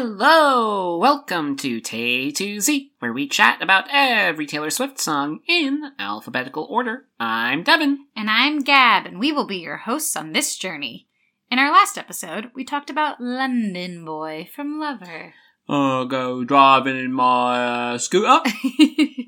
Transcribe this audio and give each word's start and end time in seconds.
Hello! 0.00 0.96
Welcome 0.96 1.56
to 1.56 1.80
Tay 1.80 2.30
to 2.30 2.60
Z, 2.60 2.92
where 3.00 3.12
we 3.12 3.26
chat 3.26 3.60
about 3.60 3.86
every 3.90 4.46
Taylor 4.46 4.70
Swift 4.70 5.00
song 5.00 5.40
in 5.48 5.90
alphabetical 5.98 6.68
order. 6.70 7.06
I'm 7.18 7.64
Devin. 7.64 8.06
And 8.14 8.30
I'm 8.30 8.60
Gab, 8.60 9.06
and 9.06 9.18
we 9.18 9.32
will 9.32 9.48
be 9.48 9.56
your 9.56 9.78
hosts 9.78 10.14
on 10.14 10.30
this 10.30 10.56
journey. 10.56 11.08
In 11.50 11.58
our 11.58 11.72
last 11.72 11.98
episode, 11.98 12.52
we 12.54 12.62
talked 12.62 12.90
about 12.90 13.20
London 13.20 14.04
Boy 14.04 14.48
from 14.54 14.78
Lover. 14.78 15.34
I'll 15.68 16.06
go 16.06 16.44
driving 16.44 16.96
in 16.96 17.12
my 17.12 17.94
uh, 17.94 17.98
scooter. 17.98 18.38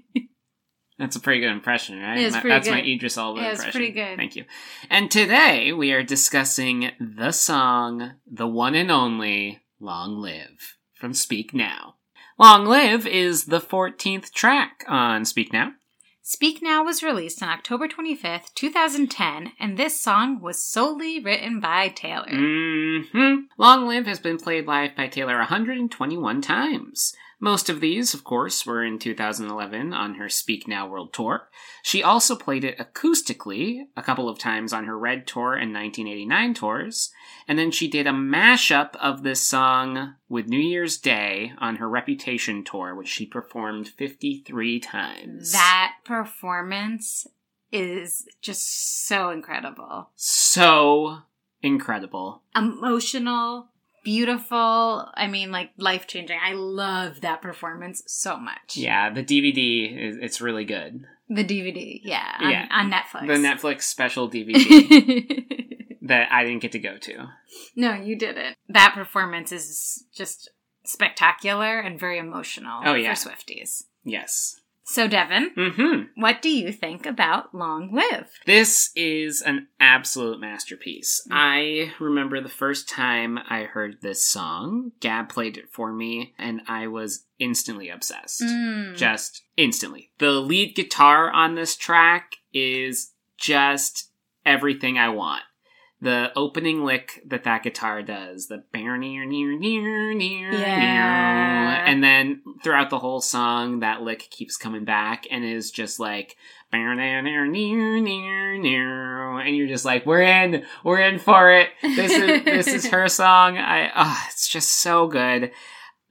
That's 1.00 1.16
a 1.16 1.20
pretty 1.20 1.40
good 1.40 1.50
impression, 1.50 1.98
right? 1.98 2.16
It's 2.20 2.36
My- 2.36 2.42
pretty 2.42 2.54
That's 2.54 2.70
my 2.70 2.80
good. 2.80 2.90
Idris 2.90 3.18
Elba 3.18 3.40
it's 3.40 3.58
impression. 3.58 3.72
pretty 3.72 3.90
good. 3.92 4.16
Thank 4.16 4.36
you. 4.36 4.44
And 4.88 5.10
today 5.10 5.72
we 5.72 5.90
are 5.90 6.04
discussing 6.04 6.92
the 7.00 7.32
song, 7.32 8.12
the 8.30 8.46
one 8.46 8.76
and 8.76 8.92
only 8.92 9.62
Long 9.82 10.18
Live 10.18 10.76
from 10.94 11.14
Speak 11.14 11.54
Now. 11.54 11.94
Long 12.38 12.66
Live 12.66 13.06
is 13.06 13.46
the 13.46 13.60
14th 13.60 14.30
track 14.30 14.84
on 14.86 15.24
Speak 15.24 15.54
Now. 15.54 15.72
Speak 16.20 16.60
Now 16.60 16.84
was 16.84 17.02
released 17.02 17.42
on 17.42 17.48
October 17.48 17.88
25th, 17.88 18.52
2010, 18.54 19.52
and 19.58 19.78
this 19.78 19.98
song 19.98 20.42
was 20.42 20.62
solely 20.62 21.18
written 21.18 21.60
by 21.60 21.88
Taylor. 21.88 22.28
hmm 22.28 23.34
Long 23.56 23.88
Live 23.88 24.06
has 24.06 24.18
been 24.18 24.36
played 24.36 24.66
live 24.66 24.94
by 24.94 25.08
Taylor 25.08 25.38
121 25.38 26.42
times. 26.42 27.14
Most 27.42 27.70
of 27.70 27.80
these, 27.80 28.12
of 28.12 28.22
course, 28.22 28.66
were 28.66 28.84
in 28.84 28.98
2011 28.98 29.94
on 29.94 30.16
her 30.16 30.28
Speak 30.28 30.68
Now 30.68 30.86
World 30.86 31.14
Tour. 31.14 31.48
She 31.82 32.02
also 32.02 32.36
played 32.36 32.64
it 32.64 32.76
acoustically 32.78 33.84
a 33.96 34.02
couple 34.02 34.28
of 34.28 34.38
times 34.38 34.74
on 34.74 34.84
her 34.84 34.98
Red 34.98 35.26
Tour 35.26 35.54
and 35.54 35.72
1989 35.72 36.52
tours, 36.52 37.10
and 37.48 37.58
then 37.58 37.70
she 37.70 37.88
did 37.88 38.06
a 38.06 38.10
mashup 38.10 38.94
of 38.96 39.22
this 39.22 39.40
song 39.40 40.16
with 40.28 40.48
New 40.48 40.60
Year's 40.60 40.98
Day 40.98 41.54
on 41.58 41.76
her 41.76 41.88
Reputation 41.88 42.62
tour, 42.62 42.94
which 42.94 43.08
she 43.08 43.24
performed 43.24 43.88
53 43.88 44.78
times. 44.80 45.52
That 45.52 45.94
performance 46.04 47.26
is 47.72 48.28
just 48.42 49.06
so 49.06 49.30
incredible. 49.30 50.10
so 50.14 51.22
incredible. 51.62 52.42
Emotional, 52.54 53.69
beautiful, 54.02 55.08
I 55.14 55.26
mean, 55.28 55.50
like 55.50 55.70
life 55.76 56.06
changing. 56.06 56.38
I 56.42 56.52
love 56.52 57.20
that 57.22 57.42
performance 57.42 58.02
so 58.06 58.36
much. 58.38 58.76
Yeah, 58.76 59.10
the 59.10 59.22
DVD 59.22 59.96
is 60.08 60.16
it's 60.20 60.40
really 60.40 60.64
good. 60.64 61.04
The 61.28 61.44
DVD, 61.44 62.00
yeah, 62.02 62.36
on, 62.40 62.50
Yeah. 62.50 62.66
on 62.70 62.90
Netflix. 62.90 63.26
The 63.28 63.34
Netflix 63.34 63.82
special 63.82 64.28
DVD 64.30 65.44
that 66.02 66.30
I 66.32 66.44
didn't 66.44 66.62
get 66.62 66.72
to 66.72 66.78
go 66.78 66.96
to. 66.98 67.28
no, 67.76 67.94
you 67.94 68.16
didn't. 68.16 68.56
That 68.68 68.94
performance 68.94 69.52
is 69.52 70.04
just 70.14 70.50
spectacular 70.84 71.78
and 71.80 71.98
very 72.00 72.18
emotional 72.18 72.82
Oh, 72.84 72.94
yeah. 72.94 73.14
for 73.14 73.28
Swifties. 73.30 73.84
Yes. 74.04 74.59
So, 74.90 75.06
Devin, 75.06 75.52
Mm-hmm. 75.56 76.20
what 76.20 76.42
do 76.42 76.48
you 76.48 76.72
think 76.72 77.06
about 77.06 77.54
Long 77.54 77.94
Live? 77.94 78.28
This 78.44 78.90
is 78.96 79.40
an 79.40 79.68
absolute 79.78 80.40
masterpiece. 80.40 81.24
I 81.30 81.92
remember 82.00 82.40
the 82.40 82.48
first 82.48 82.88
time 82.88 83.38
I 83.48 83.62
heard 83.62 83.98
this 84.02 84.24
song, 84.24 84.90
Gab 84.98 85.28
played 85.28 85.56
it 85.56 85.70
for 85.70 85.92
me, 85.92 86.34
and 86.38 86.62
I 86.66 86.88
was 86.88 87.24
instantly 87.38 87.88
obsessed. 87.88 88.42
Mm. 88.42 88.96
Just 88.96 89.42
instantly. 89.56 90.10
The 90.18 90.32
lead 90.32 90.74
guitar 90.74 91.30
on 91.30 91.54
this 91.54 91.76
track 91.76 92.32
is 92.52 93.12
just 93.38 94.10
everything 94.44 94.98
I 94.98 95.10
want. 95.10 95.42
The 96.02 96.32
opening 96.34 96.82
lick 96.84 97.22
that 97.26 97.44
that 97.44 97.62
guitar 97.62 98.02
does, 98.02 98.46
the 98.48 98.64
near 98.72 98.96
near 98.96 99.24
near 99.26 100.14
near 100.14 100.50
Yeah. 100.52 101.84
and 101.86 102.02
then 102.02 102.40
throughout 102.64 102.88
the 102.88 102.98
whole 102.98 103.20
song, 103.20 103.80
that 103.80 104.00
lick 104.00 104.28
keeps 104.30 104.56
coming 104.56 104.84
back 104.84 105.26
and 105.30 105.44
is 105.44 105.70
just 105.70 106.00
like 106.00 106.36
near 106.72 106.94
near 106.94 107.20
near 107.20 107.46
near 107.46 108.56
near, 108.58 109.38
and 109.40 109.54
you're 109.54 109.68
just 109.68 109.84
like, 109.84 110.06
we're 110.06 110.22
in, 110.22 110.64
we're 110.84 111.00
in 111.00 111.18
for 111.18 111.50
it. 111.52 111.68
This 111.82 112.12
is 112.12 112.44
this 112.44 112.66
is 112.68 112.86
her 112.86 113.06
song. 113.08 113.58
I, 113.58 113.90
ah, 113.94 114.26
it's 114.30 114.48
just 114.48 114.70
so 114.70 115.06
good 115.06 115.50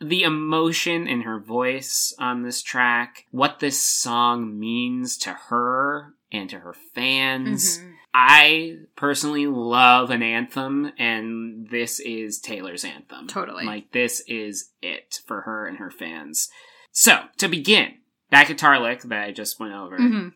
the 0.02 0.24
emotion 0.24 1.08
in 1.08 1.22
her 1.24 1.40
voice 1.40 2.14
on 2.20 2.42
this 2.44 2.62
track, 2.62 3.26
what 3.32 3.60
this 3.60 3.84
song 3.84 4.58
means 4.58 5.18
to 5.18 5.32
her 5.50 6.14
and 6.32 6.50
to 6.50 6.60
her 6.60 6.74
fans. 6.96 7.80
Mhm. 7.80 7.94
I 8.22 8.80
personally 8.98 9.48
love 9.48 10.10
an 10.12 10.22
anthem, 10.22 10.92
and 11.00 11.70
this 11.70 12.02
is 12.02 12.40
Taylor's 12.40 12.84
anthem. 12.84 13.28
Totally. 13.28 13.64
Like, 13.66 13.92
this 13.94 14.22
is 14.28 14.72
it 14.82 15.22
for 15.26 15.42
her 15.42 15.66
and 15.68 15.78
her 15.78 15.90
fans. 15.90 16.50
So, 16.92 17.18
to 17.38 17.48
begin, 17.48 17.94
that 18.32 18.50
guitar 18.50 18.78
lick 18.82 19.04
that 19.04 19.24
I 19.24 19.32
just 19.32 19.58
went 19.60 19.74
over, 19.74 19.98
Mhm. 19.98 20.34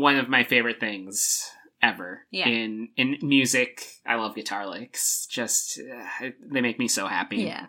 one 0.00 0.16
of 0.16 0.28
my 0.28 0.42
favorite 0.42 0.80
things 0.80 1.48
ever 1.80 2.26
Yeah. 2.32 2.48
in 2.48 2.88
in 2.96 3.18
music. 3.22 3.86
I 4.04 4.16
love 4.16 4.34
guitar 4.34 4.66
licks. 4.66 5.26
Just 5.26 5.78
uh, 5.78 6.30
they 6.40 6.60
make 6.60 6.78
me 6.80 6.88
so 6.88 7.06
happy. 7.06 7.36
Yeah. 7.36 7.66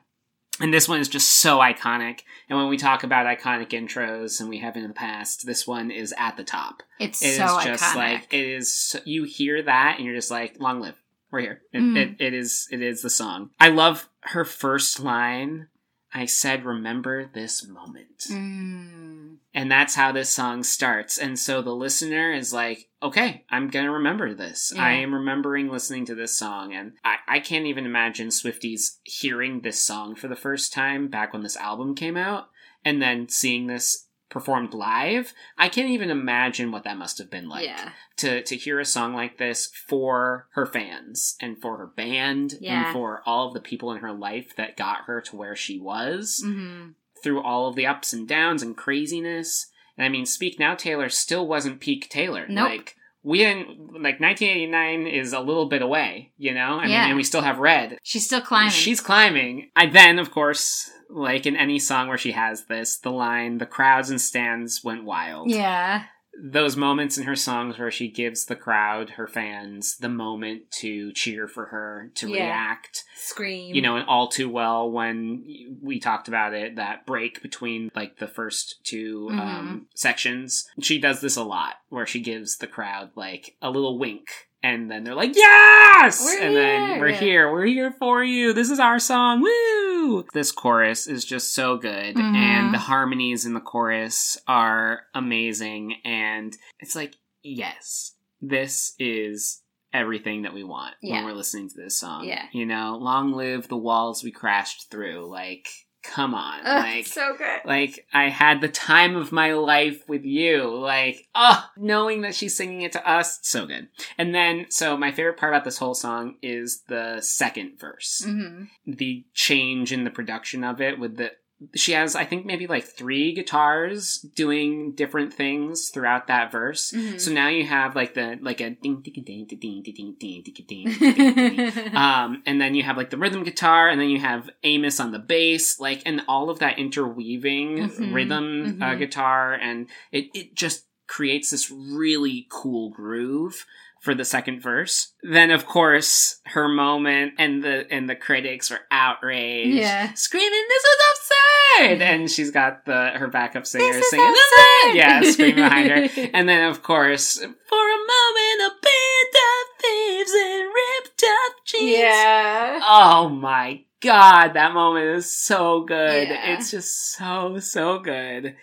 And 0.59 0.73
this 0.73 0.89
one 0.89 0.99
is 0.99 1.07
just 1.07 1.33
so 1.35 1.59
iconic. 1.59 2.21
And 2.49 2.57
when 2.57 2.67
we 2.67 2.77
talk 2.77 3.03
about 3.03 3.25
iconic 3.27 3.69
intros, 3.69 4.39
and 4.39 4.49
we 4.49 4.59
have 4.59 4.75
in 4.75 4.83
the 4.87 4.93
past, 4.93 5.45
this 5.45 5.67
one 5.67 5.91
is 5.91 6.13
at 6.17 6.35
the 6.37 6.43
top. 6.43 6.81
It's 6.99 7.21
It 7.21 7.27
is 7.29 7.37
so 7.37 7.59
just 7.63 7.83
iconic. 7.83 7.95
like 7.95 8.33
it 8.33 8.45
is. 8.45 8.95
You 9.05 9.23
hear 9.23 9.61
that, 9.61 9.95
and 9.97 10.05
you're 10.05 10.15
just 10.15 10.31
like, 10.31 10.55
"Long 10.59 10.79
live, 10.79 10.95
we're 11.31 11.41
here." 11.41 11.61
It, 11.73 11.79
Mm. 11.81 11.97
it, 11.97 12.15
it 12.19 12.33
is. 12.33 12.67
It 12.71 12.81
is 12.81 13.01
the 13.01 13.09
song. 13.09 13.51
I 13.59 13.69
love 13.69 14.09
her 14.21 14.45
first 14.45 14.99
line. 14.99 15.67
I 16.13 16.25
said, 16.25 16.65
"Remember 16.65 17.29
this 17.33 17.67
moment." 17.67 18.25
Mm. 18.29 19.37
And 19.53 19.71
that's 19.71 19.95
how 19.95 20.11
this 20.11 20.29
song 20.29 20.63
starts. 20.63 21.17
And 21.17 21.39
so 21.39 21.63
the 21.63 21.73
listener 21.73 22.31
is 22.31 22.53
like, 22.53 22.89
okay, 23.01 23.43
I'm 23.49 23.69
going 23.69 23.85
to 23.85 23.91
remember 23.91 24.33
this. 24.35 24.71
Yeah. 24.75 24.83
I 24.83 24.91
am 24.91 25.13
remembering 25.13 25.69
listening 25.69 26.05
to 26.05 26.15
this 26.15 26.37
song. 26.37 26.73
And 26.73 26.93
I, 27.03 27.15
I 27.27 27.39
can't 27.39 27.65
even 27.65 27.85
imagine 27.85 28.27
Swifties 28.27 28.97
hearing 29.03 29.61
this 29.61 29.81
song 29.81 30.15
for 30.15 30.27
the 30.27 30.35
first 30.35 30.73
time 30.73 31.07
back 31.07 31.33
when 31.33 31.41
this 31.41 31.57
album 31.57 31.95
came 31.95 32.17
out 32.17 32.49
and 32.85 33.01
then 33.01 33.29
seeing 33.29 33.67
this 33.67 34.06
performed 34.29 34.73
live. 34.73 35.33
I 35.57 35.69
can't 35.69 35.89
even 35.89 36.09
imagine 36.09 36.71
what 36.71 36.83
that 36.83 36.97
must 36.97 37.17
have 37.17 37.29
been 37.29 37.47
like 37.47 37.65
yeah. 37.65 37.91
to 38.17 38.41
to 38.43 38.55
hear 38.55 38.79
a 38.79 38.85
song 38.85 39.13
like 39.13 39.37
this 39.37 39.67
for 39.67 40.47
her 40.53 40.65
fans 40.65 41.35
and 41.41 41.57
for 41.61 41.77
her 41.77 41.87
band 41.87 42.55
Yeah. 42.59 42.85
and 42.87 42.93
for 42.93 43.21
all 43.25 43.47
of 43.47 43.53
the 43.53 43.61
people 43.61 43.91
in 43.91 43.99
her 43.99 44.11
life 44.13 44.55
that 44.57 44.75
got 44.77 45.05
her 45.05 45.21
to 45.21 45.35
where 45.35 45.55
she 45.55 45.79
was 45.79 46.41
hmm 46.43 46.89
through 47.23 47.41
all 47.41 47.67
of 47.67 47.75
the 47.75 47.87
ups 47.87 48.13
and 48.13 48.27
downs 48.27 48.61
and 48.61 48.77
craziness. 48.77 49.71
And 49.97 50.05
I 50.05 50.09
mean, 50.09 50.27
Speak 50.27 50.59
Now 50.59 50.75
Taylor 50.75 51.09
still 51.09 51.47
wasn't 51.47 51.79
peak 51.79 52.09
Taylor. 52.09 52.45
Nope. 52.47 52.69
Like 52.69 52.95
we 53.27 53.39
didn't 53.39 53.67
like 54.01 54.21
1989 54.21 55.05
is 55.07 55.33
a 55.33 55.39
little 55.41 55.65
bit 55.67 55.81
away, 55.81 56.31
you 56.37 56.53
know. 56.53 56.79
I 56.79 56.85
Yeah. 56.87 57.01
mean, 57.01 57.09
and 57.09 57.15
we 57.17 57.23
still 57.23 57.41
have 57.41 57.59
Red. 57.59 57.97
She's 58.03 58.25
still 58.25 58.39
climbing. 58.41 58.71
She's 58.71 59.01
climbing. 59.01 59.69
I 59.75 59.87
then, 59.87 60.17
of 60.17 60.31
course, 60.31 60.89
like 61.09 61.45
in 61.45 61.55
any 61.57 61.77
song 61.79 62.07
where 62.07 62.17
she 62.17 62.31
has 62.31 62.65
this, 62.65 62.97
the 62.97 63.11
line 63.11 63.57
"the 63.57 63.65
crowds 63.65 64.09
and 64.09 64.21
stands 64.21 64.81
went 64.83 65.03
wild." 65.03 65.51
yeah. 65.51 66.03
Those 66.43 66.75
moments 66.77 67.17
in 67.17 67.23
her 67.23 67.35
songs 67.35 67.77
where 67.79 67.89
she 67.91 68.07
gives 68.09 68.45
the 68.45 68.55
crowd, 68.55 69.11
her 69.11 69.27
fans, 69.27 69.97
the 69.97 70.09
moment 70.09 70.69
to 70.79 71.11
cheer 71.13 71.47
for 71.47 71.65
her, 71.67 72.11
to 72.15 72.29
Yeah. 72.29 72.45
react. 72.45 73.03
Scream. 73.15 73.73
You 73.73 73.81
know, 73.81 73.95
and 73.97 74.07
all 74.07 74.27
too 74.27 74.47
well 74.49 74.91
when 74.91 75.43
we 75.81 75.99
talked 75.99 76.27
about 76.27 76.53
it, 76.53 76.75
that 76.75 77.05
break 77.05 77.41
between 77.41 77.89
like 77.95 78.17
the 78.17 78.27
first 78.27 78.75
2 78.83 79.29
Mhm. 79.31 79.39
um, 79.39 79.87
sections. 79.95 80.67
She 80.81 80.99
does 80.99 81.21
this 81.21 81.37
a 81.37 81.43
lot 81.43 81.75
where 81.89 82.05
she 82.05 82.19
gives 82.19 82.57
the 82.57 82.67
crowd 82.67 83.11
like 83.15 83.55
a 83.61 83.71
little 83.71 83.97
wink. 83.97 84.27
And 84.63 84.89
then 84.89 85.03
they're 85.03 85.13
like, 85.15 85.35
yes! 85.35 86.19
We're 86.25 86.41
and 86.41 86.55
then 86.55 86.99
we're 86.99 87.11
here. 87.11 87.51
We're 87.51 87.67
here 87.67 87.91
for 87.99 88.23
you. 88.23 88.53
This 88.53 88.71
is 88.71 88.79
our 88.79 88.97
song. 88.99 89.41
Woo! 89.41 89.86
This 90.33 90.51
chorus 90.51 91.07
is 91.07 91.25
just 91.25 91.53
so 91.53 91.77
good. 91.77 92.15
Mhm. 92.15 92.35
And 92.35 92.73
the 92.73 92.77
harmonies 92.79 93.45
in 93.45 93.53
the 93.53 93.59
chorus 93.59 94.37
are 94.47 95.03
amazing. 95.13 95.95
And 96.03 96.55
it's 96.79 96.95
like, 96.95 97.15
yes, 97.43 98.15
this 98.41 98.93
is 98.99 99.63
everything 99.93 100.41
that 100.43 100.53
we 100.53 100.63
want 100.63 100.95
Yeah. 101.01 101.15
when 101.15 101.25
we're 101.25 101.33
listening 101.33 101.69
to 101.69 101.75
this 101.75 101.99
song. 101.99 102.25
Yeah. 102.25 102.45
You 102.51 102.65
know, 102.65 102.97
long 103.01 103.33
live 103.33 103.67
the 103.67 103.77
walls 103.77 104.23
we 104.23 104.31
crashed 104.31 104.91
through. 104.91 105.27
Like, 105.29 105.67
come 106.07 106.33
on. 106.33 106.61
Ugh, 106.63 106.83
like, 106.83 107.05
so 107.07 107.35
good. 107.37 107.61
like 107.65 108.05
I 108.13 108.29
had 108.29 108.61
the 108.61 108.67
time 108.69 109.15
of 109.15 109.31
my 109.31 109.53
life 109.53 110.07
with 110.07 110.23
you. 110.25 110.73
Like, 110.75 111.27
oh, 111.35 111.65
knowing 111.77 112.21
that 112.21 112.35
she's 112.35 112.55
singing 112.55 112.81
it 112.81 112.91
to 112.93 113.09
us, 113.09 113.39
so 113.43 113.65
good. 113.65 113.89
And 114.17 114.33
then, 114.33 114.67
so 114.69 114.97
my 114.97 115.11
favorite 115.11 115.37
part 115.37 115.53
about 115.53 115.65
this 115.65 115.77
whole 115.77 115.93
song 115.95 116.35
is 116.41 116.81
the 116.87 117.21
second 117.21 117.79
verse. 117.79 118.23
hmm 118.25 118.63
The 118.85 119.25
change 119.33 119.91
in 119.91 120.03
the 120.03 120.09
production 120.11 120.63
of 120.63 120.81
it 120.81 120.99
with 120.99 121.17
the 121.17 121.31
she 121.75 121.93
has 121.93 122.15
I 122.15 122.23
think 122.23 122.45
maybe 122.45 122.67
like 122.67 122.83
three 122.83 123.33
guitars 123.33 124.19
doing 124.35 124.93
different 124.93 125.33
things 125.33 125.89
throughout 125.89 126.27
that 126.27 126.51
verse. 126.51 126.91
Mhm. 126.91 127.19
So 127.19 127.31
now 127.31 127.47
you 127.47 127.65
have 127.65 127.95
like 127.95 128.13
the 128.13 128.37
like 128.41 128.61
a 128.61 128.69
ding 128.71 129.01
ding 129.01 129.23
ding 129.25 129.45
ding 129.47 129.81
ding 129.81 129.81
ding 129.83 130.15
ding 130.19 130.43
ding 130.53 130.65
ding 130.99 131.35
ding. 131.35 131.95
Um, 131.95 132.43
and 132.45 132.61
then 132.61 132.75
you 132.75 132.83
have 132.83 132.97
like 132.97 133.09
the 133.09 133.17
rhythm 133.17 133.43
guitar, 133.43 133.89
and 133.89 133.99
then 133.99 134.09
you 134.09 134.19
have 134.19 134.49
Amos 134.63 134.99
on 134.99 135.11
the 135.11 135.19
bass, 135.19 135.79
like, 135.79 136.03
and 136.05 136.21
all 136.27 136.49
of 136.49 136.59
that 136.59 136.77
interweaving 136.77 137.77
Mhm, 137.89 138.13
rhythm 138.13 138.77
Uh, 138.81 138.93
mhm. 138.93 138.99
guitar, 138.99 139.53
and 139.53 139.87
it 140.11 140.29
it 140.33 140.53
just 140.55 140.85
creates 141.07 141.49
this 141.51 141.71
really 141.71 142.45
cool 142.49 142.89
groove 142.89 143.65
for 144.07 144.15
the 144.15 144.23
second 144.23 144.61
verse. 144.61 145.11
Then, 145.21 145.51
of 145.51 145.65
course, 145.65 146.39
her 146.45 146.69
moment, 146.69 147.33
and 147.37 147.61
the 147.61 147.85
and 147.91 148.09
the 148.09 148.15
critics 148.15 148.71
are 148.71 148.79
outraged, 148.89 149.75
Yeah. 149.75 150.13
screaming, 150.13 150.63
"This 150.69 150.83
is 150.83 150.97
absurd!" 151.11 152.01
And 152.01 152.31
she's 152.31 152.49
got 152.51 152.85
the 152.85 153.09
her 153.15 153.27
backup 153.27 153.67
singer 153.67 153.83
This 153.85 153.97
is 154.05 154.09
singing, 154.11 154.25
absurd! 154.29 154.95
yeah, 154.95 155.21
screaming 155.23 155.55
behind 155.55 155.89
her. 155.91 156.29
And 156.33 156.47
then, 156.47 156.69
of 156.69 156.81
course, 156.83 157.37
for 157.37 157.43
a 157.43 158.01
moment, 158.13 158.61
a 158.61 158.71
band 158.81 159.35
of 159.49 159.81
thieves 159.81 160.33
in 160.33 160.71
ripped 160.73 161.23
up 161.27 161.53
jeans. 161.65 161.97
yeah. 161.97 162.79
Oh 162.81 163.27
my 163.27 163.81
god, 164.01 164.53
that 164.53 164.73
moment 164.73 165.07
is 165.17 165.35
so 165.35 165.81
good. 165.81 166.29
Yeah. 166.29 166.53
It's 166.53 166.71
just 166.71 167.11
so, 167.17 167.59
so 167.59 167.99
good. 167.99 168.55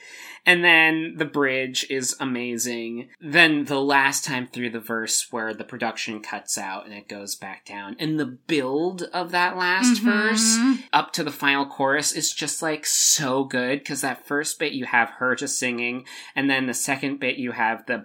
And 0.46 0.62
then 0.62 1.14
the 1.16 1.24
bridge 1.24 1.86
is 1.88 2.14
amazing. 2.20 3.08
Then 3.20 3.64
the 3.64 3.80
last 3.80 4.24
time 4.24 4.46
through 4.46 4.70
the 4.70 4.80
verse 4.80 5.28
where 5.30 5.54
the 5.54 5.64
production 5.64 6.20
cuts 6.20 6.58
out 6.58 6.84
and 6.84 6.92
it 6.94 7.08
goes 7.08 7.34
back 7.34 7.64
down. 7.64 7.96
And 7.98 8.20
the 8.20 8.26
build 8.26 9.04
of 9.14 9.30
that 9.30 9.56
last 9.56 10.02
Mhm. 10.02 10.04
verse 10.04 10.58
up 10.92 11.12
to 11.14 11.24
the 11.24 11.30
final 11.30 11.64
chorus 11.64 12.12
is 12.12 12.32
just 12.32 12.60
like 12.62 12.84
so 12.84 13.44
good 13.44 13.78
because 13.78 14.02
that 14.02 14.26
first 14.26 14.58
bit 14.58 14.72
you 14.72 14.84
have 14.84 15.10
her 15.18 15.34
just 15.34 15.58
singing, 15.58 16.04
and 16.36 16.50
then 16.50 16.66
the 16.66 16.74
second 16.74 17.20
bit 17.20 17.36
you 17.36 17.52
have 17.52 17.86
the 17.86 17.98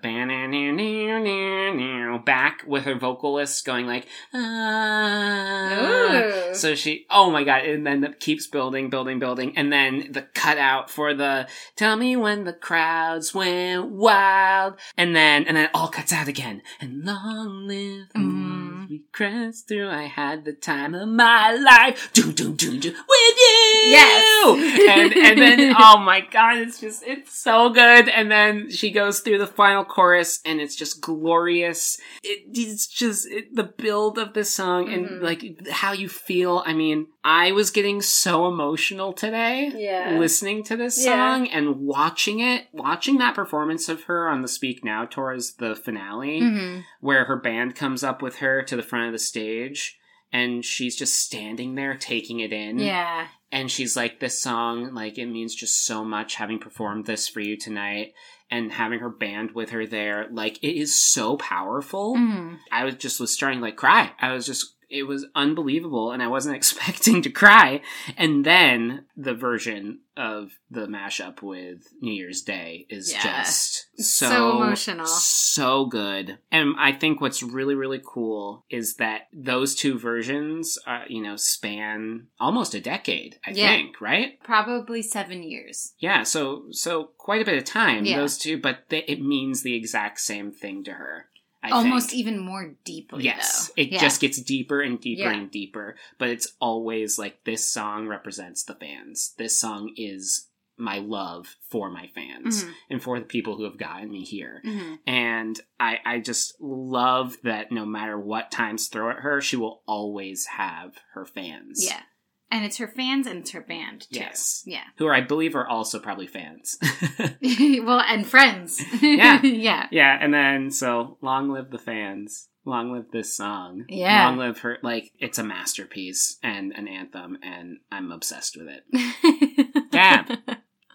back 2.25 2.63
with 2.65 2.85
her 2.85 2.95
vocalist 2.95 3.65
going 3.65 3.85
like, 3.87 4.07
ah. 4.33 6.49
So 6.53 6.75
she, 6.75 7.05
oh 7.09 7.31
my 7.31 7.43
god, 7.43 7.65
and 7.65 7.85
then 7.85 8.03
it 8.03 8.19
keeps 8.19 8.47
building, 8.47 8.89
building, 8.89 9.19
building, 9.19 9.57
and 9.57 9.71
then 9.71 10.11
the 10.11 10.21
cutout 10.21 10.89
for 10.89 11.13
the 11.13 11.47
tell 11.75 11.95
me 11.95 12.15
when 12.15 12.28
the 12.37 12.53
crowds 12.53 13.33
went 13.33 13.87
wild, 13.87 14.75
and 14.97 15.15
then 15.15 15.45
and 15.45 15.57
then 15.57 15.65
it 15.65 15.71
all 15.73 15.87
cuts 15.87 16.13
out 16.13 16.27
again, 16.27 16.61
and 16.79 17.03
long 17.05 17.67
live 17.67 18.07
Mm. 18.15 18.68
We 18.89 19.03
crest 19.11 19.67
through. 19.67 19.87
I 19.89 20.03
had 20.03 20.45
the 20.45 20.53
time 20.53 20.95
of 20.95 21.07
my 21.07 21.51
life, 21.53 22.09
Do 22.13 22.31
do 22.33 22.51
do 22.53 22.77
do 22.79 22.89
with 22.89 22.97
you, 23.37 23.81
Yes. 23.91 24.87
and 24.89 25.13
and 25.13 25.39
then 25.39 25.75
oh 25.79 25.99
my 25.99 26.21
god, 26.21 26.57
it's 26.57 26.79
just 26.79 27.03
it's 27.05 27.37
so 27.37 27.69
good, 27.69 28.09
and 28.09 28.31
then 28.31 28.69
she 28.71 28.91
goes 28.91 29.19
through 29.19 29.37
the 29.37 29.47
final 29.47 29.85
chorus, 29.85 30.39
and 30.45 30.59
it's 30.59 30.75
just 30.75 31.01
glorious. 31.01 31.99
It, 32.23 32.45
it's 32.53 32.87
just 32.87 33.27
it, 33.29 33.55
the 33.55 33.63
build 33.63 34.17
of 34.17 34.33
the 34.33 34.43
song 34.43 34.91
and 34.91 35.07
Mhm. 35.07 35.21
like 35.21 35.67
how 35.69 35.91
you 35.93 36.09
feel. 36.09 36.63
I 36.65 36.73
mean, 36.73 37.07
I 37.23 37.51
was 37.51 37.69
getting 37.71 38.01
so 38.01 38.47
emotional 38.47 39.13
today 39.13 39.71
Yeah. 39.75 40.17
listening 40.17 40.63
to 40.63 40.75
this 40.77 41.03
Yeah. 41.03 41.11
song 41.35 41.47
and 41.49 41.75
watching 41.77 42.39
it, 42.39 42.67
watching 42.73 43.17
that 43.19 43.35
performance 43.35 43.87
of 43.89 44.03
her 44.03 44.27
on 44.29 44.41
the 44.41 44.47
Speak 44.47 44.83
Now 44.83 45.05
tour 45.05 45.31
as 45.31 45.53
the 45.53 45.75
finale, 45.75 46.41
Mhm. 46.41 46.83
where 47.01 47.25
her 47.25 47.35
band 47.35 47.75
comes 47.75 48.03
up 48.03 48.21
with 48.21 48.37
her 48.37 48.63
to 48.63 48.78
the 48.79 48.87
front 48.87 49.07
of 49.07 49.11
the 49.11 49.19
stage 49.19 49.97
and 50.31 50.63
she's 50.63 50.95
just 50.95 51.19
standing 51.19 51.75
there 51.75 51.95
taking 51.95 52.39
it 52.39 52.53
in. 52.53 52.79
Yeah. 52.79 53.27
And 53.51 53.71
she's 53.71 53.95
like, 53.95 54.19
This 54.19 54.39
song, 54.39 54.93
like, 54.93 55.17
it 55.17 55.25
means 55.25 55.55
just 55.55 55.85
so 55.85 56.03
much 56.03 56.35
having 56.35 56.59
performed 56.59 57.05
this 57.05 57.27
for 57.27 57.39
you 57.39 57.57
tonight 57.57 58.13
and 58.51 58.71
having 58.71 58.99
her 58.99 59.09
band 59.09 59.51
with 59.51 59.71
her 59.71 59.85
there. 59.85 60.27
Like, 60.31 60.63
it 60.63 60.77
is 60.79 60.93
so 60.93 61.37
powerful. 61.37 62.15
Mhm. 62.15 62.59
I 62.71 62.83
was 62.83 62.95
just 62.95 63.19
was 63.19 63.33
starting 63.33 63.59
to 63.59 63.65
like 63.65 63.75
cry. 63.75 64.11
I 64.19 64.33
was 64.33 64.45
just 64.45 64.75
it 64.89 65.03
was 65.03 65.25
unbelievable 65.35 66.11
and 66.11 66.21
I 66.23 66.27
wasn't 66.27 66.55
expecting 66.61 67.21
to 67.23 67.29
cry. 67.29 67.81
And 68.17 68.45
then 68.45 69.05
the 69.15 69.33
version 69.33 69.99
of 70.17 70.51
the 70.69 70.87
mashup 70.87 71.41
with 71.41 71.87
New 72.01 72.11
Year's 72.11 72.41
Day 72.41 72.85
is 72.89 73.11
Yeah. 73.11 73.21
just 73.21 73.87
so, 73.97 74.29
So 74.29 74.51
emotional. 74.57 75.05
So 75.05 75.85
good. 75.85 76.39
And 76.51 76.75
I 76.77 76.91
think 76.91 77.21
what's 77.21 77.41
really, 77.41 77.75
really 77.75 78.01
cool 78.05 78.65
is 78.69 78.95
that 78.95 79.27
those 79.33 79.75
two 79.75 79.97
versions, 79.97 80.77
uh, 80.85 81.03
you 81.07 81.21
know, 81.21 81.35
span 81.37 82.27
almost 82.39 82.73
a 82.73 82.81
decade, 82.81 83.39
I 83.45 83.51
Yeah. 83.51 83.67
think, 83.69 84.01
right? 84.01 84.41
Probably 84.43 85.01
seven 85.01 85.43
years. 85.43 85.93
Yeah, 85.99 86.23
so 86.23 86.65
so 86.71 87.11
quite 87.17 87.41
a 87.41 87.45
bit 87.45 87.57
of 87.57 87.63
time 87.65 88.05
Yeah. 88.05 88.17
those 88.17 88.37
two, 88.37 88.57
but 88.57 88.85
they, 88.89 89.03
it 89.03 89.21
means 89.21 89.63
the 89.63 89.75
exact 89.75 90.19
same 90.19 90.51
thing 90.51 90.83
to 90.85 90.93
her. 90.93 91.29
I 91.61 91.71
Almost 91.71 92.11
think. 92.11 92.19
even 92.19 92.39
more 92.39 92.75
deeply. 92.85 93.23
Yes, 93.25 93.67
though. 93.67 93.81
it 93.81 93.89
Yeah. 93.91 93.99
just 93.99 94.21
gets 94.21 94.41
deeper 94.41 94.81
and 94.81 94.99
deeper 94.99 95.23
Yeah. 95.23 95.31
and 95.37 95.51
deeper, 95.51 95.95
but 96.17 96.29
it's 96.29 96.55
always 96.61 97.19
like 97.19 97.43
this 97.43 97.67
song 97.67 98.07
represents 98.07 98.63
the 98.63 98.75
fans. 98.75 99.33
This 99.37 99.59
song 99.59 99.93
is 99.97 100.47
my 100.77 100.97
love 100.99 101.57
for 101.69 101.89
my 101.91 102.07
fans 102.15 102.63
Mhm. 102.63 102.73
and 102.89 103.03
for 103.03 103.19
the 103.19 103.25
people 103.25 103.57
who 103.57 103.65
have 103.65 103.77
gotten 103.77 104.09
me 104.09 104.23
here. 104.23 104.61
Mhm. 104.65 104.99
And 105.05 105.59
I, 105.77 105.99
I 106.05 106.19
just 106.19 106.53
love 106.61 107.35
that 107.43 107.69
no 107.73 107.85
matter 107.85 108.17
what 108.17 108.49
times 108.49 108.87
throw 108.87 109.09
at 109.09 109.17
her, 109.17 109.41
she 109.41 109.57
will 109.57 109.83
always 109.85 110.45
have 110.45 110.95
her 111.13 111.25
fans. 111.25 111.85
Yeah. 111.85 112.01
And 112.51 112.65
it's 112.65 112.77
her 112.77 112.87
fans 112.87 113.27
and 113.27 113.39
it's 113.39 113.51
her 113.51 113.61
band 113.61 114.07
too. 114.11 114.19
Yes. 114.19 114.63
Yeah. 114.65 114.83
Who 114.97 115.05
are, 115.05 115.13
I 115.13 115.21
believe 115.21 115.55
are 115.55 115.67
also 115.67 115.99
probably 115.99 116.27
fans. 116.27 116.77
well, 117.41 118.01
and 118.07 118.25
friends. 118.25 118.81
Yeah. 119.01 119.41
yeah. 119.43 119.87
yeah, 119.91 120.17
and 120.19 120.33
then 120.33 120.71
so 120.71 121.17
long 121.21 121.51
live 121.51 121.69
the 121.69 121.77
fans. 121.77 122.47
Long 122.65 122.91
live 122.91 123.11
this 123.11 123.35
song. 123.35 123.85
Yeah. 123.87 124.25
Long 124.25 124.37
live 124.37 124.59
her 124.59 124.77
like 124.83 125.11
it's 125.19 125.37
a 125.37 125.43
masterpiece 125.43 126.37
and 126.43 126.73
an 126.73 126.87
anthem 126.87 127.37
and 127.41 127.77
I'm 127.91 128.11
obsessed 128.11 128.57
with 128.57 128.67
it. 128.67 129.91
Gab. 129.91 130.37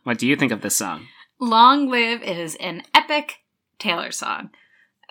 What 0.05 0.19
do 0.19 0.27
you 0.27 0.37
think 0.37 0.53
of 0.53 0.61
this 0.61 0.77
song? 0.77 1.07
Long 1.41 1.89
Live 1.91 2.23
is 2.23 2.57
an 2.57 2.83
epic 2.95 3.41
Taylor 3.79 4.13
song. 4.13 4.51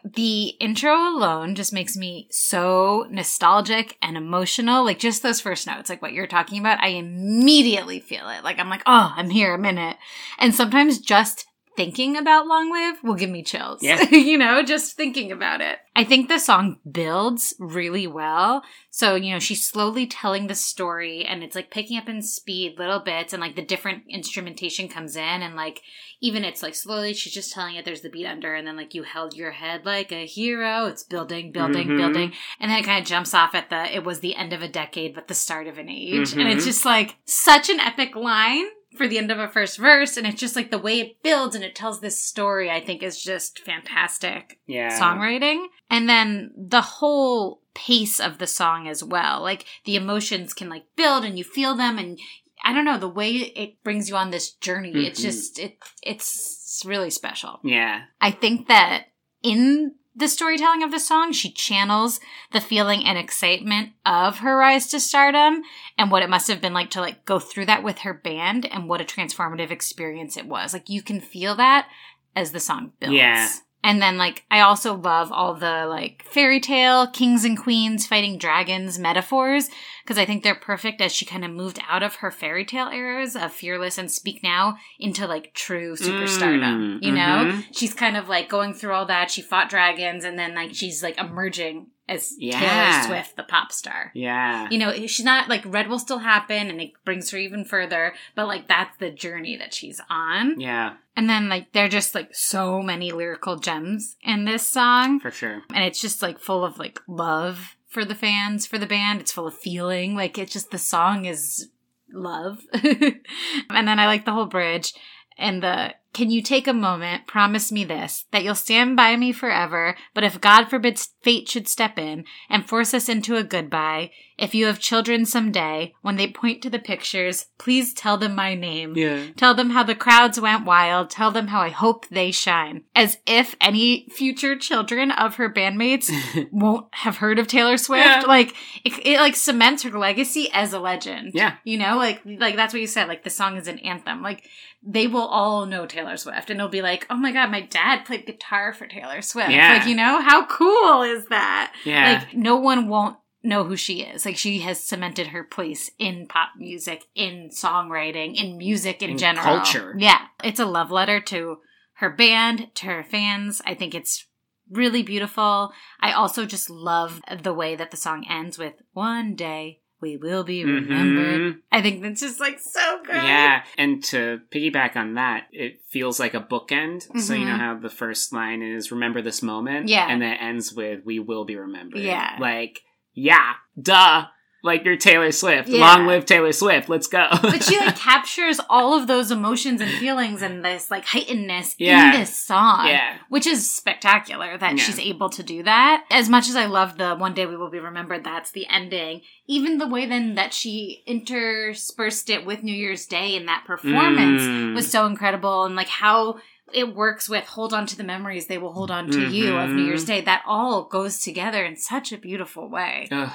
The 0.03 0.47
intro 0.59 0.93
alone 0.93 1.55
just 1.55 1.71
makes 1.71 1.95
me 1.95 2.27
so 2.29 3.07
nostalgic 3.09 3.97
and 4.01 4.17
emotional. 4.17 4.83
Like 4.83 4.99
just 4.99 5.23
those 5.23 5.39
first 5.39 5.65
notes, 5.65 5.89
like 5.89 6.01
what 6.01 6.11
you're 6.11 6.27
talking 6.27 6.59
about, 6.59 6.81
I 6.81 6.89
immediately 6.89 8.01
feel 8.01 8.27
it. 8.27 8.43
Like 8.43 8.59
I'm 8.59 8.69
like, 8.69 8.83
oh, 8.85 9.13
I'm 9.15 9.29
here, 9.29 9.53
I'm 9.53 9.65
in 9.65 9.77
it. 9.77 9.95
And 10.39 10.53
sometimes 10.53 10.99
just 10.99 11.45
thinking 11.75 12.17
about 12.17 12.47
Long 12.47 12.71
Live 12.71 13.03
will 13.03 13.15
give 13.15 13.29
me 13.29 13.43
chills. 13.43 13.81
Yeah. 13.81 14.01
you 14.11 14.37
know, 14.37 14.63
just 14.63 14.95
thinking 14.95 15.31
about 15.31 15.61
it. 15.61 15.77
I 15.95 16.03
think 16.03 16.27
the 16.27 16.39
song 16.39 16.79
builds 16.89 17.53
really 17.59 18.07
well. 18.07 18.63
So, 18.89 19.15
you 19.15 19.31
know, 19.31 19.39
she's 19.39 19.65
slowly 19.65 20.07
telling 20.07 20.47
the 20.47 20.55
story 20.55 21.23
and 21.25 21.43
it's 21.43 21.55
like 21.55 21.69
picking 21.71 21.97
up 21.97 22.09
in 22.09 22.21
speed 22.21 22.79
little 22.79 22.99
bits 22.99 23.33
and 23.33 23.41
like 23.41 23.55
the 23.55 23.65
different 23.65 24.03
instrumentation 24.09 24.87
comes 24.87 25.15
in 25.15 25.21
and 25.41 25.55
like 25.55 25.81
even 26.21 26.43
it's 26.43 26.63
like 26.63 26.73
slowly 26.75 27.13
she's 27.13 27.33
just 27.33 27.51
telling 27.53 27.75
it 27.75 27.85
there's 27.85 28.01
the 28.01 28.09
beat 28.09 28.25
under 28.25 28.55
and 28.55 28.65
then 28.67 28.77
like 28.77 28.93
you 28.95 29.03
held 29.03 29.35
your 29.35 29.51
head 29.51 29.85
like 29.85 30.11
a 30.11 30.25
hero. 30.25 30.85
It's 30.85 31.03
building, 31.03 31.51
building, 31.51 31.87
Mhm. 31.89 31.97
building. 31.97 32.33
And 32.59 32.71
then 32.71 32.79
it 32.79 32.85
kind 32.85 33.01
of 33.01 33.07
jumps 33.07 33.33
off 33.33 33.53
at 33.53 33.69
the 33.69 33.93
it 33.95 34.03
was 34.03 34.19
the 34.19 34.35
end 34.35 34.53
of 34.53 34.61
a 34.63 34.67
decade 34.67 35.13
but 35.13 35.27
the 35.27 35.33
start 35.35 35.67
of 35.67 35.77
an 35.77 35.89
age. 35.89 36.33
And 36.33 36.41
Mhm. 36.41 36.55
it's 36.55 36.65
just 36.65 36.85
like 36.85 37.17
such 37.25 37.69
an 37.69 37.79
epic 37.79 38.15
line 38.15 38.65
for 38.97 39.07
the 39.07 39.17
end 39.17 39.31
of 39.31 39.39
a 39.39 39.47
first 39.47 39.77
verse 39.77 40.17
and 40.17 40.25
it's 40.27 40.39
just 40.39 40.55
like 40.55 40.71
the 40.71 40.77
way 40.77 40.99
it 40.99 41.23
builds 41.23 41.55
and 41.55 41.63
it 41.63 41.75
tells 41.75 41.99
this 42.01 42.19
story 42.21 42.69
I 42.69 42.79
think 42.83 43.03
is 43.03 43.21
just 43.21 43.59
fantastic 43.59 44.59
Yeah. 44.67 44.99
songwriting 44.99 45.65
and 45.89 46.07
then 46.09 46.51
the 46.57 46.81
whole 46.81 47.61
pace 47.73 48.19
of 48.19 48.37
the 48.37 48.47
song 48.47 48.87
as 48.87 49.03
well 49.03 49.41
like 49.41 49.65
the 49.85 49.95
emotions 49.95 50.53
can 50.53 50.69
like 50.69 50.85
build 50.95 51.25
and 51.25 51.37
you 51.37 51.43
feel 51.43 51.75
them 51.75 51.97
and 51.97 52.19
i 52.63 52.71
don't 52.71 52.85
know 52.85 52.99
the 52.99 53.09
way 53.09 53.31
it 53.31 53.83
brings 53.83 54.07
you 54.09 54.15
on 54.15 54.29
this 54.29 54.51
journey 54.51 55.07
it's 55.07 55.19
Mhm. 55.19 55.23
just 55.23 55.57
it 55.57 55.77
it's 56.03 56.83
really 56.85 57.09
special 57.09 57.59
Yeah. 57.63 58.03
i 58.21 58.29
think 58.29 58.67
that 58.67 59.05
in 59.41 59.95
the 60.15 60.27
storytelling 60.27 60.83
of 60.83 60.91
the 60.91 60.99
song. 60.99 61.31
She 61.31 61.51
channels 61.51 62.19
the 62.51 62.61
feeling 62.61 63.05
and 63.05 63.17
excitement 63.17 63.91
of 64.05 64.39
her 64.39 64.57
rise 64.57 64.87
to 64.87 64.99
stardom 64.99 65.63
and 65.97 66.11
what 66.11 66.23
it 66.23 66.29
must 66.29 66.47
have 66.47 66.61
been 66.61 66.73
like 66.73 66.91
to 66.91 67.01
like 67.01 67.25
go 67.25 67.39
through 67.39 67.65
that 67.65 67.83
with 67.83 67.99
her 67.99 68.13
band 68.13 68.65
and 68.65 68.87
what 68.87 69.01
a 69.01 69.05
transformative 69.05 69.71
experience 69.71 70.37
it 70.37 70.45
was. 70.45 70.73
Like 70.73 70.89
you 70.89 71.01
can 71.01 71.19
feel 71.19 71.55
that 71.55 71.87
as 72.35 72.51
the 72.51 72.59
song 72.59 72.93
builds. 72.99 73.15
Yeah. 73.15 73.49
And 73.83 74.01
then 74.01 74.17
like 74.17 74.43
I 74.49 74.61
also 74.61 74.95
love 74.95 75.31
all 75.31 75.53
the 75.53 75.85
like 75.87 76.23
fairy 76.23 76.59
tale 76.59 77.07
kings 77.07 77.43
and 77.43 77.57
queens 77.57 78.07
fighting 78.07 78.37
dragons 78.37 78.97
metaphors 78.97 79.69
because 80.03 80.17
I 80.17 80.25
think 80.25 80.43
they're 80.43 80.55
perfect 80.55 81.01
as 81.01 81.13
she 81.13 81.25
kind 81.25 81.43
of 81.45 81.51
moved 81.51 81.79
out 81.87 82.01
of 82.03 82.15
her 82.15 82.31
fairy 82.31 82.65
tale 82.65 82.87
eras 82.87 83.35
of 83.35 83.51
fearless 83.51 83.97
and 83.97 84.11
speak 84.11 84.41
now 84.43 84.77
into 84.99 85.27
like 85.27 85.53
true 85.53 85.95
superstardom. 85.95 86.99
Mm, 86.99 87.03
you 87.03 87.11
know, 87.11 87.51
mhm. 87.51 87.65
she's 87.71 87.93
kind 87.93 88.17
of 88.17 88.29
like 88.29 88.49
going 88.49 88.73
through 88.73 88.93
all 88.93 89.05
that. 89.05 89.29
She 89.29 89.41
fought 89.41 89.69
dragons 89.69 90.23
and 90.23 90.39
then 90.39 90.55
like 90.55 90.73
she's 90.73 91.03
like 91.03 91.17
emerging 91.17 91.87
as 92.07 92.35
Yeah. 92.37 92.59
Taylor 92.59 93.07
Swift, 93.07 93.37
the 93.37 93.43
pop 93.43 93.71
star. 93.71 94.11
Yeah. 94.13 94.67
You 94.69 94.77
know, 94.77 94.93
she's 95.07 95.25
not 95.25 95.47
like 95.49 95.63
Red 95.65 95.87
will 95.87 95.99
still 95.99 96.19
happen 96.19 96.69
and 96.69 96.81
it 96.81 96.91
brings 97.05 97.31
her 97.31 97.37
even 97.37 97.63
further, 97.63 98.13
but 98.35 98.47
like 98.47 98.67
that's 98.67 98.97
the 98.97 99.09
journey 99.09 99.55
that 99.57 99.73
she's 99.73 100.01
on. 100.09 100.59
Yeah, 100.59 100.95
And 101.15 101.29
then 101.29 101.49
like 101.49 101.73
there 101.73 101.85
are 101.85 101.89
just 101.89 102.15
like 102.15 102.33
so 102.33 102.81
many 102.81 103.11
lyrical 103.11 103.57
gems 103.57 104.15
in 104.23 104.45
this 104.45 104.67
song. 104.67 105.19
for 105.19 105.31
sure. 105.31 105.61
And 105.73 105.83
it's 105.83 106.01
just 106.01 106.21
like 106.21 106.39
full 106.39 106.63
of 106.63 106.79
like 106.79 106.99
love 107.07 107.75
for 107.87 108.03
the 108.03 108.15
fans, 108.15 108.65
for 108.65 108.77
the 108.77 108.87
band. 108.87 109.21
It's 109.21 109.31
full 109.31 109.47
of 109.47 109.53
feeling. 109.53 110.15
Like 110.15 110.37
it's 110.37 110.53
just 110.53 110.71
the 110.71 110.77
song 110.77 111.25
is 111.25 111.69
love. 112.11 112.61
and 112.73 113.87
then 113.87 113.99
I 113.99 114.07
like 114.07 114.25
the 114.25 114.33
whole 114.33 114.47
bridge 114.47 114.93
and 115.37 115.63
the 115.63 115.93
can 116.13 116.29
you 116.29 116.43
take 116.43 116.67
a 116.67 116.73
moment, 116.73 117.25
promise 117.25 117.71
me 117.71 117.83
this, 117.83 118.25
that 118.31 118.43
you'll 118.43 118.53
stand 118.53 118.95
by 118.95 119.15
me 119.15 119.31
forever, 119.31 119.97
but 120.13 120.23
if 120.23 120.39
God 120.39 120.65
forbids 120.65 121.09
fate 121.23 121.49
should 121.49 121.67
step 121.67 121.97
in 121.97 122.25
and 122.49 122.69
force 122.69 122.93
us 122.93 123.09
into 123.09 123.35
a 123.35 123.43
goodbye, 123.43 124.11
if 124.37 124.55
you 124.55 124.65
have 124.65 124.79
children 124.79 125.25
someday, 125.25 125.93
when 126.01 126.15
they 126.15 126.27
point 126.27 126.61
to 126.63 126.69
the 126.69 126.79
pictures, 126.79 127.47
please 127.57 127.93
tell 127.93 128.17
them 128.17 128.35
my 128.35 128.55
name. 128.55 128.95
Yeah. 128.95 129.27
Tell 129.35 129.53
them 129.53 129.71
how 129.71 129.83
the 129.83 129.95
crowds 129.95 130.39
went 130.39 130.65
wild. 130.65 131.09
Tell 131.09 131.31
them 131.31 131.47
how 131.47 131.61
I 131.61 131.69
hope 131.69 132.07
they 132.09 132.31
shine. 132.31 132.83
As 132.95 133.17
if 133.27 133.55
any 133.61 134.07
future 134.09 134.57
children 134.57 135.11
of 135.11 135.35
her 135.35 135.51
bandmates 135.51 136.11
won't 136.51 136.87
have 136.93 137.17
heard 137.17 137.39
of 137.39 137.47
Taylor 137.47 137.77
Swift. 137.77 138.05
Yeah. 138.05 138.21
Like 138.21 138.55
it, 138.83 138.93
it 139.05 139.19
like 139.19 139.35
cements 139.35 139.83
her 139.83 139.97
legacy 139.97 140.49
as 140.51 140.73
a 140.73 140.79
legend. 140.79 141.31
Yeah. 141.33 141.55
You 141.63 141.77
know, 141.77 141.97
like 141.97 142.21
like 142.25 142.55
that's 142.55 142.73
what 142.73 142.81
you 142.81 142.87
said. 142.87 143.07
Like 143.07 143.23
the 143.23 143.29
song 143.29 143.57
is 143.57 143.67
an 143.67 143.79
anthem. 143.79 144.21
Like 144.21 144.43
they 144.85 145.07
will 145.07 145.25
all 145.25 145.65
know 145.65 145.85
Taylor 145.85 146.17
Swift, 146.17 146.49
and 146.49 146.59
they'll 146.59 146.67
be 146.67 146.81
like, 146.81 147.07
oh 147.09 147.15
my 147.15 147.31
god, 147.31 147.51
my 147.51 147.61
dad 147.61 148.03
played 148.05 148.25
guitar 148.25 148.73
for 148.73 148.85
Taylor 148.85 149.21
Swift. 149.21 149.51
Yeah. 149.51 149.77
Like 149.77 149.87
you 149.87 149.95
know, 149.95 150.21
how 150.21 150.45
cool 150.47 151.03
is 151.03 151.25
that? 151.27 151.73
Yeah. 151.85 152.13
Like 152.13 152.35
no 152.35 152.57
one 152.57 152.89
won't 152.89 153.17
know 153.43 153.65
who 153.65 153.75
she 153.75 154.01
is. 154.01 154.25
Like 154.25 154.37
she 154.37 154.59
has 154.59 154.83
cemented 154.83 155.27
her 155.27 155.43
place 155.43 155.91
in 155.99 156.27
pop 156.27 156.49
music, 156.57 157.03
in 157.13 157.49
songwriting, 157.49 158.35
in 158.35 158.57
music 158.57 159.01
in, 159.03 159.11
In 159.11 159.17
general. 159.17 159.43
culture. 159.43 159.93
Yeah. 159.97 160.19
It's 160.43 160.59
a 160.59 160.65
love 160.65 160.91
letter 160.91 161.19
to 161.19 161.57
her 161.95 162.09
band, 162.09 162.69
to 162.75 162.85
her 162.87 163.03
fans. 163.03 163.61
I 163.65 163.73
think 163.75 163.93
it's 163.93 164.25
really 164.71 165.03
beautiful. 165.03 165.71
I 165.99 166.13
also 166.13 166.45
just 166.45 166.69
love 166.69 167.21
the 167.41 167.53
way 167.53 167.75
that 167.75 167.91
the 167.91 167.97
song 167.97 168.25
ends 168.29 168.57
with 168.57 168.73
one 168.93 169.35
day 169.35 169.81
we 170.01 170.17
will 170.17 170.43
be 170.43 170.65
remembered. 170.65 171.39
Mhm. 171.55 171.59
I 171.71 171.81
think 171.81 172.01
that's 172.01 172.19
just 172.19 172.39
like 172.39 172.59
so 172.59 172.99
good. 173.05 173.15
Yeah, 173.15 173.63
and 173.77 174.03
to 174.05 174.41
piggyback 174.51 174.97
on 174.97 175.13
that, 175.13 175.47
it 175.53 175.81
feels 175.87 176.19
like 176.19 176.33
a 176.33 176.41
bookend. 176.41 177.03
So 177.21 177.33
you 177.33 177.45
know 177.45 177.55
how 177.55 177.75
the 177.75 177.89
first 177.89 178.33
line 178.33 178.61
is 178.61 178.91
"Remember 178.91 179.21
this 179.21 179.41
moment," 179.41 179.87
Yeah. 179.87 180.07
and 180.09 180.21
then 180.21 180.33
it 180.33 180.41
ends 180.41 180.73
with 180.73 181.05
"We 181.05 181.19
will 181.19 181.45
be 181.45 181.55
remembered." 181.55 182.01
Yeah. 182.01 182.35
like 182.39 182.81
yeah, 183.13 183.53
duh. 183.81 184.25
Like 184.65 184.85
you're 184.85 184.95
Taylor 184.95 185.33
Swift. 185.33 185.67
Yeah. 185.67 185.81
Long 185.81 186.07
live 186.07 186.25
Taylor 186.25 186.53
Swift. 186.53 186.87
Let's 186.87 187.07
go. 187.07 187.27
But 187.41 187.63
she 187.63 187.77
like 187.77 187.97
captures 188.11 188.61
all 188.69 188.93
of 188.97 189.07
those 189.07 189.29
emotions 189.29 189.81
and 189.81 189.91
feelings 189.91 190.41
and 190.41 190.63
this 190.63 190.89
like 190.89 191.05
heightenedness 191.05 191.75
Yeah. 191.77 192.13
in 192.13 192.19
this 192.21 192.33
song. 192.41 192.87
yeah, 192.87 193.17
Which 193.27 193.45
is 193.45 193.69
spectacular 193.69 194.57
that 194.57 194.77
Yeah. 194.77 194.81
she's 194.85 194.99
able 194.99 195.29
to 195.31 195.43
do 195.43 195.63
that. 195.63 196.05
As 196.09 196.29
much 196.29 196.47
as 196.47 196.55
I 196.55 196.67
love 196.67 196.97
the 196.97 197.13
one 197.13 197.33
day 197.33 197.45
we 197.45 197.57
will 197.57 197.69
be 197.69 197.79
remembered, 197.81 198.23
that's 198.23 198.51
the 198.51 198.65
ending. 198.69 199.19
Even 199.47 199.79
the 199.79 199.87
way 199.87 200.05
then 200.05 200.35
that 200.35 200.53
she 200.53 201.03
interspersed 201.07 202.29
it 202.29 202.45
with 202.45 202.63
New 202.63 202.73
Year's 202.75 203.05
Day 203.05 203.35
in 203.35 203.45
that 203.47 203.65
performance 203.67 204.43
Mm. 204.43 204.75
was 204.75 204.89
so 204.89 205.05
incredible 205.07 205.65
and 205.65 205.75
like 205.75 205.89
how 205.89 206.37
it 206.73 206.95
works 206.95 207.27
with 207.29 207.45
hold 207.45 207.73
on 207.73 207.85
to 207.87 207.95
the 207.97 208.03
memories 208.03 208.47
they 208.47 208.57
will 208.57 208.73
hold 208.73 208.91
on 208.91 209.09
to 209.11 209.27
you 209.29 209.55
of 209.57 209.69
New. 209.69 209.83
Year's 209.83 210.05
Day. 210.05 210.21
That 210.21 210.43
all 210.45 210.83
goes 210.85 211.19
together 211.19 211.63
in 211.63 211.75
such 211.77 212.11
a 212.11 212.17
beautiful 212.17 212.69
way. 212.69 213.07
Ugh, 213.11 213.31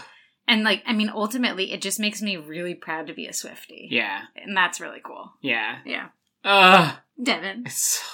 And 0.47 0.63
like, 0.65 0.83
I 0.87 0.93
mean, 0.93 1.11
ultimately 1.15 1.73
it 1.73 1.81
just 1.83 2.01
makes 2.01 2.21
me 2.23 2.37
really 2.37 2.75
proud 2.75 3.07
to 3.09 3.15
be 3.15 3.27
a 3.27 3.33
Swifty. 3.33 3.89
yeah, 3.91 4.23
And 4.37 4.57
that's 4.57 4.81
really 4.81 5.01
cool. 5.05 5.33
yeah. 5.41 5.79
Yeah. 5.85 6.09
Ugh, 6.45 6.97
Devin, 7.23 7.65
it's 7.67 7.83
so 7.99 8.05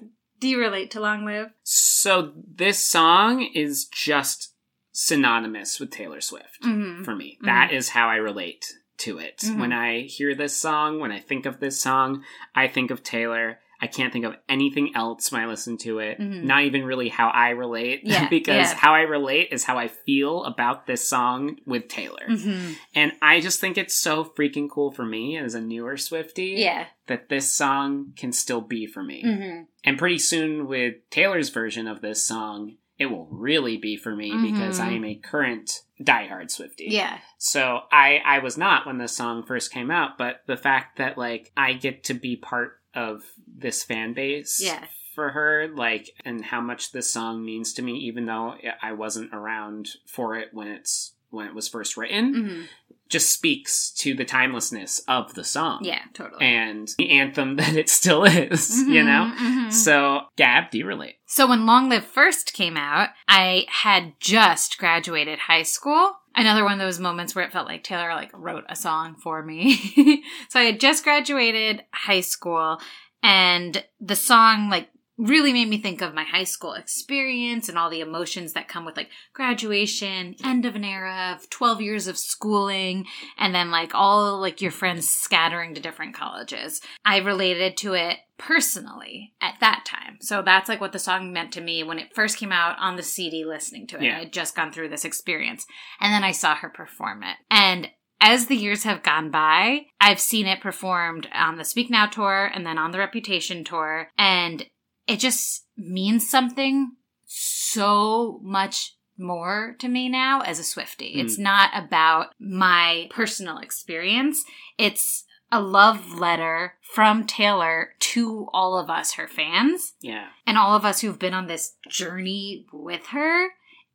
good. 0.00 0.08
do 0.40 0.48
you 0.48 0.58
relate 0.60 0.90
to 0.92 1.00
Long 1.00 1.24
Live? 1.24 1.48
So 1.62 2.32
this 2.36 2.84
song 2.86 3.42
is 3.54 3.86
just 3.86 4.54
synonymous 4.92 5.80
with 5.80 5.90
Taylor 5.90 6.20
Swift. 6.20 6.62
Mm-hmm. 6.62 7.02
for 7.04 7.14
me. 7.16 7.38
That 7.42 7.72
is 7.72 7.88
how 7.90 8.08
I 8.08 8.16
relate 8.16 8.66
to 8.98 9.18
it. 9.18 9.38
Mhm. 9.38 9.58
When 9.58 9.72
I 9.72 10.02
hear 10.02 10.34
this 10.34 10.54
song, 10.56 11.00
when 11.00 11.10
I 11.10 11.18
think 11.18 11.46
of 11.46 11.58
this 11.60 11.80
song, 11.80 12.22
I 12.54 12.68
think 12.68 12.90
of 12.90 13.02
Taylor. 13.02 13.58
I 13.82 13.88
can't 13.88 14.12
think 14.12 14.24
of 14.24 14.36
anything 14.48 14.92
else 14.94 15.32
when 15.32 15.42
I 15.42 15.46
listen 15.46 15.76
to 15.78 15.98
it. 15.98 16.20
Mhm. 16.20 16.44
Not 16.44 16.62
even 16.62 16.84
really 16.84 17.08
how 17.08 17.28
I 17.28 17.50
relate. 17.50 18.02
Yeah, 18.12 18.28
because 18.28 18.70
yeah. 18.70 18.74
how 18.76 18.94
I 18.94 19.00
relate 19.00 19.48
is 19.50 19.64
how 19.64 19.76
I 19.76 19.88
feel 19.88 20.44
about 20.44 20.86
this 20.86 21.06
song 21.08 21.56
with 21.66 21.88
Taylor. 21.88 22.26
Mm-hmm. 22.30 22.72
And 22.94 23.12
I 23.20 23.40
just 23.40 23.58
think 23.60 23.76
it's 23.76 23.96
so 23.96 24.24
freaking 24.24 24.70
cool 24.70 24.92
for 24.92 25.04
me 25.04 25.36
as 25.36 25.54
a 25.56 25.60
newer 25.60 25.96
Swifty 25.96 26.54
Yeah. 26.58 26.86
that 27.08 27.28
this 27.28 27.52
song 27.52 28.12
can 28.16 28.32
still 28.32 28.60
be 28.60 28.86
for 28.86 29.02
me. 29.02 29.24
Mm-hmm. 29.24 29.62
And 29.84 29.98
pretty 29.98 30.18
soon 30.18 30.68
with 30.68 30.94
Taylor's 31.10 31.48
version 31.48 31.88
of 31.88 32.02
this 32.02 32.24
song, 32.24 32.76
it 32.98 33.06
will 33.06 33.26
really 33.30 33.76
be 33.78 33.96
for 33.96 34.14
me 34.14 34.30
because. 34.52 34.78
I 34.78 34.90
am 34.90 35.04
a 35.04 35.16
current 35.16 35.80
diehard 36.00 36.50
Swifty. 36.52 36.86
Yeah. 36.90 37.18
So 37.38 37.80
I 37.90 38.20
I 38.24 38.38
was 38.38 38.56
not 38.56 38.86
when 38.86 38.98
this 38.98 39.12
song 39.16 39.42
first 39.44 39.72
came 39.72 39.90
out, 39.90 40.18
but 40.18 40.42
the 40.46 40.56
fact 40.56 40.98
that 40.98 41.18
like 41.18 41.50
I 41.56 41.72
get 41.72 42.04
to 42.04 42.14
be 42.14 42.36
part 42.36 42.78
of 42.94 43.22
this 43.46 43.82
fan 43.82 44.12
base 44.14 44.60
Yeah. 44.62 44.84
for 45.14 45.30
her, 45.30 45.68
like 45.74 46.10
and 46.24 46.44
how 46.44 46.60
much 46.60 46.92
this 46.92 47.10
song 47.10 47.44
means 47.44 47.72
to 47.74 47.82
me, 47.82 47.92
even 47.98 48.26
though 48.26 48.54
I 48.82 48.92
wasn't 48.92 49.32
around 49.34 49.90
for 50.06 50.36
it 50.36 50.48
when 50.52 50.68
it's 50.68 51.14
when 51.30 51.46
it 51.46 51.54
was 51.54 51.68
first 51.68 51.96
written, 51.96 52.34
Mm-hmm. 52.34 52.62
just 53.08 53.30
speaks 53.30 53.90
to 53.90 54.12
the 54.14 54.24
timelessness 54.24 55.00
of 55.08 55.32
the 55.34 55.44
song. 55.44 55.80
Yeah, 55.82 56.02
totally. 56.12 56.44
And 56.44 56.88
the 56.98 57.10
anthem 57.10 57.56
that 57.56 57.74
it 57.74 57.88
still 57.88 58.24
is, 58.24 58.78
you 58.80 59.02
Mhm, 59.02 59.06
know? 59.06 59.34
mhm. 59.38 59.72
So, 59.72 60.26
Gab, 60.36 60.70
do 60.70 60.76
you 60.78 60.86
relate? 60.86 61.16
So 61.26 61.46
when 61.46 61.64
Long 61.64 61.88
Live 61.88 62.04
first 62.04 62.52
came 62.52 62.76
out, 62.76 63.08
I 63.28 63.64
had 63.68 64.12
just 64.20 64.76
graduated 64.76 65.38
high 65.40 65.62
school. 65.62 66.16
Another 66.34 66.64
one 66.64 66.74
of 66.74 66.78
those 66.78 66.98
moments 66.98 67.34
where 67.34 67.44
it 67.44 67.52
felt 67.52 67.66
like 67.66 67.84
Taylor 67.84 68.14
like 68.14 68.30
wrote 68.34 68.64
a 68.68 68.76
song 68.76 69.16
for 69.16 69.42
me. 69.42 70.22
so 70.48 70.60
I 70.60 70.64
had 70.64 70.80
just 70.80 71.04
graduated 71.04 71.84
high 71.92 72.20
school 72.20 72.80
and 73.22 73.84
the 74.00 74.16
song 74.16 74.68
like 74.68 74.88
really 75.22 75.52
made 75.52 75.68
me 75.68 75.78
think 75.78 76.02
of 76.02 76.14
my 76.14 76.24
high 76.24 76.44
school 76.44 76.72
experience 76.74 77.68
and 77.68 77.78
all 77.78 77.88
the 77.88 78.00
emotions 78.00 78.52
that 78.52 78.68
come 78.68 78.84
with 78.84 78.96
like 78.96 79.08
graduation, 79.32 80.34
end 80.44 80.66
of 80.66 80.74
an 80.74 80.84
era 80.84 81.36
of 81.36 81.48
12 81.48 81.80
years 81.80 82.06
of 82.08 82.18
schooling, 82.18 83.06
and 83.38 83.54
then 83.54 83.70
like 83.70 83.92
all 83.94 84.40
like 84.40 84.60
your 84.60 84.72
friends 84.72 85.08
scattering 85.08 85.74
to 85.74 85.80
different 85.80 86.14
colleges. 86.14 86.80
I 87.04 87.18
related 87.18 87.76
to 87.78 87.94
it 87.94 88.18
personally 88.36 89.32
at 89.40 89.54
that 89.60 89.84
time. 89.86 90.18
So 90.20 90.42
that's 90.42 90.68
like 90.68 90.80
what 90.80 90.92
the 90.92 90.98
song 90.98 91.32
meant 91.32 91.52
to 91.52 91.60
me 91.60 91.84
when 91.84 92.00
it 92.00 92.14
first 92.14 92.38
came 92.38 92.52
out 92.52 92.76
on 92.80 92.96
the 92.96 93.02
CD 93.02 93.44
listening 93.44 93.86
to 93.88 93.98
it. 93.98 94.02
Yeah. 94.02 94.16
I 94.16 94.20
had 94.20 94.32
just 94.32 94.56
gone 94.56 94.72
through 94.72 94.88
this 94.88 95.04
experience. 95.04 95.64
And 96.00 96.12
then 96.12 96.24
I 96.24 96.32
saw 96.32 96.56
her 96.56 96.68
perform 96.68 97.22
it. 97.22 97.36
And 97.48 97.90
as 98.20 98.46
the 98.46 98.56
years 98.56 98.84
have 98.84 99.02
gone 99.02 99.30
by, 99.30 99.86
I've 100.00 100.20
seen 100.20 100.46
it 100.46 100.60
performed 100.60 101.28
on 101.32 101.56
the 101.56 101.64
Speak 101.64 101.90
Now 101.90 102.06
tour 102.06 102.50
and 102.52 102.66
then 102.66 102.78
on 102.78 102.90
the 102.90 102.98
Reputation 102.98 103.62
tour. 103.64 104.08
And 104.18 104.64
it 105.06 105.18
just 105.18 105.64
means 105.76 106.28
something 106.28 106.92
so 107.26 108.40
much 108.42 108.94
more 109.18 109.76
to 109.78 109.88
me 109.88 110.08
now 110.08 110.40
as 110.40 110.58
a 110.58 110.64
Swifty. 110.64 111.14
Mm. 111.16 111.24
It's 111.24 111.38
not 111.38 111.70
about 111.74 112.34
my 112.38 113.08
personal 113.10 113.58
experience. 113.58 114.44
It's 114.78 115.24
a 115.50 115.60
love 115.60 116.18
letter 116.18 116.74
from 116.94 117.26
Taylor 117.26 117.90
to 118.00 118.48
all 118.54 118.78
of 118.78 118.88
us, 118.88 119.12
her 119.14 119.28
fans, 119.28 119.94
Yeah. 120.00 120.28
and 120.46 120.56
all 120.56 120.74
of 120.74 120.84
us 120.84 121.00
who've 121.00 121.18
been 121.18 121.34
on 121.34 121.46
this 121.46 121.74
journey 121.88 122.66
with 122.72 123.06
her. 123.08 123.48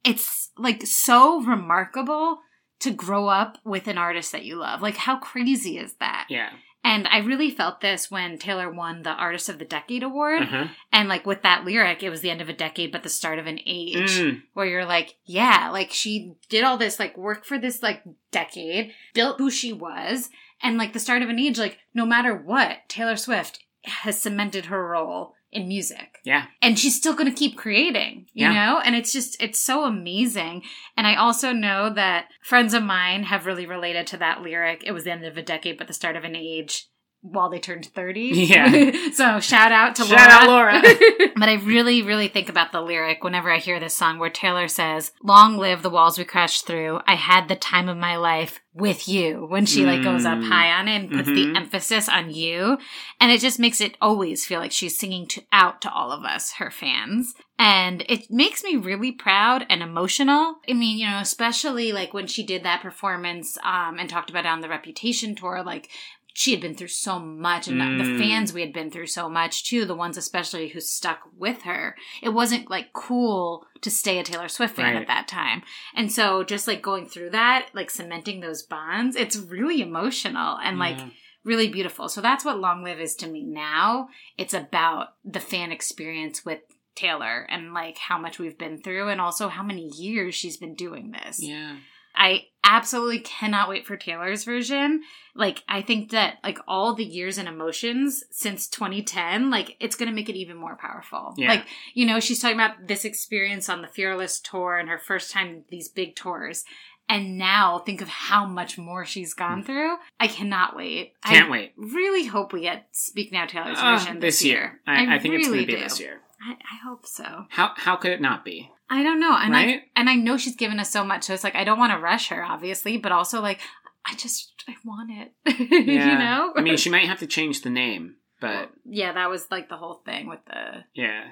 It's 0.03 0.51
like 0.57 0.85
so 0.85 1.41
remarkable 1.41 2.39
to 2.79 2.91
grow 2.91 3.27
up 3.27 3.57
with 3.63 3.87
an 3.87 3.97
artist 3.97 4.31
that 4.31 4.45
you 4.45 4.55
love. 4.55 4.83
Like, 4.83 4.97
how 4.97 5.17
crazy 5.17 5.79
is 5.79 5.95
that? 5.95 6.27
Yeah. 6.29 6.51
And 6.89 7.05
I 7.09 7.17
really 7.17 7.51
felt 7.51 7.81
this 7.81 8.09
when 8.09 8.37
Taylor 8.37 8.71
won 8.71 9.03
the 9.03 9.09
Artist 9.09 9.49
of 9.49 9.59
the 9.59 9.65
Decade 9.65 10.03
award. 10.03 10.43
Uh-huh. 10.43 10.67
And 10.93 11.09
like 11.09 11.25
with 11.25 11.41
that 11.41 11.65
lyric, 11.65 12.01
it 12.01 12.09
was 12.09 12.21
the 12.21 12.29
end 12.29 12.39
of 12.39 12.47
a 12.47 12.53
decade, 12.53 12.93
but 12.93 13.03
the 13.03 13.09
start 13.09 13.39
of 13.39 13.45
an 13.45 13.59
age 13.65 14.17
Mm. 14.19 14.43
where 14.53 14.65
you're 14.65 14.85
like, 14.85 15.15
yeah, 15.25 15.69
like 15.69 15.91
she 15.91 16.35
did 16.47 16.63
all 16.63 16.77
this 16.77 16.97
like 16.97 17.17
work 17.17 17.43
for 17.43 17.57
this 17.59 17.83
like 17.83 18.03
decade, 18.31 18.93
built 19.13 19.37
who 19.37 19.51
she 19.51 19.73
was, 19.73 20.29
and 20.63 20.77
like 20.77 20.93
the 20.93 20.99
start 20.99 21.21
of 21.21 21.27
an 21.29 21.39
age, 21.39 21.59
like 21.59 21.77
no 21.93 22.05
matter 22.05 22.33
what, 22.33 22.87
Taylor 22.87 23.17
Swift 23.17 23.65
has 23.83 24.21
cemented 24.21 24.67
her 24.67 24.87
role 24.87 25.33
in 25.51 25.67
music. 25.67 26.19
Yeah. 26.25 26.45
And 26.61 26.77
she's 26.77 26.95
still 26.97 27.13
going 27.13 27.29
to 27.31 27.37
keep 27.37 27.57
creating, 27.57 28.27
you 28.33 28.45
Yeah. 28.47 28.53
know? 28.53 28.79
And 28.83 28.95
it's 28.95 29.13
just, 29.13 29.41
it's 29.41 29.59
so 29.59 29.85
amazing. 29.85 30.63
And 30.95 31.07
I 31.07 31.15
also 31.15 31.53
know 31.53 31.89
that 31.93 32.27
friends 32.43 32.73
of 32.73 32.83
mine 32.83 33.23
have 33.23 33.45
really 33.45 33.65
related 33.65 34.07
to 34.07 34.17
that 34.17 34.41
lyric. 34.41 34.83
It 34.85 34.91
was 34.91 35.05
the 35.05 35.11
end 35.11 35.25
of 35.25 35.37
a 35.37 35.41
decade, 35.41 35.77
but 35.77 35.87
the 35.87 35.93
start 35.93 36.15
of 36.15 36.23
an 36.23 36.35
age. 36.35 36.87
While 37.21 37.49
they 37.49 37.59
turned 37.59 37.85
30. 37.85 38.21
Yeah. 38.47 38.91
so 39.13 39.39
shout 39.39 39.71
out 39.71 39.95
to 39.97 40.03
Shout 40.05 40.47
Laura. 40.47 40.73
out 40.75 40.81
Laura. 40.83 41.29
But 41.39 41.49
I 41.49 41.55
really, 41.55 42.01
really 42.01 42.29
think 42.29 42.49
about 42.49 42.71
the 42.71 42.81
lyric 42.81 43.23
whenever 43.23 43.51
I 43.51 43.59
hear 43.59 43.79
this 43.79 43.95
song 43.95 44.17
where 44.17 44.29
Taylor 44.31 44.67
says, 44.67 45.11
Long 45.23 45.57
live 45.57 45.83
the 45.83 45.89
walls 45.91 46.17
we 46.17 46.23
crashed 46.25 46.65
through. 46.65 46.99
I 47.05 47.13
had 47.13 47.47
the 47.47 47.55
time 47.55 47.87
of 47.89 47.97
my 47.97 48.15
life 48.15 48.59
with 48.73 49.07
you. 49.07 49.45
When 49.47 49.65
she 49.67 49.85
like 49.85 50.03
goes 50.03 50.25
up 50.25 50.39
Mm. 50.39 50.47
high 50.49 50.71
on 50.71 50.87
it 50.87 50.95
and 51.03 51.11
puts 51.11 51.29
Mhm. 51.29 51.35
the 51.53 51.59
emphasis 51.59 52.09
on 52.09 52.31
you. 52.33 52.79
And 53.19 53.31
it 53.31 53.39
just 53.39 53.59
makes 53.59 53.81
it 53.81 53.97
always 54.01 54.45
feel 54.47 54.59
like 54.59 54.71
she's 54.71 54.97
singing 54.97 55.27
to, 55.27 55.43
out 55.51 55.79
to 55.81 55.91
all 55.91 56.11
of 56.11 56.23
us, 56.23 56.53
her 56.53 56.71
fans. 56.71 57.33
And 57.59 58.03
it 58.09 58.31
makes 58.31 58.63
me 58.63 58.75
really 58.75 59.11
proud 59.11 59.65
and 59.69 59.81
emotional. 59.83 60.55
I 60.69 60.73
mean, 60.73 60.97
you 60.97 61.07
know, 61.07 61.19
especially 61.19 61.91
like 61.91 62.13
when 62.15 62.25
she 62.27 62.43
did 62.43 62.63
that 62.63 62.81
performance 62.81 63.57
um, 63.63 63.97
and 63.99 64.09
talked 64.09 64.29
about 64.31 64.45
it 64.45 64.49
on 64.49 64.61
the 64.61 64.69
Reputation 64.69 65.35
tour, 65.35 65.63
like 65.63 65.89
she 66.39 66.51
had 66.51 66.61
been 66.61 66.75
through 66.75 66.87
so 66.87 67.17
much 67.17 67.67
and 67.67 67.81
the- 67.81 68.03
the 68.03 68.09
Mm. 68.11 68.19
fans 68.19 68.53
we 68.53 68.61
had 68.61 68.71
been 68.71 68.91
through 68.91 69.07
so 69.07 69.27
much 69.27 69.63
too 69.67 69.85
the 69.85 69.95
ones 69.95 70.17
especially 70.17 70.67
who 70.69 70.79
stuck 70.79 71.21
with 71.35 71.63
her 71.63 71.95
it 72.21 72.29
wasn't 72.29 72.69
like 72.69 72.93
cool 72.93 73.65
to 73.81 73.89
stay 73.89 74.19
a 74.19 74.23
taylor 74.23 74.47
swift 74.47 74.75
fan 74.75 74.93
Right. 74.93 75.01
at 75.01 75.07
that 75.07 75.27
time 75.27 75.63
and 75.95 76.11
so 76.11 76.43
just 76.43 76.67
like 76.67 76.81
going 76.83 77.07
through 77.07 77.31
that 77.31 77.69
like 77.73 77.89
cementing 77.89 78.39
those 78.41 78.61
bonds 78.61 79.15
it's 79.15 79.35
really 79.37 79.81
emotional 79.81 80.57
and 80.63 80.77
like 80.77 80.99
really 81.43 81.69
beautiful 81.69 82.07
so 82.07 82.21
that's 82.21 82.45
what 82.45 82.59
long 82.59 82.83
live 82.83 82.99
is 82.99 83.15
to 83.15 83.27
me 83.27 83.43
now 83.43 84.09
it's 84.37 84.53
about 84.53 85.15
the 85.25 85.39
fan 85.39 85.71
experience 85.71 86.45
with 86.45 86.59
taylor 86.95 87.47
and 87.49 87.73
like 87.73 87.97
how 87.97 88.17
much 88.19 88.37
we've 88.37 88.57
been 88.59 88.79
through 88.81 89.07
and 89.09 89.19
also 89.21 89.47
how 89.47 89.63
many 89.63 89.87
years 89.97 90.35
she's 90.35 90.57
been 90.57 90.75
doing 90.75 91.11
this 91.11 91.41
yeah. 91.41 91.77
I 92.19 92.45
absolutely 92.67 93.19
cannot 93.19 93.69
wait 93.69 93.87
for 93.87 93.95
Taylor's 93.97 94.43
version. 94.43 95.01
Like, 95.33 95.63
I 95.69 95.81
think 95.81 96.11
that, 96.11 96.37
like, 96.43 96.59
all 96.67 96.93
the 96.93 97.05
years 97.05 97.37
and 97.37 97.47
emotions 97.47 98.23
since 98.31 98.67
2010, 98.67 99.49
like, 99.49 99.77
it's 99.79 99.95
going 99.95 100.09
to 100.09 100.15
make 100.15 100.29
it 100.29 100.35
even 100.35 100.57
more 100.57 100.75
powerful. 100.75 101.33
Yeah. 101.37 101.47
Like, 101.49 101.65
you 101.93 102.05
know, 102.05 102.19
she's 102.19 102.39
talking 102.41 102.57
about 102.57 102.87
this 102.87 103.05
experience 103.05 103.69
on 103.69 103.81
the 103.81 103.87
Fearless 103.87 104.39
tour 104.39 104.77
and 104.77 104.89
her 104.89 104.99
first 104.99 105.31
time 105.31 105.63
these 105.69 105.87
big 105.87 106.15
tours. 106.15 106.65
And 107.09 107.37
now 107.37 107.79
think 107.79 108.01
of 108.01 108.09
how 108.09 108.45
much 108.45 108.77
more 108.77 109.05
she's 109.05 109.33
gone 109.33 109.63
through. 109.63 109.95
I 110.19 110.27
cannot 110.27 110.75
wait. 110.75 111.13
Mm. 111.25 111.29
Can't 111.29 111.47
I 111.47 111.51
wait. 111.51 111.73
really 111.77 112.25
hope 112.25 112.51
we 112.51 112.61
get 112.61 112.89
Speak 112.91 113.31
Now 113.31 113.45
Taylor's 113.45 113.77
Uh, 113.79 113.97
version 113.97 114.19
this, 114.19 114.39
this 114.39 114.45
year. 114.45 114.81
I, 114.85 115.15
I 115.15 115.19
think 115.19 115.35
it's 115.35 115.47
going 115.47 115.61
to 115.61 115.65
be 115.67 115.73
do. 115.73 115.79
this 115.79 116.01
year. 116.01 116.19
I, 116.41 116.51
I 116.53 116.77
hope 116.83 117.05
so. 117.05 117.45
How 117.49 117.73
how 117.75 117.95
could 117.95 118.11
it 118.11 118.21
not 118.21 118.45
be? 118.45 118.71
I 118.89 119.03
don't 119.03 119.19
know. 119.19 119.35
And 119.35 119.55
I 119.55 119.83
and 119.95 120.09
I 120.09 120.15
know 120.15 120.37
she's 120.37 120.55
given 120.55 120.79
us 120.79 120.91
so 120.91 121.03
much, 121.03 121.23
so 121.23 121.33
it's 121.33 121.43
like 121.43 121.55
I 121.55 121.63
don't 121.63 121.79
want 121.79 121.91
to 121.93 121.99
rush 121.99 122.29
her, 122.29 122.43
obviously, 122.43 122.97
but 122.97 123.11
also 123.11 123.41
like 123.41 123.59
I 124.05 124.15
just 124.15 124.63
I 124.67 124.75
want 124.85 125.11
it. 125.11 125.33
you 125.59 125.97
know? 126.17 126.53
I 126.55 126.61
mean, 126.61 126.77
she 126.77 126.89
might 126.89 127.07
have 127.07 127.19
to 127.19 127.27
change 127.27 127.61
the 127.61 127.69
name, 127.69 128.15
but 128.39 128.69
yeah, 128.85 129.11
that 129.13 129.29
was 129.29 129.47
like 129.51 129.69
the 129.69 129.77
whole 129.77 130.01
thing 130.05 130.27
with 130.27 130.39
the 130.47 130.83
yeah, 130.93 131.25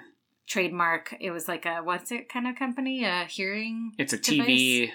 trademark. 0.48 1.16
It 1.20 1.32
was 1.32 1.48
like 1.48 1.66
a 1.66 1.78
what's 1.78 2.12
it 2.12 2.28
kind 2.30 2.48
of 2.48 2.56
company? 2.56 3.06
A 3.06 3.26
hearing 3.26 3.94
it's 3.98 4.14
a 4.14 4.18
device? 4.18 4.48
TV 4.48 4.90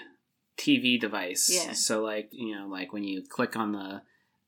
TV 0.57 0.99
device. 0.99 1.49
Yeah. 1.51 1.73
So 1.73 2.03
like 2.03 2.29
you 2.31 2.55
know, 2.55 2.67
like 2.67 2.93
when 2.93 3.03
you 3.03 3.23
click 3.27 3.55
on 3.55 3.71
the 3.71 4.01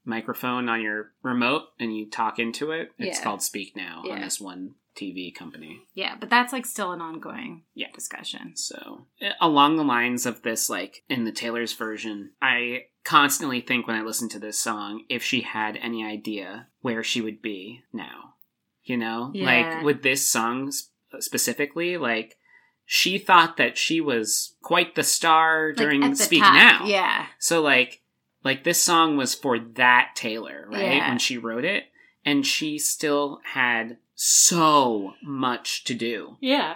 microphone 0.05 0.67
on 0.69 0.81
your 0.81 1.11
remote 1.23 1.63
and 1.79 1.95
you 1.95 2.09
talk 2.09 2.37
into 2.37 2.71
it, 2.71 2.91
it's 2.99 3.17
Yeah. 3.17 3.23
called 3.23 3.41
Speak 3.41 3.75
Now 3.75 4.03
on 4.07 4.21
this 4.21 4.39
one 4.39 4.75
TV 4.95 5.33
company. 5.33 5.81
Yeah, 5.93 6.15
but 6.19 6.29
that's 6.29 6.53
like 6.53 6.65
still 6.65 6.91
an 6.91 7.01
ongoing 7.01 7.63
Yeah. 7.73 7.91
discussion. 7.93 8.55
So, 8.55 9.07
eh, 9.21 9.31
along 9.41 9.77
the 9.77 9.83
lines 9.83 10.25
of 10.25 10.41
this, 10.43 10.69
like 10.69 11.03
in 11.09 11.23
the 11.25 11.31
Taylor's 11.31 11.73
version, 11.73 12.31
I 12.41 12.85
constantly 13.03 13.59
think 13.61 13.87
when 13.87 13.95
I 13.95 14.01
listen 14.03 14.29
to 14.29 14.39
this 14.39 14.59
song 14.59 15.03
if 15.09 15.23
she 15.23 15.41
had 15.41 15.77
any 15.77 16.05
idea 16.05 16.67
where 16.81 17.03
she 17.03 17.21
would 17.21 17.41
be 17.41 17.81
now. 17.91 18.35
You 18.83 18.97
know? 18.97 19.31
Yeah. 19.33 19.45
Like 19.45 19.83
with 19.83 20.03
this 20.03 20.27
song 20.27 20.71
sp- 20.71 20.91
specifically, 21.19 21.97
like 21.97 22.37
she 22.85 23.17
thought 23.17 23.57
that 23.57 23.77
she 23.77 24.01
was 24.01 24.55
quite 24.61 24.95
the 24.95 25.03
star 25.03 25.71
during 25.71 26.01
the 26.01 26.15
Speak 26.15 26.41
top, 26.41 26.53
Now. 26.53 26.85
Yeah. 26.85 27.27
So 27.39 27.61
like 27.61 28.01
like 28.43 28.63
this 28.65 28.81
song 28.81 29.15
was 29.15 29.33
for 29.33 29.57
that 29.57 30.11
Taylor, 30.15 30.67
right? 30.69 30.97
Yeah. 30.97 31.09
When 31.09 31.17
she 31.17 31.37
wrote 31.37 31.63
it 31.63 31.85
and 32.25 32.45
she 32.45 32.77
still 32.77 33.39
had 33.53 33.97
so 34.15 35.13
much 35.23 35.83
to 35.85 35.93
do 35.93 36.37
Yeah. 36.39 36.75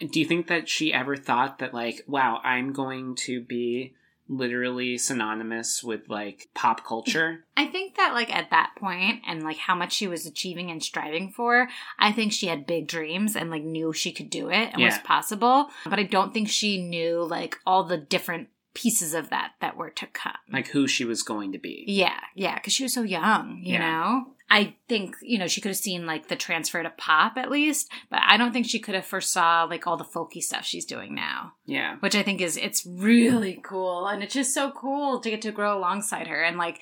do 0.00 0.20
you 0.20 0.26
think 0.26 0.46
that 0.48 0.68
she 0.68 0.92
ever 0.92 1.16
thought 1.16 1.58
that 1.58 1.74
like 1.74 2.02
wow 2.06 2.40
i'm 2.44 2.72
going 2.72 3.14
to 3.16 3.40
be 3.40 3.94
literally 4.30 4.98
synonymous 4.98 5.82
with 5.82 6.02
like 6.08 6.48
pop 6.54 6.84
culture 6.86 7.44
I 7.56 7.66
think 7.66 7.96
that 7.96 8.12
like 8.14 8.32
at 8.34 8.50
that 8.50 8.74
point 8.78 9.22
and 9.26 9.42
like 9.42 9.56
how 9.56 9.74
much 9.74 9.92
she 9.92 10.06
was 10.06 10.26
achieving 10.26 10.70
and 10.70 10.80
striving 10.80 11.30
for, 11.32 11.68
I 11.98 12.12
think 12.12 12.32
she 12.32 12.46
had 12.46 12.66
big 12.66 12.86
dreams 12.86 13.34
and 13.34 13.50
like 13.50 13.64
knew 13.64 13.92
she 13.92 14.12
could 14.12 14.30
do 14.30 14.48
it 14.48 14.70
and 14.72 14.80
was 14.80 14.98
possible. 14.98 15.68
But 15.84 15.98
I 15.98 16.04
don't 16.04 16.32
think 16.32 16.48
she 16.48 16.80
knew 16.80 17.24
like 17.24 17.56
all 17.66 17.82
the 17.82 17.96
different 17.96 18.48
pieces 18.74 19.12
of 19.12 19.30
that 19.30 19.54
that 19.60 19.76
were 19.76 19.90
to 19.90 20.06
come. 20.06 20.36
like 20.52 20.68
who 20.68 20.86
she 20.86 21.04
was 21.04 21.24
going 21.24 21.50
to 21.50 21.58
be 21.58 21.84
Yeah, 21.88 22.20
yeah, 22.36 22.54
because 22.54 22.72
she 22.74 22.84
was 22.84 22.94
so 22.94 23.02
young, 23.02 23.60
you 23.64 23.72
Yeah. 23.74 23.90
know? 23.90 24.26
I 24.50 24.76
think, 24.88 25.16
you 25.20 25.38
know, 25.38 25.46
she 25.46 25.60
could 25.60 25.68
have 25.68 25.76
seen 25.76 26.06
like 26.06 26.28
the 26.28 26.36
transfer 26.36 26.82
to 26.82 26.90
pop 26.90 27.36
at 27.36 27.50
least, 27.50 27.90
but 28.10 28.20
I 28.26 28.36
don't 28.38 28.52
think 28.52 28.66
she 28.66 28.78
could 28.78 28.94
have 28.94 29.04
foresaw 29.04 29.64
like 29.64 29.86
all 29.86 29.98
the 29.98 30.04
folky 30.04 30.40
stuff 30.42 30.64
she's 30.64 30.86
doing 30.86 31.14
now, 31.14 31.52
yeah 31.66 31.96
which 32.00 32.14
I 32.14 32.22
think 32.22 32.40
is, 32.40 32.56
it's 32.56 32.86
really 32.86 33.60
cool. 33.62 34.06
And 34.06 34.22
it's 34.22 34.32
just 34.34 34.54
so 34.54 34.70
cool 34.70 35.20
to 35.20 35.30
get 35.30 35.42
to 35.42 35.52
grow 35.52 35.76
alongside 35.76 36.28
her 36.28 36.42
and 36.42 36.56
like 36.56 36.80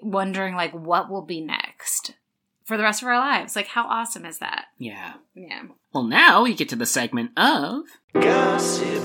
wondering 0.00 0.54
like 0.54 0.72
what 0.72 1.10
will 1.10 1.22
be 1.24 1.40
next 1.40 2.14
for 2.64 2.76
the 2.76 2.84
rest 2.84 3.02
of 3.02 3.08
our 3.08 3.18
lives. 3.18 3.56
Like, 3.56 3.66
how 3.66 3.86
awesome 3.88 4.24
is 4.24 4.38
that? 4.38 4.66
yeah 4.78 5.14
Yeah. 5.34 5.62
well 5.92 6.04
now 6.04 6.44
we 6.44 6.54
get 6.54 6.68
to 6.68 6.76
the 6.76 6.86
segment 6.86 7.32
of 7.36 7.82
Gossip. 8.14 9.02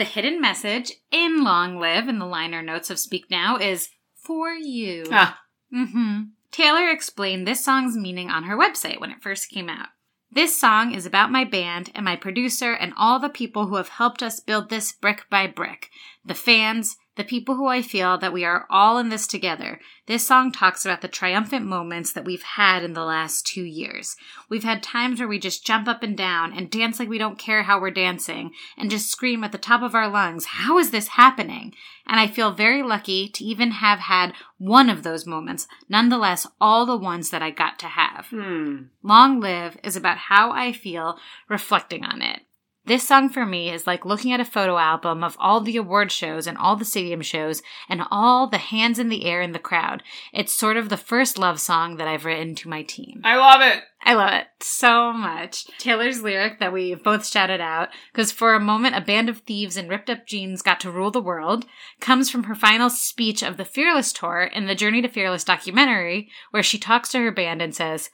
The 0.00 0.06
hidden 0.06 0.40
message 0.40 0.92
in 1.10 1.44
Long 1.44 1.76
Live 1.76 2.08
in 2.08 2.18
the 2.18 2.24
liner 2.24 2.62
notes 2.62 2.88
of 2.88 2.98
Speak 2.98 3.30
Now 3.30 3.58
is 3.58 3.90
for 4.14 4.50
you. 4.50 5.04
ah 5.10 5.38
hmm 5.70 6.20
Taylor 6.50 6.88
explained 6.88 7.46
this 7.46 7.62
song's 7.62 7.98
meaning 7.98 8.30
on 8.30 8.44
her 8.44 8.56
website 8.56 8.98
when 8.98 9.10
it 9.10 9.20
first 9.20 9.50
came 9.50 9.68
out. 9.68 9.88
This 10.32 10.58
song 10.58 10.94
is 10.94 11.04
about 11.04 11.30
my 11.30 11.44
band 11.44 11.90
and 11.94 12.02
my 12.02 12.16
producer 12.16 12.72
and 12.72 12.94
all 12.96 13.20
the 13.20 13.28
people 13.28 13.66
who 13.66 13.76
have 13.76 13.90
helped 13.90 14.22
us 14.22 14.40
build 14.40 14.70
this 14.70 14.90
brick 14.90 15.26
by 15.28 15.46
brick. 15.46 15.90
The 16.24 16.32
fans, 16.32 16.96
the 17.20 17.24
people 17.24 17.56
who 17.56 17.66
I 17.66 17.82
feel 17.82 18.16
that 18.16 18.32
we 18.32 18.46
are 18.46 18.64
all 18.70 18.96
in 18.96 19.10
this 19.10 19.26
together. 19.26 19.78
This 20.06 20.26
song 20.26 20.50
talks 20.50 20.86
about 20.86 21.02
the 21.02 21.06
triumphant 21.06 21.66
moments 21.66 22.12
that 22.14 22.24
we've 22.24 22.42
had 22.42 22.82
in 22.82 22.94
the 22.94 23.04
last 23.04 23.46
two 23.46 23.62
years. 23.62 24.16
We've 24.48 24.64
had 24.64 24.82
times 24.82 25.18
where 25.18 25.28
we 25.28 25.38
just 25.38 25.66
jump 25.66 25.86
up 25.86 26.02
and 26.02 26.16
down 26.16 26.54
and 26.56 26.70
dance 26.70 26.98
like 26.98 27.10
we 27.10 27.18
don't 27.18 27.38
care 27.38 27.64
how 27.64 27.78
we're 27.78 27.90
dancing 27.90 28.52
and 28.78 28.90
just 28.90 29.10
scream 29.10 29.44
at 29.44 29.52
the 29.52 29.58
top 29.58 29.82
of 29.82 29.94
our 29.94 30.08
lungs, 30.08 30.46
How 30.46 30.78
is 30.78 30.92
this 30.92 31.08
happening? 31.08 31.74
And 32.06 32.18
I 32.18 32.26
feel 32.26 32.52
very 32.52 32.82
lucky 32.82 33.28
to 33.28 33.44
even 33.44 33.72
have 33.72 33.98
had 33.98 34.32
one 34.56 34.88
of 34.88 35.02
those 35.02 35.26
moments, 35.26 35.68
nonetheless, 35.90 36.46
all 36.58 36.86
the 36.86 36.96
ones 36.96 37.28
that 37.28 37.42
I 37.42 37.50
got 37.50 37.78
to 37.80 37.86
have. 37.86 38.28
hmm 38.30 38.84
Long 39.02 39.40
Live 39.40 39.76
is 39.84 39.94
about 39.94 40.16
how 40.16 40.52
I 40.52 40.72
feel 40.72 41.18
reflecting 41.50 42.02
on 42.02 42.22
it. 42.22 42.40
This 42.86 43.06
song 43.06 43.28
for 43.28 43.44
me 43.44 43.70
is 43.70 43.86
like 43.86 44.04
looking 44.04 44.32
at 44.32 44.40
a 44.40 44.44
photo 44.44 44.78
album 44.78 45.22
of 45.22 45.36
all 45.38 45.60
the 45.60 45.76
award 45.76 46.10
shows 46.10 46.46
and 46.46 46.56
all 46.56 46.76
the 46.76 46.84
stadium 46.84 47.20
shows 47.20 47.62
and 47.88 48.02
all 48.10 48.48
the 48.48 48.58
hands 48.58 48.98
in 48.98 49.10
the 49.10 49.26
air 49.26 49.42
in 49.42 49.52
the 49.52 49.58
crowd. 49.58 50.02
It's 50.32 50.52
sort 50.52 50.76
of 50.76 50.88
the 50.88 50.96
first 50.96 51.38
love 51.38 51.60
song 51.60 51.96
that 51.96 52.08
I've 52.08 52.24
written 52.24 52.54
to 52.56 52.68
my 52.68 52.82
team. 52.82 53.20
i 53.24 53.36
love 53.36 53.60
it 53.60 53.84
I 54.02 54.14
love 54.14 54.32
it 54.32 54.46
so 54.60 55.12
much. 55.12 55.66
Taylor's 55.78 56.22
lyric 56.22 56.58
that 56.58 56.72
we 56.72 56.94
both 56.94 57.26
shouted 57.26 57.60
out, 57.60 57.90
because 58.12 58.32
for 58.32 58.54
a 58.54 58.60
moment 58.60 58.96
a 58.96 59.00
band 59.00 59.28
of 59.28 59.38
thieves 59.40 59.76
in 59.76 59.88
ripped 59.88 60.08
up 60.08 60.26
jeans 60.26 60.62
got 60.62 60.80
to 60.80 60.90
rule 60.90 61.10
the 61.10 61.20
world, 61.20 61.66
comes 62.00 62.30
from 62.30 62.44
her 62.44 62.54
final 62.54 62.88
speech 62.88 63.42
of 63.42 63.58
the 63.58 63.64
Fearless 63.64 64.12
tour 64.12 64.44
in 64.44 64.66
the 64.66 64.74
Journey 64.74 65.02
to 65.02 65.08
Fearless 65.08 65.44
documentary, 65.44 66.30
where 66.50 66.62
she 66.62 66.78
talks 66.78 67.10
to 67.10 67.18
her 67.18 67.30
band 67.30 67.60
and 67.60 67.74
says, 67.74 68.08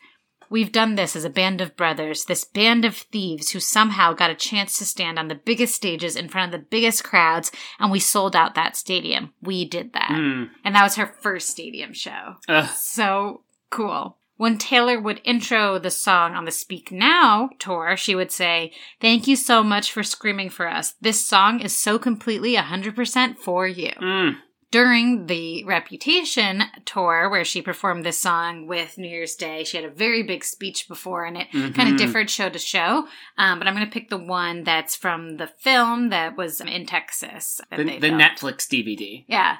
We've 0.48 0.72
done 0.72 0.94
this 0.94 1.16
as 1.16 1.24
a 1.24 1.30
band 1.30 1.60
of 1.60 1.76
brothers, 1.76 2.24
this 2.24 2.44
band 2.44 2.84
of 2.84 2.96
thieves 2.96 3.50
who 3.50 3.60
somehow 3.60 4.12
got 4.12 4.30
a 4.30 4.34
chance 4.34 4.78
to 4.78 4.84
stand 4.84 5.18
on 5.18 5.28
the 5.28 5.34
biggest 5.34 5.74
stages 5.74 6.16
in 6.16 6.28
front 6.28 6.54
of 6.54 6.60
the 6.60 6.66
biggest 6.66 7.04
crowds, 7.04 7.50
and 7.78 7.90
we 7.90 8.00
sold 8.00 8.36
out 8.36 8.54
that 8.54 8.76
stadium. 8.76 9.32
We 9.42 9.64
did 9.64 9.92
that. 9.92 10.10
Mm. 10.10 10.50
And 10.64 10.74
that 10.74 10.82
was 10.82 10.96
her 10.96 11.06
first 11.06 11.48
stadium 11.48 11.92
show. 11.92 12.36
Ugh. 12.48 12.68
So 12.76 13.42
cool. 13.70 14.16
When 14.38 14.58
Taylor 14.58 15.00
would 15.00 15.22
intro 15.24 15.78
the 15.78 15.90
song 15.90 16.34
on 16.34 16.44
the 16.44 16.50
Speak 16.50 16.92
Now 16.92 17.50
tour, 17.58 17.96
she 17.96 18.14
would 18.14 18.30
say, 18.30 18.72
Thank 19.00 19.26
you 19.26 19.34
so 19.34 19.62
much 19.62 19.90
for 19.90 20.02
screaming 20.02 20.50
for 20.50 20.68
us. 20.68 20.94
This 21.00 21.24
song 21.24 21.60
is 21.60 21.74
so 21.74 21.98
completely 21.98 22.54
100% 22.54 23.38
for 23.38 23.66
you. 23.66 23.92
Mm. 23.92 24.36
During 24.70 25.26
the 25.26 25.64
Reputation 25.64 26.62
tour, 26.84 27.30
where 27.30 27.44
she 27.44 27.62
performed 27.62 28.04
this 28.04 28.18
song 28.18 28.66
with 28.66 28.98
New 28.98 29.08
Year's 29.08 29.36
Day, 29.36 29.62
she 29.64 29.76
had 29.76 29.86
a 29.86 29.90
very 29.90 30.22
big 30.22 30.44
speech 30.44 30.88
before, 30.88 31.24
and 31.24 31.36
it 31.36 31.50
kind 31.52 31.74
Mhm. 31.74 31.92
of 31.92 31.96
differed 31.98 32.28
show 32.28 32.48
to 32.48 32.58
show. 32.58 33.06
Um, 33.38 33.58
but 33.58 33.68
I'm 33.68 33.74
going 33.74 33.86
to 33.86 33.92
pick 33.92 34.10
the 34.10 34.18
one 34.18 34.64
that's 34.64 34.96
from 34.96 35.36
the 35.36 35.46
film 35.46 36.08
that 36.10 36.36
was 36.36 36.60
in 36.60 36.84
Texas. 36.86 37.60
The, 37.70 37.84
the. 37.84 38.10
Netflix 38.10 38.66
DVD. 38.68 39.24
Yeah. 39.28 39.58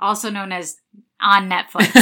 Also 0.00 0.30
known 0.30 0.52
as 0.52 0.76
on 1.20 1.48
Netflix. 1.50 1.92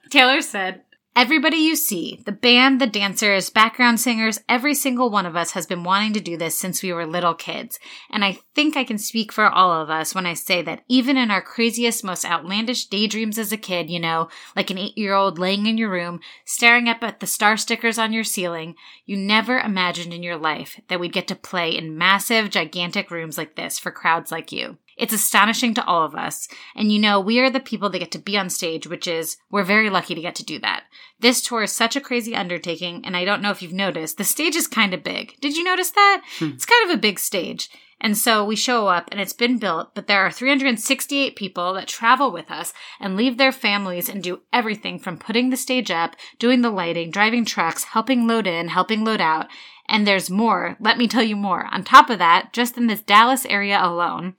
Taylor 0.10 0.40
said, 0.42 0.82
Everybody 1.14 1.58
you 1.58 1.76
see, 1.76 2.22
the 2.24 2.32
band, 2.32 2.80
the 2.80 2.86
dancers, 2.86 3.50
background 3.50 4.00
singers, 4.00 4.40
every 4.48 4.72
single 4.72 5.10
one 5.10 5.26
of 5.26 5.36
us 5.36 5.50
has 5.50 5.66
been 5.66 5.84
wanting 5.84 6.14
to 6.14 6.20
do 6.20 6.38
this 6.38 6.56
since 6.56 6.82
we 6.82 6.90
were 6.90 7.04
little 7.04 7.34
kids. 7.34 7.78
And 8.08 8.24
I 8.24 8.38
think 8.54 8.78
I 8.78 8.84
can 8.84 8.96
speak 8.96 9.30
for 9.30 9.44
all 9.44 9.72
of 9.72 9.90
us 9.90 10.14
when 10.14 10.24
I 10.24 10.32
say 10.32 10.62
that 10.62 10.84
even 10.88 11.18
in 11.18 11.30
our 11.30 11.42
craziest, 11.42 12.02
most 12.02 12.24
outlandish 12.24 12.86
daydreams 12.86 13.36
as 13.36 13.52
a 13.52 13.58
kid, 13.58 13.90
you 13.90 14.00
know, 14.00 14.30
like 14.56 14.70
an 14.70 14.78
eight 14.78 14.96
year 14.96 15.12
old 15.12 15.38
laying 15.38 15.66
in 15.66 15.76
your 15.76 15.90
room, 15.90 16.20
staring 16.46 16.88
up 16.88 17.02
at 17.02 17.20
the 17.20 17.26
star 17.26 17.58
stickers 17.58 17.98
on 17.98 18.14
your 18.14 18.24
ceiling, 18.24 18.74
you 19.04 19.14
never 19.14 19.58
imagined 19.58 20.14
in 20.14 20.22
your 20.22 20.38
life 20.38 20.80
that 20.88 20.98
we'd 20.98 21.12
get 21.12 21.28
to 21.28 21.34
play 21.34 21.76
in 21.76 21.98
massive, 21.98 22.48
gigantic 22.48 23.10
rooms 23.10 23.36
like 23.36 23.54
this 23.54 23.78
for 23.78 23.90
crowds 23.90 24.32
like 24.32 24.50
you. 24.50 24.78
It's 25.02 25.12
astonishing 25.12 25.74
to 25.74 25.84
all 25.84 26.04
of 26.04 26.14
us. 26.14 26.46
And 26.76 26.92
you 26.92 27.00
know, 27.00 27.18
we 27.18 27.40
are 27.40 27.50
the 27.50 27.58
people 27.58 27.90
that 27.90 27.98
get 27.98 28.12
to 28.12 28.20
be 28.20 28.38
on 28.38 28.48
stage, 28.48 28.86
which 28.86 29.08
is, 29.08 29.36
we're 29.50 29.64
very 29.64 29.90
lucky 29.90 30.14
to 30.14 30.20
get 30.20 30.36
to 30.36 30.44
do 30.44 30.60
that. 30.60 30.84
This 31.18 31.42
tour 31.42 31.64
is 31.64 31.72
such 31.72 31.96
a 31.96 32.00
crazy 32.00 32.36
undertaking, 32.36 33.04
and 33.04 33.16
I 33.16 33.24
don't 33.24 33.42
know 33.42 33.50
if 33.50 33.62
you've 33.62 33.72
noticed, 33.72 34.16
the 34.16 34.22
stage 34.22 34.54
is 34.54 34.68
kind 34.68 34.94
of 34.94 35.02
big. 35.02 35.34
Did 35.40 35.56
you 35.56 35.64
notice 35.64 35.90
that? 35.90 36.22
Hmm. 36.38 36.50
It's 36.54 36.66
kind 36.66 36.88
of 36.88 36.96
a 36.96 37.00
big 37.00 37.18
stage. 37.18 37.68
And 38.00 38.16
so 38.16 38.44
we 38.44 38.54
show 38.54 38.86
up 38.86 39.08
and 39.10 39.20
it's 39.20 39.32
been 39.32 39.58
built, 39.58 39.92
but 39.92 40.06
there 40.06 40.20
are 40.20 40.30
368 40.30 41.34
people 41.34 41.74
that 41.74 41.88
travel 41.88 42.30
with 42.30 42.48
us 42.48 42.72
and 43.00 43.16
leave 43.16 43.38
their 43.38 43.50
families 43.50 44.08
and 44.08 44.22
do 44.22 44.42
everything 44.52 45.00
from 45.00 45.18
putting 45.18 45.50
the 45.50 45.56
stage 45.56 45.90
up, 45.90 46.14
doing 46.38 46.62
the 46.62 46.70
lighting, 46.70 47.10
driving 47.10 47.44
trucks, 47.44 47.82
helping 47.82 48.28
load 48.28 48.46
in, 48.46 48.68
helping 48.68 49.02
load 49.02 49.20
out. 49.20 49.48
And 49.88 50.06
there's 50.06 50.30
more. 50.30 50.76
Let 50.78 50.96
me 50.96 51.08
tell 51.08 51.24
you 51.24 51.34
more. 51.34 51.66
On 51.72 51.82
top 51.82 52.08
of 52.08 52.20
that, 52.20 52.52
just 52.52 52.76
in 52.76 52.86
this 52.86 53.02
Dallas 53.02 53.44
area 53.46 53.84
alone, 53.84 54.36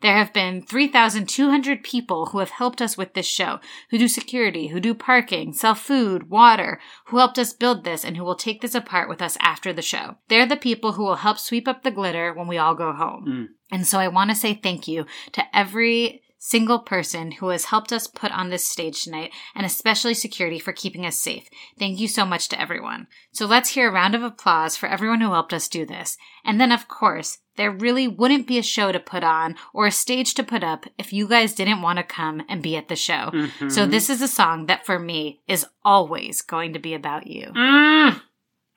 there 0.00 0.16
have 0.16 0.32
been 0.32 0.62
3,200 0.62 1.82
people 1.82 2.26
who 2.26 2.38
have 2.38 2.50
helped 2.50 2.80
us 2.80 2.96
with 2.96 3.14
this 3.14 3.26
show, 3.26 3.60
who 3.90 3.98
do 3.98 4.08
security, 4.08 4.68
who 4.68 4.80
do 4.80 4.94
parking, 4.94 5.52
sell 5.52 5.74
food, 5.74 6.30
water, 6.30 6.80
who 7.06 7.18
helped 7.18 7.38
us 7.38 7.52
build 7.52 7.84
this, 7.84 8.04
and 8.04 8.16
who 8.16 8.24
will 8.24 8.34
take 8.34 8.60
this 8.62 8.74
apart 8.74 9.08
with 9.08 9.20
us 9.20 9.36
after 9.40 9.72
the 9.72 9.82
show. 9.82 10.16
They're 10.28 10.46
the 10.46 10.56
people 10.56 10.92
who 10.92 11.04
will 11.04 11.16
help 11.16 11.38
sweep 11.38 11.68
up 11.68 11.82
the 11.82 11.90
glitter 11.90 12.32
when 12.32 12.48
we 12.48 12.58
all 12.58 12.74
go 12.74 12.92
home. 12.92 13.24
Mm. 13.28 13.46
And 13.72 13.86
so 13.86 13.98
I 13.98 14.08
want 14.08 14.30
to 14.30 14.36
say 14.36 14.54
thank 14.54 14.88
you 14.88 15.06
to 15.32 15.44
every 15.56 16.22
single 16.42 16.78
person 16.78 17.32
who 17.32 17.50
has 17.50 17.66
helped 17.66 17.92
us 17.92 18.06
put 18.06 18.32
on 18.32 18.48
this 18.48 18.66
stage 18.66 19.04
tonight, 19.04 19.30
and 19.54 19.66
especially 19.66 20.14
security 20.14 20.58
for 20.58 20.72
keeping 20.72 21.04
us 21.04 21.16
safe. 21.16 21.48
Thank 21.78 22.00
you 22.00 22.08
so 22.08 22.24
much 22.24 22.48
to 22.48 22.60
everyone. 22.60 23.08
So 23.30 23.44
let's 23.44 23.68
hear 23.68 23.90
a 23.90 23.92
round 23.92 24.14
of 24.14 24.22
applause 24.22 24.74
for 24.74 24.88
everyone 24.88 25.20
who 25.20 25.32
helped 25.32 25.52
us 25.52 25.68
do 25.68 25.84
this. 25.84 26.16
And 26.42 26.58
then, 26.58 26.72
of 26.72 26.88
course, 26.88 27.38
there 27.56 27.70
really 27.70 28.08
wouldn't 28.08 28.46
be 28.46 28.56
a 28.56 28.62
show 28.62 28.90
to 28.90 28.98
put 28.98 29.22
on 29.22 29.54
or 29.74 29.86
a 29.86 29.92
stage 29.92 30.32
to 30.34 30.42
put 30.42 30.64
up 30.64 30.86
if 30.96 31.12
you 31.12 31.28
guys 31.28 31.54
didn't 31.54 31.82
want 31.82 31.98
to 31.98 32.02
come 32.02 32.42
and 32.48 32.62
be 32.62 32.74
at 32.74 32.88
the 32.88 32.96
show. 32.96 33.30
Mhm. 33.34 33.70
So 33.70 33.84
this 33.86 34.08
is 34.08 34.22
a 34.22 34.28
song 34.28 34.64
that 34.64 34.86
for 34.86 34.98
me 34.98 35.42
is 35.46 35.66
always 35.84 36.40
going 36.40 36.72
to 36.72 36.78
be 36.78 36.94
about 36.94 37.26
you. 37.26 37.52
Mm. 37.54 38.22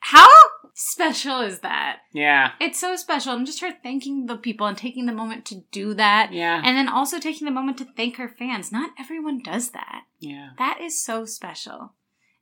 How 0.00 0.28
special 0.74 1.40
is 1.40 1.60
that? 1.60 2.00
Yeah. 2.12 2.50
It's 2.60 2.80
so 2.80 2.96
special. 2.96 3.32
And 3.32 3.46
just 3.46 3.60
her 3.60 3.72
thanking 3.82 4.26
the 4.26 4.36
people 4.36 4.66
and 4.66 4.76
taking 4.76 5.06
the 5.06 5.12
moment 5.12 5.44
to 5.46 5.62
do 5.72 5.94
that. 5.94 6.32
Yeah. 6.32 6.60
And 6.64 6.76
then 6.76 6.88
also 6.88 7.18
taking 7.18 7.44
the 7.46 7.50
moment 7.52 7.78
to 7.78 7.86
thank 7.96 8.16
her 8.16 8.28
fans. 8.28 8.70
Not 8.72 8.90
everyone 8.98 9.38
does 9.42 9.70
that. 9.70 10.02
yeah. 10.18 10.50
That 10.58 10.80
is 10.82 11.00
so 11.02 11.24
special. 11.24 11.94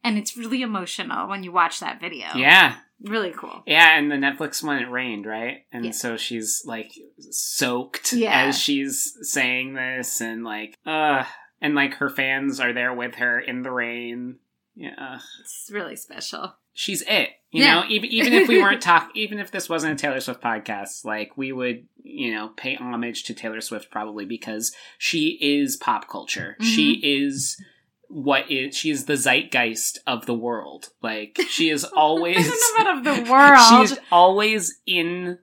And 0.05 0.19
it's 0.19 0.37
really 0.37 0.63
emotional 0.63 1.29
when 1.29 1.45
you 1.45 1.53
watch 1.53 1.79
that 1.81 2.01
video. 2.01 2.27
Yeah. 2.35 2.77
Really 3.05 3.33
cool. 3.33 3.63
Yeah, 3.67 3.99
and 3.99 4.11
the 4.11 4.17
Netflix 4.17 4.63
one 4.63 4.79
it 4.79 4.89
rained, 4.91 5.27
right? 5.27 5.65
And 5.73 5.85
Yeah. 5.87 5.91
so 5.93 6.17
she's 6.17 6.63
like 6.65 6.93
soaked 7.31 8.13
Yeah. 8.13 8.47
as 8.47 8.59
she's 8.59 9.17
saying 9.23 9.75
this 9.75 10.21
and 10.21 10.45
like 10.45 10.79
uh 10.87 11.25
and 11.61 11.75
like 11.75 11.95
her 11.95 12.09
fans 12.09 12.61
are 12.61 12.73
there 12.73 12.93
with 12.95 13.17
her 13.17 13.39
in 13.41 13.63
the 13.63 13.71
rain. 13.73 14.39
Yeah. 14.75 15.19
It's 15.41 15.69
really 15.73 15.97
special. 15.97 16.55
She's 16.73 17.03
it. 17.03 17.31
You 17.51 17.65
Yeah. 17.65 17.75
know, 17.75 17.87
even 17.89 18.11
even 18.11 18.33
if 18.33 18.49
we 18.49 18.59
weren't 18.61 18.83
talk 18.91 19.11
even 19.15 19.39
if 19.39 19.51
this 19.51 19.69
wasn't 19.69 19.93
a 19.93 19.97
Taylor 20.03 20.21
Swift 20.21 20.41
podcast, 20.43 21.05
like 21.05 21.37
we 21.37 21.53
would, 21.53 21.87
you 22.03 22.33
know, 22.33 22.49
pay 22.57 22.77
homage 22.77 23.25
to 23.25 23.35
Taylor 23.35 23.61
Swift 23.61 23.91
probably 23.91 24.25
because 24.25 24.75
she 24.99 25.39
is 25.41 25.77
pop 25.77 26.09
culture. 26.09 26.57
She 26.61 26.97
mm-hmm. 26.97 27.27
is 27.27 27.63
what 28.09 28.51
is 28.51 28.77
she 28.77 28.91
is 28.91 29.05
the 29.07 29.17
zeitgeist 29.17 29.99
of 30.07 30.27
the 30.27 30.35
world. 30.35 30.89
Like 31.03 31.39
she 31.49 31.69
is 31.71 31.85
always 31.97 32.39
I 32.39 32.43
don't 32.43 32.85
know 32.87 32.91
about 32.91 32.99
of 32.99 33.27
the 33.27 33.31
world, 33.31 33.89
She's 33.89 33.99
always 34.11 34.79
in 34.87 35.39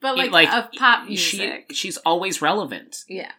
but 0.00 0.18
like, 0.18 0.32
like, 0.32 0.52
of 0.52 0.70
pop 0.72 1.06
she 1.06 1.38
music. 1.38 1.70
she's 1.72 1.96
always 1.98 2.42
relevant. 2.42 2.98
yeah. 3.08 3.32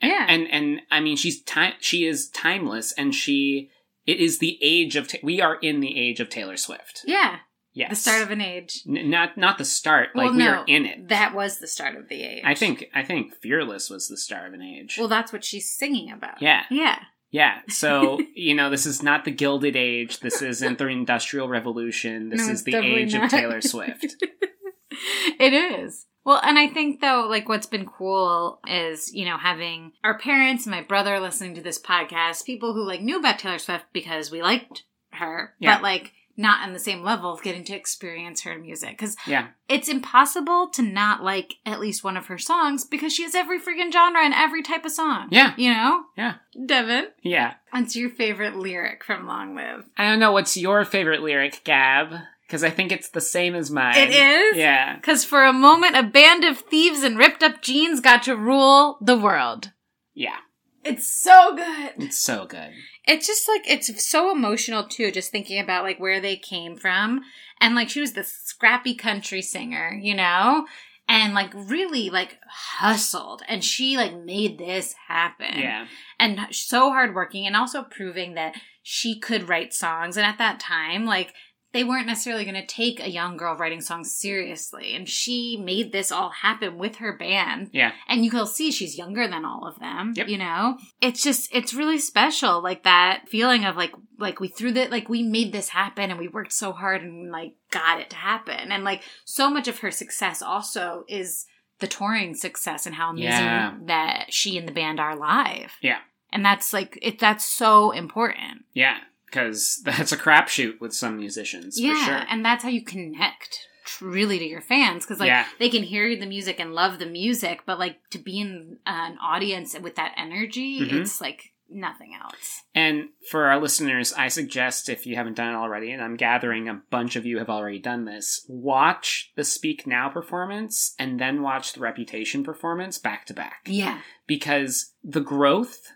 And, 0.00 0.10
Yeah. 0.12 0.26
And 0.28 0.50
and 0.50 0.80
I 0.90 1.00
mean 1.00 1.16
she's 1.16 1.42
time 1.42 1.74
she 1.80 2.06
is 2.06 2.30
timeless 2.30 2.92
and 2.92 3.14
she 3.14 3.68
it 4.06 4.18
is 4.18 4.38
the 4.38 4.58
age 4.62 4.96
of 4.96 5.08
Ta- 5.08 5.18
we 5.22 5.40
are 5.40 5.56
in 5.56 5.80
the 5.80 5.98
age 5.98 6.20
of 6.20 6.28
Taylor 6.28 6.56
Swift. 6.56 7.02
Yeah. 7.06 7.38
Yes. 7.72 7.90
The 7.90 7.96
start 7.96 8.22
of 8.22 8.30
an 8.32 8.40
age. 8.40 8.82
N- 8.88 9.10
not 9.10 9.36
not 9.38 9.56
the 9.58 9.64
start 9.64 10.08
like 10.16 10.24
well, 10.26 10.32
we 10.32 10.38
no, 10.44 10.50
are 10.54 10.64
in 10.66 10.86
it. 10.86 11.08
That 11.08 11.34
was 11.34 11.58
the 11.58 11.68
start 11.68 11.94
of 11.96 12.08
the 12.08 12.22
age. 12.22 12.42
I 12.44 12.54
think 12.54 12.86
I 12.94 13.02
think 13.04 13.34
Fearless 13.40 13.88
was 13.88 14.08
the 14.08 14.16
start 14.16 14.48
of 14.48 14.54
an 14.54 14.62
age. 14.62 14.96
Well, 14.98 15.06
that's 15.08 15.32
what 15.32 15.44
she's 15.44 15.70
singing 15.70 16.10
about. 16.10 16.42
yeah. 16.42 16.62
Yeah. 16.70 16.98
Yeah. 17.30 17.60
So, 17.68 18.18
you 18.34 18.54
know, 18.56 18.70
this 18.70 18.86
is 18.86 19.04
not 19.04 19.24
the 19.24 19.30
Gilded 19.30 19.76
Age. 19.76 20.18
This 20.18 20.42
isn't 20.42 20.78
the 20.78 20.88
Industrial 20.88 21.48
Revolution. 21.48 22.28
This 22.30 22.44
No, 22.44 22.52
is 22.52 22.64
the 22.64 22.74
age 22.76 23.14
not. 23.14 23.24
of 23.26 23.30
Taylor 23.30 23.60
Swift. 23.60 24.16
it 25.38 25.52
is. 25.52 26.06
Well, 26.24 26.40
and 26.42 26.58
I 26.58 26.68
think 26.68 27.00
though, 27.00 27.26
like 27.28 27.48
what's 27.48 27.66
been 27.66 27.86
cool 27.86 28.60
is, 28.66 29.12
you 29.14 29.24
know, 29.24 29.38
having 29.38 29.92
our 30.04 30.18
parents 30.18 30.66
and 30.66 30.74
my 30.74 30.82
brother 30.82 31.18
listening 31.18 31.54
to 31.54 31.62
this 31.62 31.80
podcast, 31.80 32.44
people 32.44 32.74
who 32.74 32.86
like 32.86 33.00
knew 33.00 33.18
about 33.18 33.38
Taylor 33.38 33.58
Swift 33.58 33.86
because 33.92 34.30
we 34.30 34.42
liked 34.42 34.84
her, 35.12 35.54
Yeah. 35.58 35.76
but 35.76 35.82
like 35.82 36.12
not 36.36 36.66
on 36.66 36.72
the 36.72 36.78
same 36.78 37.02
level 37.02 37.30
of 37.32 37.42
getting 37.42 37.64
to 37.64 37.74
experience 37.76 38.42
her 38.42 38.56
music. 38.58 38.90
Because 38.90 39.14
Yeah. 39.26 39.48
it's 39.68 39.88
impossible 39.88 40.68
to 40.70 40.80
not 40.82 41.22
like 41.22 41.56
at 41.66 41.80
least 41.80 42.02
one 42.04 42.16
of 42.16 42.26
her 42.26 42.38
songs 42.38 42.84
because 42.84 43.12
she 43.14 43.24
has 43.24 43.34
every 43.34 43.60
freaking 43.60 43.92
genre 43.92 44.24
and 44.24 44.32
every 44.32 44.62
type 44.62 44.84
of 44.86 44.92
song. 44.92 45.28
Yeah. 45.30 45.52
You 45.58 45.70
know? 45.74 46.04
Yeah. 46.16 46.34
Devin, 46.66 47.08
Yeah. 47.22 47.54
what's 47.70 47.94
your 47.96 48.08
favorite 48.10 48.56
lyric 48.56 49.04
from 49.04 49.26
Long 49.26 49.54
Live? 49.54 49.84
I 49.98 50.04
don't 50.08 50.18
know 50.20 50.32
what's 50.32 50.56
your 50.56 50.84
favorite 50.86 51.20
lyric, 51.22 51.60
Gab, 51.64 52.14
because 52.50 52.64
I 52.64 52.70
think 52.70 52.90
it's 52.90 53.10
the 53.10 53.20
same 53.20 53.54
as 53.54 53.70
mine. 53.70 53.96
It 53.96 54.10
is? 54.10 54.56
Yeah. 54.56 54.96
Because 54.96 55.24
for 55.24 55.44
a 55.44 55.52
moment, 55.52 55.96
a 55.96 56.02
band 56.02 56.42
of 56.42 56.58
thieves 56.58 57.04
in 57.04 57.16
ripped 57.16 57.44
up 57.44 57.62
jeans 57.62 58.00
got 58.00 58.24
to 58.24 58.34
rule 58.34 58.98
the 59.00 59.16
world. 59.16 59.70
Yeah. 60.14 60.38
It's 60.82 61.06
so 61.06 61.54
good. 61.54 61.92
It's 61.98 62.18
so 62.18 62.46
good. 62.46 62.72
It's 63.06 63.28
just 63.28 63.48
like, 63.48 63.62
it's 63.70 64.04
so 64.04 64.32
emotional 64.32 64.82
too, 64.82 65.12
just 65.12 65.30
thinking 65.30 65.60
about 65.60 65.84
like 65.84 66.00
where 66.00 66.20
they 66.20 66.34
came 66.34 66.76
from. 66.76 67.20
And 67.60 67.76
like 67.76 67.88
she 67.88 68.00
was 68.00 68.14
this 68.14 68.32
scrappy 68.32 68.96
country 68.96 69.42
singer, 69.42 69.96
you 70.02 70.16
know? 70.16 70.66
And 71.08 71.34
like 71.34 71.52
really 71.54 72.10
like 72.10 72.38
hustled. 72.48 73.42
And 73.46 73.62
she 73.62 73.96
like 73.96 74.16
made 74.16 74.58
this 74.58 74.96
happen. 75.06 75.56
Yeah. 75.56 75.86
and 76.18 76.40
so 76.50 76.90
hardworking 76.90 77.46
and 77.46 77.54
also 77.54 77.84
proving 77.84 78.34
that 78.34 78.56
she 78.82 79.20
could 79.20 79.48
write 79.48 79.72
songs 79.72 80.16
and 80.16 80.26
at 80.26 80.38
that 80.38 80.58
time 80.58 81.04
like 81.04 81.32
they 81.72 81.84
weren't 81.84 82.06
necessarily 82.06 82.44
going 82.44 82.54
to 82.56 82.66
take 82.66 82.98
a 83.00 83.10
young 83.10 83.36
girl 83.36 83.54
writing 83.56 83.80
songs 83.80 84.12
seriously 84.12 84.94
and 84.94 85.08
she 85.08 85.56
made 85.56 85.92
this 85.92 86.10
all 86.10 86.30
happen 86.30 86.78
with 86.78 86.96
her 86.96 87.16
band 87.16 87.70
Yeah. 87.72 87.92
and 88.08 88.24
you 88.24 88.30
can 88.30 88.46
see 88.46 88.70
she's 88.72 88.98
younger 88.98 89.26
than 89.28 89.44
all 89.44 89.66
of 89.66 89.78
them 89.78 90.12
Yep. 90.16 90.28
you 90.28 90.38
know 90.38 90.78
it's 91.00 91.22
just 91.22 91.48
it's 91.54 91.74
really 91.74 91.98
special 91.98 92.62
like 92.62 92.82
that 92.84 93.24
feeling 93.28 93.64
of 93.64 93.76
like 93.76 93.92
like 94.18 94.40
we 94.40 94.48
threw 94.48 94.72
that 94.72 94.90
like 94.90 95.08
we 95.08 95.22
made 95.22 95.52
this 95.52 95.68
happen 95.70 96.10
and 96.10 96.18
we 96.18 96.28
worked 96.28 96.52
so 96.52 96.72
hard 96.72 97.02
and 97.02 97.30
like 97.30 97.54
got 97.70 98.00
it 98.00 98.10
to 98.10 98.16
happen 98.16 98.72
and 98.72 98.84
like 98.84 99.02
so 99.24 99.48
much 99.50 99.68
of 99.68 99.78
her 99.80 99.90
success 99.90 100.42
also 100.42 101.04
is 101.08 101.46
the 101.78 101.86
touring 101.86 102.34
success 102.34 102.84
and 102.84 102.94
how 102.96 103.10
amazing 103.10 103.30
Yeah. 103.30 103.74
that 103.86 104.26
she 104.34 104.58
and 104.58 104.68
the 104.68 104.72
band 104.72 105.00
are 105.00 105.16
live 105.16 105.72
Yeah. 105.80 105.98
and 106.32 106.44
that's 106.44 106.72
like 106.72 106.98
it 107.00 107.18
that's 107.18 107.44
so 107.44 107.90
important 107.92 108.64
Yeah. 108.74 108.98
Because 109.30 109.80
that's 109.84 110.12
a 110.12 110.16
crapshoot 110.16 110.80
with 110.80 110.92
some 110.94 111.16
musicians, 111.16 111.78
yeah 111.80 111.94
for 111.94 112.04
sure. 112.04 112.22
and 112.28 112.44
that's 112.44 112.62
how 112.64 112.68
you 112.70 112.84
connect 112.84 113.66
truly 113.84 114.38
to 114.38 114.44
your 114.46 114.60
fans 114.60 115.04
because 115.04 115.18
like 115.18 115.26
Yeah. 115.28 115.46
they 115.58 115.68
can 115.70 115.82
hear 115.82 116.14
the 116.16 116.26
music 116.26 116.60
and 116.60 116.74
love 116.74 116.98
the 116.98 117.06
music 117.06 117.62
but 117.66 117.78
like 117.78 117.96
to 118.10 118.18
be 118.18 118.38
in 118.38 118.76
uh, 118.86 118.90
an 119.10 119.18
audience 119.20 119.76
with 119.80 119.96
that 119.96 120.12
energy 120.16 120.80
Mhm. 120.80 121.00
it's 121.00 121.20
like 121.20 121.52
nothing 121.72 122.12
else. 122.20 122.62
And 122.74 123.10
for 123.30 123.46
our 123.46 123.60
listeners, 123.60 124.12
I 124.12 124.26
suggest 124.26 124.88
if 124.88 125.06
you 125.06 125.14
haven't 125.14 125.36
done 125.36 125.54
it 125.54 125.56
already, 125.56 125.92
and 125.92 126.02
I'm 126.02 126.16
gathering 126.16 126.68
a 126.68 126.82
bunch 126.90 127.14
of 127.14 127.24
you 127.24 127.38
have 127.38 127.48
already 127.48 127.78
done 127.78 128.06
this, 128.06 128.44
watch 128.48 129.30
the 129.36 129.44
Speak 129.44 129.86
Now 129.86 130.08
performance 130.08 130.94
and 130.98 131.20
then 131.20 131.42
watch 131.42 131.72
the 131.72 131.78
Reputation 131.80 132.42
performance 132.42 132.98
back 132.98 133.24
to 133.26 133.34
back. 133.34 133.60
Yeah. 133.66 134.00
Because 134.26 134.94
the 135.04 135.20
growth, 135.20 135.92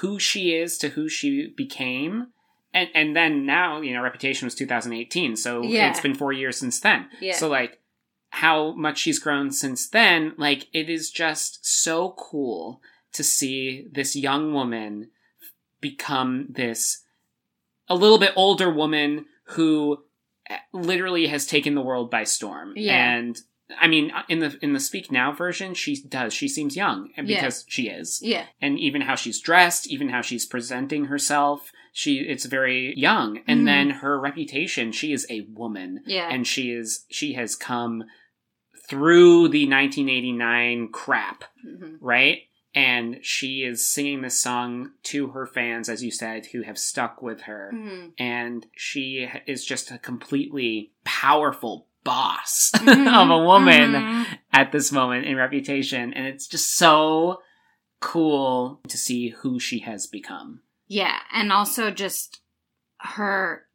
who 0.00 0.18
she 0.18 0.52
is 0.56 0.76
to 0.78 0.88
who 0.90 1.08
she 1.08 1.52
became, 1.56 2.32
and 2.76 2.88
and 2.94 3.16
then 3.16 3.46
now, 3.46 3.80
you 3.80 3.94
know, 3.94 4.02
Reputation 4.02 4.46
was 4.46 4.54
2018, 4.54 5.36
so 5.36 5.62
Yeah. 5.62 5.90
it's 5.90 6.00
been 6.00 6.14
four 6.14 6.32
years 6.32 6.56
since 6.56 6.78
then. 6.80 7.08
Yeah. 7.20 7.34
So 7.34 7.48
like 7.48 7.80
how 8.30 8.72
much 8.72 8.98
she's 8.98 9.18
grown 9.18 9.50
since 9.50 9.88
then, 9.88 10.34
like 10.36 10.66
it 10.72 10.88
is 10.90 11.10
just 11.10 11.64
so 11.66 12.14
cool 12.18 12.80
to 13.12 13.24
see 13.24 13.86
this 13.90 14.14
young 14.14 14.52
woman 14.52 15.10
become 15.80 16.46
this 16.50 17.02
a 17.88 17.94
little 17.94 18.18
bit 18.18 18.32
older 18.36 18.70
woman 18.70 19.26
who 19.50 20.04
eh, 20.50 20.58
literally 20.72 21.28
has 21.28 21.46
taken 21.46 21.74
the 21.74 21.82
world 21.82 22.10
by 22.10 22.24
storm. 22.24 22.72
Yeah. 22.76 23.12
And 23.14 23.38
I 23.80 23.88
mean, 23.88 24.12
in 24.28 24.38
the 24.38 24.56
in 24.62 24.72
the 24.74 24.80
Speak 24.80 25.10
Now 25.10 25.32
version, 25.32 25.74
she 25.74 26.00
does. 26.02 26.32
She 26.32 26.46
seems 26.48 26.76
young, 26.76 27.10
and 27.16 27.28
Yeah. 27.28 27.40
because 27.40 27.64
she 27.68 27.88
is, 27.88 28.20
Yeah. 28.22 28.46
and 28.60 28.78
even 28.78 29.02
how 29.02 29.16
she's 29.16 29.40
dressed, 29.40 29.88
even 29.90 30.08
how 30.10 30.20
she's 30.20 30.46
presenting 30.46 31.06
herself, 31.06 31.72
she 31.92 32.18
it's 32.20 32.44
very 32.44 32.94
young. 32.96 33.40
And 33.48 33.62
Mhm. 33.62 33.64
then 33.66 33.90
her 33.90 34.20
reputation, 34.20 34.92
she 34.92 35.12
is 35.12 35.26
a 35.28 35.40
woman, 35.52 36.02
Yeah. 36.06 36.28
and 36.30 36.46
she 36.46 36.70
is 36.70 37.06
she 37.10 37.32
has 37.32 37.56
come 37.56 38.04
through 38.88 39.48
the 39.48 39.66
1989 39.66 40.88
crap 40.92 41.44
Mhm. 41.66 41.98
right? 42.00 42.42
And 42.74 43.18
she 43.24 43.62
is 43.62 43.90
singing 43.90 44.20
this 44.20 44.38
song 44.38 44.92
to 45.04 45.28
her 45.28 45.46
fans, 45.46 45.88
as 45.88 46.04
you 46.04 46.10
said, 46.10 46.46
who 46.52 46.60
have 46.62 46.78
stuck 46.78 47.22
with 47.22 47.42
her. 47.42 47.72
Mhm. 47.74 48.12
And 48.18 48.66
she 48.76 49.26
is 49.46 49.64
just 49.64 49.90
a 49.90 49.98
completely 49.98 50.92
powerful 51.02 51.85
boss 52.06 52.70
Mhm. 52.74 53.12
of 53.22 53.28
a 53.30 53.44
woman 53.44 53.92
Mhm. 53.92 54.38
at 54.52 54.72
this 54.72 54.90
moment 54.92 55.26
in 55.26 55.36
reputation. 55.36 56.14
And 56.14 56.26
it's 56.26 56.46
just 56.46 56.74
so 56.76 57.42
cool 58.00 58.80
to 58.88 58.96
see 58.96 59.30
who 59.40 59.58
she 59.60 59.80
has 59.80 60.06
become. 60.06 60.60
Yeah, 60.88 61.18
and 61.32 61.52
also 61.52 61.90
just 61.90 62.40
her 63.16 63.66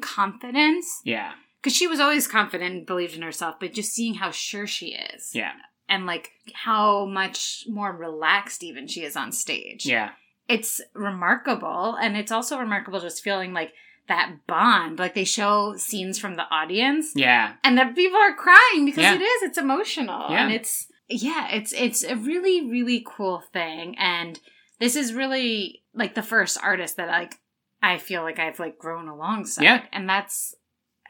confidence 0.00 1.00
Yeah. 1.04 1.32
because 1.60 1.76
she 1.76 1.86
was 1.86 2.00
always 2.00 2.26
confident 2.26 2.74
and 2.74 2.86
believed 2.86 3.14
in 3.14 3.22
herself, 3.22 3.56
but 3.60 3.72
just 3.74 3.92
seeing 3.92 4.14
how 4.14 4.30
sure 4.30 4.66
she 4.66 4.94
is, 4.94 5.34
Yeah. 5.34 5.52
and 5.88 6.06
like 6.06 6.30
how 6.54 7.04
much 7.06 7.64
more 7.68 7.92
relaxed 7.92 8.62
even 8.62 8.86
she 8.88 9.02
is 9.02 9.16
on 9.16 9.32
stage. 9.32 9.84
Yeah. 9.86 10.10
it's 10.48 10.80
remarkable, 10.92 11.94
and 11.94 12.16
it's 12.16 12.32
also 12.32 12.58
remarkable 12.58 12.98
just 13.00 13.22
feeling 13.22 13.52
like 13.54 13.72
that 14.12 14.46
bond. 14.46 14.98
Like 14.98 15.14
they 15.14 15.24
show 15.24 15.74
scenes 15.76 16.18
from 16.18 16.34
the 16.36 16.44
audience, 16.50 17.12
Yeah. 17.16 17.54
and 17.64 17.76
that 17.78 17.94
people 17.94 18.18
are 18.18 18.34
crying 18.34 18.84
because 18.84 19.02
Yeah. 19.04 19.14
it 19.14 19.22
is. 19.22 19.42
It's 19.48 19.58
emotional, 19.58 20.26
Yeah. 20.30 20.44
and 20.44 20.52
it's 20.52 20.88
yeah, 21.08 21.48
it's 21.50 21.72
it's 21.72 22.02
a 22.04 22.16
really 22.16 22.70
really 22.70 23.04
cool 23.06 23.42
thing, 23.52 23.96
and 23.98 24.38
this 24.78 24.96
is 24.96 25.12
really 25.14 25.82
like 25.94 26.14
the 26.14 26.22
first 26.22 26.58
artist 26.62 26.96
that 26.96 27.08
like 27.08 27.34
I 27.82 27.98
feel 27.98 28.22
like 28.22 28.38
I've 28.38 28.58
like 28.60 28.78
grown 28.78 29.08
alongside, 29.08 29.64
Yeah. 29.64 29.82
and 29.92 30.08
that's 30.08 30.54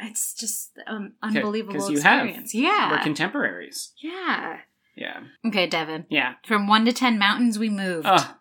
it's 0.00 0.34
just 0.34 0.72
an 0.86 1.12
unbelievable 1.22 1.90
you 1.90 2.00
have. 2.00 2.24
experience. 2.24 2.54
Yeah, 2.54 2.90
We're 2.90 3.02
contemporaries. 3.02 3.92
yeah. 4.02 4.58
Yeah. 4.94 5.20
Okay, 5.46 5.66
Devin. 5.66 6.04
Yeah. 6.10 6.34
From 6.46 6.66
one 6.66 6.84
to 6.84 6.92
ten 6.92 7.18
mountains 7.18 7.58
we 7.58 7.70
moved. 7.70 8.06
Oh, 8.10 8.36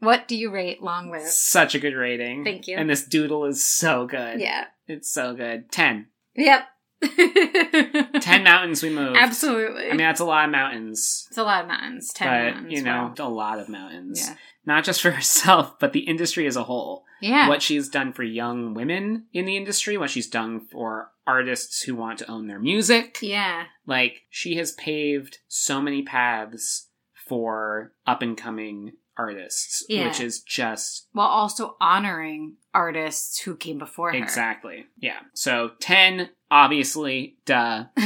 What 0.00 0.28
do 0.28 0.36
you 0.36 0.50
rate 0.50 0.82
Long 0.82 1.10
Live? 1.10 1.22
such 1.22 1.74
a 1.74 1.78
good 1.78 1.94
rating. 1.94 2.44
Thank 2.44 2.66
you. 2.66 2.76
And 2.76 2.88
this 2.88 3.04
doodle 3.04 3.44
is 3.44 3.64
so 3.64 4.06
good. 4.06 4.40
Yeah. 4.40 4.64
It's 4.86 5.10
so 5.10 5.34
good. 5.34 5.70
10. 5.70 6.06
Yep. 6.36 6.62
10 8.20 8.44
mountains 8.44 8.82
we 8.82 8.90
moved. 8.90 9.16
Absolutely. 9.16 9.86
I 9.86 9.90
mean, 9.90 9.98
that's 9.98 10.20
a 10.20 10.24
lot 10.24 10.46
of 10.46 10.50
mountains. 10.50 11.26
it's 11.28 11.38
a 11.38 11.42
lot 11.42 11.62
of 11.62 11.68
mountains. 11.68 12.12
Ten 12.12 12.28
but, 12.28 12.54
mountains. 12.54 12.72
you 12.72 12.82
know, 12.82 13.14
wow. 13.18 13.26
a 13.26 13.28
lot 13.28 13.58
of 13.58 13.68
mountains. 13.68 14.20
Yeah. 14.26 14.36
Not 14.66 14.84
just 14.84 15.00
for 15.00 15.10
herself, 15.12 15.78
but 15.78 15.92
the 15.92 16.00
industry 16.00 16.46
as 16.46 16.56
a 16.56 16.64
whole. 16.64 17.04
Yeah. 17.20 17.48
What 17.48 17.62
she's 17.62 17.88
done 17.88 18.12
for 18.12 18.22
young 18.22 18.74
women 18.74 19.26
in 19.32 19.44
the 19.44 19.56
industry, 19.56 19.96
what 19.96 20.10
she's 20.10 20.28
done 20.28 20.60
for 20.72 21.10
artists 21.26 21.82
who 21.82 21.94
want 21.94 22.18
to 22.18 22.30
own 22.30 22.46
their 22.46 22.58
music. 22.58 23.18
Yeah. 23.20 23.64
Like, 23.86 24.22
she 24.30 24.56
has 24.56 24.72
paved 24.72 25.38
so 25.48 25.80
many 25.80 26.02
paths 26.02 26.88
for 27.26 27.92
up 28.06 28.22
and 28.22 28.36
coming 28.36 28.92
artists, 29.20 29.84
Yeah. 29.88 30.06
which 30.08 30.20
is 30.20 30.40
just 30.40 31.08
While 31.12 31.28
also 31.28 31.76
honoring 31.80 32.56
artists 32.72 33.40
who 33.40 33.56
came 33.56 33.78
before 33.78 34.12
her. 34.12 34.16
exactly. 34.18 34.86
Yeah. 34.98 35.18
So 35.34 35.72
10, 35.80 36.30
obviously, 36.50 37.36
duh. 37.44 37.84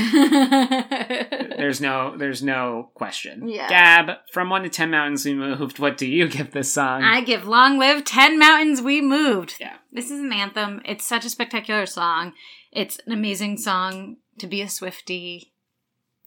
There's 1.57 1.81
no 1.81 2.17
there's 2.17 2.43
no 2.43 2.91
question. 2.95 3.49
Yeah. 3.49 3.69
Gab, 3.69 4.17
from 4.33 4.51
one 4.51 4.63
to 4.65 4.69
ten 4.69 4.91
mountains 4.91 5.25
we 5.25 5.35
moved, 5.35 5.79
what 5.79 5.97
do 5.97 6.07
you 6.07 6.29
give 6.29 6.51
this 6.53 6.73
song? 6.73 7.03
I 7.03 7.21
give 7.23 7.47
Long 7.47 7.79
Live 7.79 8.05
10 8.05 8.39
Mountains 8.39 8.83
We 8.83 9.01
Moved. 9.01 9.55
Yeah. 9.61 9.77
This 9.93 10.11
is 10.11 10.21
an 10.21 10.33
anthem. 10.33 10.83
It's 10.85 11.07
such 11.07 11.25
a 11.25 11.31
spectacular 11.31 11.87
song. 11.87 12.33
It's 12.73 12.99
an 13.07 13.13
amazing 13.13 13.57
song 13.59 14.17
to 14.39 14.47
be 14.47 14.61
a 14.63 14.69
Swifty. 14.69 15.53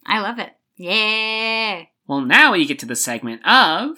I 0.06 0.22
love 0.22 0.40
it. 0.40 0.52
Yeah. 0.78 1.84
well 2.08 2.22
now 2.22 2.54
we 2.54 2.66
get 2.66 2.80
to 2.80 2.86
the 2.86 2.96
segment 2.96 3.46
of 3.46 3.98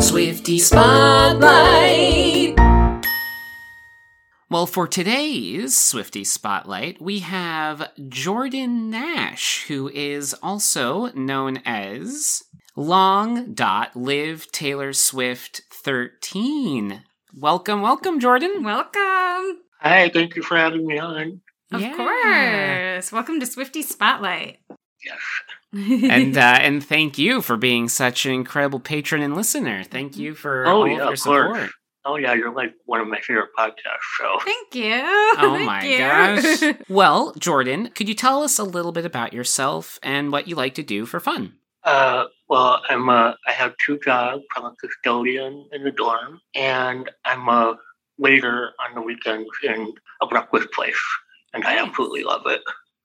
Swifty 0.00 0.58
Spotlight. 0.58 2.54
Well, 4.48 4.66
for 4.66 4.86
today's 4.86 5.76
Swifty 5.78 6.22
Spotlight, 6.24 7.00
we 7.02 7.18
have 7.20 7.90
Jordan 8.08 8.90
Nash, 8.90 9.64
who 9.66 9.88
is 9.88 10.34
also 10.42 11.06
known 11.12 11.58
as 11.64 12.42
Long 12.76 13.52
Dot 13.54 13.96
Live 13.96 14.50
Taylor 14.52 14.92
Swift 14.92 15.62
13. 15.72 17.02
Welcome, 17.34 17.82
welcome, 17.82 18.20
Jordan. 18.20 18.62
Welcome. 18.62 19.60
Hi, 19.80 20.08
thank 20.12 20.36
you 20.36 20.42
for 20.42 20.56
having 20.56 20.86
me 20.86 20.98
on. 20.98 21.40
Of 21.72 21.80
Yeah. 21.80 21.96
course. 21.96 23.12
Welcome 23.12 23.40
to 23.40 23.46
Swifty 23.46 23.82
Spotlight. 23.82 24.58
Yes. 25.04 25.18
And 25.72 26.36
uh, 26.38 26.58
and 26.60 26.84
thank 26.84 27.18
you 27.18 27.42
for 27.42 27.56
being 27.56 27.88
such 27.88 28.26
an 28.26 28.32
incredible 28.32 28.80
patron 28.80 29.22
and 29.22 29.34
listener. 29.36 29.84
Thank 29.84 30.16
you 30.16 30.34
for 30.34 30.66
Oh, 30.66 30.80
all 30.80 30.88
yeah, 30.88 30.98
of 31.02 31.08
your 31.08 31.16
support. 31.16 31.46
course. 31.56 31.72
Oh 32.04 32.16
yeah, 32.16 32.34
you're 32.34 32.54
like 32.54 32.72
one 32.84 33.00
of 33.00 33.08
my 33.08 33.18
favorite 33.20 33.50
podcasts. 33.58 34.06
So 34.18 34.38
Thank 34.44 34.74
you. 34.76 35.00
Oh 35.02 35.54
Thank 35.56 35.66
my 35.66 35.84
you. 35.84 35.98
gosh. 35.98 36.74
Well, 36.88 37.32
Jordan, 37.38 37.88
could 37.94 38.08
you 38.08 38.14
tell 38.14 38.42
us 38.42 38.58
a 38.58 38.64
little 38.64 38.92
bit 38.92 39.04
about 39.04 39.32
yourself 39.32 39.98
and 40.02 40.30
what 40.30 40.46
you 40.46 40.54
like 40.54 40.74
to 40.76 40.82
do 40.84 41.04
for 41.04 41.18
fun? 41.18 41.54
Uh, 41.82 42.26
well, 42.48 42.80
I'm 42.88 43.08
a, 43.08 43.36
I 43.46 43.52
have 43.52 43.74
two 43.84 43.98
jobs. 43.98 44.42
I'm 44.56 44.64
a 44.64 44.74
custodian 44.80 45.66
in 45.72 45.82
the 45.84 45.90
dorm, 45.92 46.40
and 46.54 47.08
I'm 47.24 47.48
a 47.48 47.76
waiter 48.18 48.70
on 48.80 48.94
the 48.94 49.02
weekends 49.02 49.48
in 49.62 49.92
a 50.20 50.26
breakfast 50.26 50.68
place, 50.72 51.00
and 51.54 51.64
I 51.64 51.78
absolutely 51.78 52.22
love 52.24 52.42
it. 52.46 52.60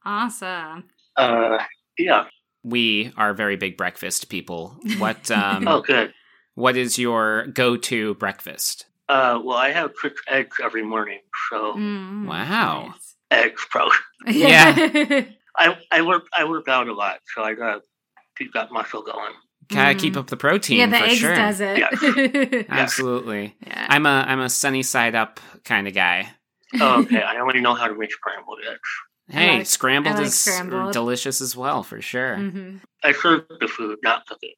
Awesome. 0.06 0.86
Uh, 1.16 1.60
yeah. 1.98 2.26
We 2.64 3.12
are 3.18 3.34
very 3.34 3.56
big 3.58 3.78
breakfast 3.78 4.30
people. 4.30 4.78
What 4.98 5.30
um 5.42 5.68
Oh, 5.68 5.82
good. 5.82 6.14
what 6.56 6.78
is 6.78 6.98
your 7.00 7.48
go-to 7.48 8.14
breakfast? 8.16 8.86
Uh, 9.10 9.40
well, 9.44 9.58
I 9.58 9.72
have 9.72 9.92
six 10.02 10.22
eggs 10.28 10.58
every 10.64 10.84
morning, 10.84 11.20
so 11.50 11.74
Mm, 11.74 12.26
Wow. 12.28 12.88
nice. 12.94 13.16
eggs 13.32 13.66
pro. 13.70 13.90
Yeah. 14.28 14.76
I 15.58 15.78
I 15.92 16.02
work 16.02 16.24
I 16.38 16.44
work 16.46 16.68
out 16.70 16.88
a 16.88 16.94
lot, 16.94 17.20
so 17.36 17.44
I 17.44 17.54
got 17.56 17.82
keep 18.38 18.54
that 18.54 18.72
muscle 18.72 19.02
going. 19.02 19.34
Gotta 19.68 19.96
Mhm. 19.96 20.00
keep 20.00 20.18
up 20.18 20.28
the 20.28 20.38
protein 20.38 20.78
yeah, 20.78 20.86
the 20.88 20.98
for 20.98 21.04
eggs 21.06 21.18
sure. 21.18 21.36
does 21.36 21.60
it. 21.62 21.78
Yeah. 21.80 22.64
Absolutely. 22.70 23.56
yeah. 23.68 23.88
I'm 23.90 24.06
a 24.06 24.24
I'm 24.28 24.40
a 24.40 24.50
sunny 24.50 24.84
side 24.84 25.16
up 25.16 25.40
kind 25.66 25.88
of 25.88 25.94
guy. 25.94 26.30
Oh, 26.80 27.02
okay, 27.02 27.22
I 27.22 27.38
only 27.40 27.60
know 27.60 27.74
how 27.74 27.88
to 27.88 27.96
make 27.96 28.12
scrambled 28.12 28.60
eggs. 28.70 28.80
Hey, 29.32 29.58
like- 29.58 29.66
scrambled 29.66 30.16
like 30.16 30.26
is 30.26 30.40
scrambled. 30.40 30.94
delicious 30.94 31.42
as 31.42 31.56
well, 31.56 31.84
for 31.84 32.02
sure. 32.02 32.36
hmm 32.38 32.78
I 33.04 33.14
serve 33.14 33.44
the 33.60 33.68
food, 33.68 33.98
not 34.04 34.26
cook 34.28 34.40
it. 34.42 34.56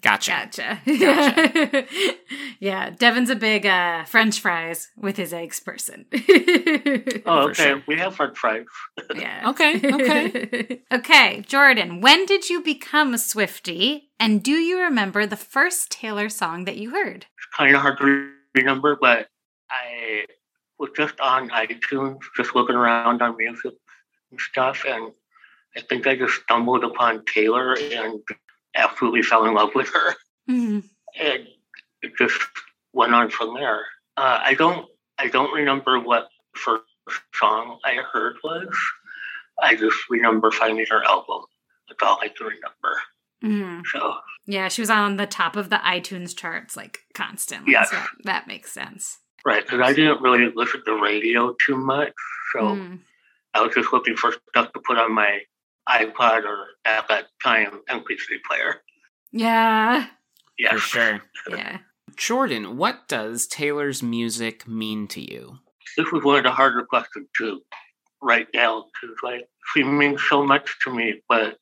Gotcha. 0.00 0.32
Gotcha. 0.32 0.80
Gotcha. 0.86 1.86
yeah, 2.58 2.90
Devin's 2.90 3.30
a 3.30 3.36
big 3.36 3.64
uh, 3.64 4.02
French 4.04 4.40
fries 4.40 4.90
with 4.96 5.16
his 5.16 5.32
eggs 5.32 5.60
person. 5.60 6.06
Oh, 7.26 7.48
okay. 7.50 7.52
sure. 7.62 7.82
We 7.86 7.96
have 7.98 8.16
French 8.16 8.36
fries. 8.36 8.64
yeah. 9.14 9.42
Okay, 9.50 9.76
okay. 9.92 10.80
okay, 10.92 11.42
Jordan, 11.46 12.00
when 12.00 12.26
did 12.26 12.48
you 12.50 12.60
become 12.62 13.14
a 13.14 13.18
Swifty? 13.18 14.10
And 14.18 14.42
do 14.42 14.52
you 14.52 14.80
remember 14.80 15.26
the 15.26 15.36
first 15.36 15.92
Taylor 15.92 16.28
song 16.28 16.64
that 16.64 16.76
you 16.76 16.90
heard? 16.90 17.26
It's 17.38 17.56
kind 17.56 17.74
of 17.76 17.80
hard 17.82 17.98
to 17.98 18.30
remember, 18.56 18.96
but 19.00 19.28
I 19.70 20.24
was 20.78 20.90
just 20.96 21.20
on 21.20 21.50
iTunes, 21.50 22.18
just 22.36 22.54
looking 22.56 22.74
around 22.74 23.22
on 23.22 23.36
music 23.36 23.66
and 23.66 23.74
stuff, 24.38 24.84
and 24.86 25.12
I 25.76 25.80
think 25.80 26.06
I 26.06 26.16
just 26.16 26.42
stumbled 26.42 26.84
upon 26.84 27.24
Taylor 27.24 27.74
and 27.74 28.20
absolutely 28.74 29.22
fell 29.22 29.44
in 29.46 29.54
love 29.54 29.74
with 29.74 29.88
her. 29.90 30.14
Mhm. 30.48 30.84
And 31.18 31.48
it 32.02 32.12
just 32.18 32.38
went 32.92 33.14
on 33.14 33.30
from 33.30 33.54
there. 33.54 33.84
Uh, 34.16 34.40
I 34.42 34.54
don't 34.54 34.88
I 35.18 35.28
don't 35.28 35.52
remember 35.54 35.98
what 36.00 36.28
first 36.56 36.82
song 37.34 37.78
I 37.84 37.94
heard 38.12 38.36
was. 38.44 38.68
I 39.62 39.76
just 39.76 39.96
remember 40.10 40.50
finding 40.50 40.86
her 40.90 41.04
album. 41.04 41.44
That's 41.88 42.02
all 42.02 42.18
I 42.20 42.28
can 42.28 42.46
remember. 42.46 43.02
Mhm. 43.42 43.82
So 43.92 44.16
Yeah, 44.46 44.68
she 44.68 44.82
was 44.82 44.90
on 44.90 45.16
the 45.16 45.26
top 45.26 45.56
of 45.56 45.70
the 45.70 45.76
iTunes 45.76 46.36
charts 46.36 46.76
like 46.76 47.00
constantly. 47.14 47.72
Yeah. 47.72 47.84
So 47.84 48.02
that 48.24 48.46
makes 48.46 48.72
sense. 48.72 49.18
right, 49.46 49.62
because 49.64 49.80
I 49.80 49.92
didn't 49.92 50.22
really 50.22 50.50
listen 50.54 50.82
to 50.86 51.00
radio 51.02 51.54
too 51.66 51.76
much, 51.76 52.12
so 52.52 52.60
Mm. 52.76 53.00
I 53.54 53.60
was 53.62 53.74
just 53.74 53.92
looking 53.92 54.16
for 54.16 54.34
stuff 54.50 54.72
to 54.72 54.80
put 54.80 54.98
on 54.98 55.12
my 55.14 55.40
iPod 55.88 56.44
or 56.44 56.66
at 56.84 57.06
that 57.08 57.26
time 57.42 57.80
MP3 57.88 58.16
player. 58.48 58.82
Yeah. 59.32 60.06
Yes. 60.58 60.72
For 60.74 60.78
sure. 60.80 61.22
Yeah. 61.50 61.78
Jordan, 62.16 62.76
what 62.76 63.08
does 63.08 63.46
Taylor's 63.46 64.02
music 64.02 64.68
mean 64.68 65.08
to 65.08 65.20
you? 65.20 65.58
this 65.96 66.10
was 66.10 66.24
one 66.24 66.38
of 66.38 66.44
the 66.44 66.50
harder 66.50 66.84
questions 66.84 67.28
to 67.36 67.60
write 68.22 68.50
down 68.52 68.82
because 69.00 69.16
like 69.22 69.48
she 69.72 69.84
means 69.84 70.20
so 70.28 70.44
much 70.44 70.76
to 70.84 70.94
me, 70.94 71.22
but 71.28 71.58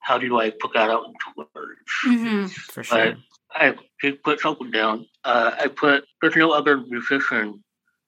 how 0.00 0.18
do 0.18 0.38
I 0.40 0.50
put 0.50 0.72
that 0.74 0.90
out 0.90 1.04
into 1.06 1.48
words? 1.54 1.78
hmm 2.02 2.46
For 2.46 2.82
sure. 2.82 2.98
Right. 2.98 3.16
I 3.52 3.74
did 4.00 4.22
put 4.22 4.40
something 4.40 4.70
down. 4.70 5.06
Uh, 5.24 5.52
I 5.58 5.68
put 5.68 6.04
there's 6.20 6.36
no 6.36 6.52
other 6.52 6.78
musician 6.78 7.62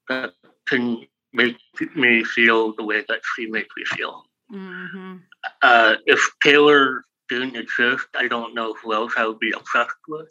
that 0.09 0.33
can 0.67 1.07
make 1.33 1.57
me 1.97 2.25
feel 2.25 2.73
the 2.75 2.85
way 2.85 3.05
that 3.09 3.21
she 3.35 3.47
makes 3.47 3.75
me 3.77 3.85
feel. 3.85 4.25
hmm 4.51 5.17
Uh, 5.63 5.95
if 6.07 6.21
Taylor 6.43 7.05
didn't 7.29 7.57
exist, 7.57 8.07
I 8.15 8.29
don't 8.29 8.55
know 8.55 8.75
who 8.75 8.93
else 8.95 9.15
I 9.17 9.27
would 9.27 9.39
be 9.39 9.53
obsessed 9.53 10.03
with 10.09 10.31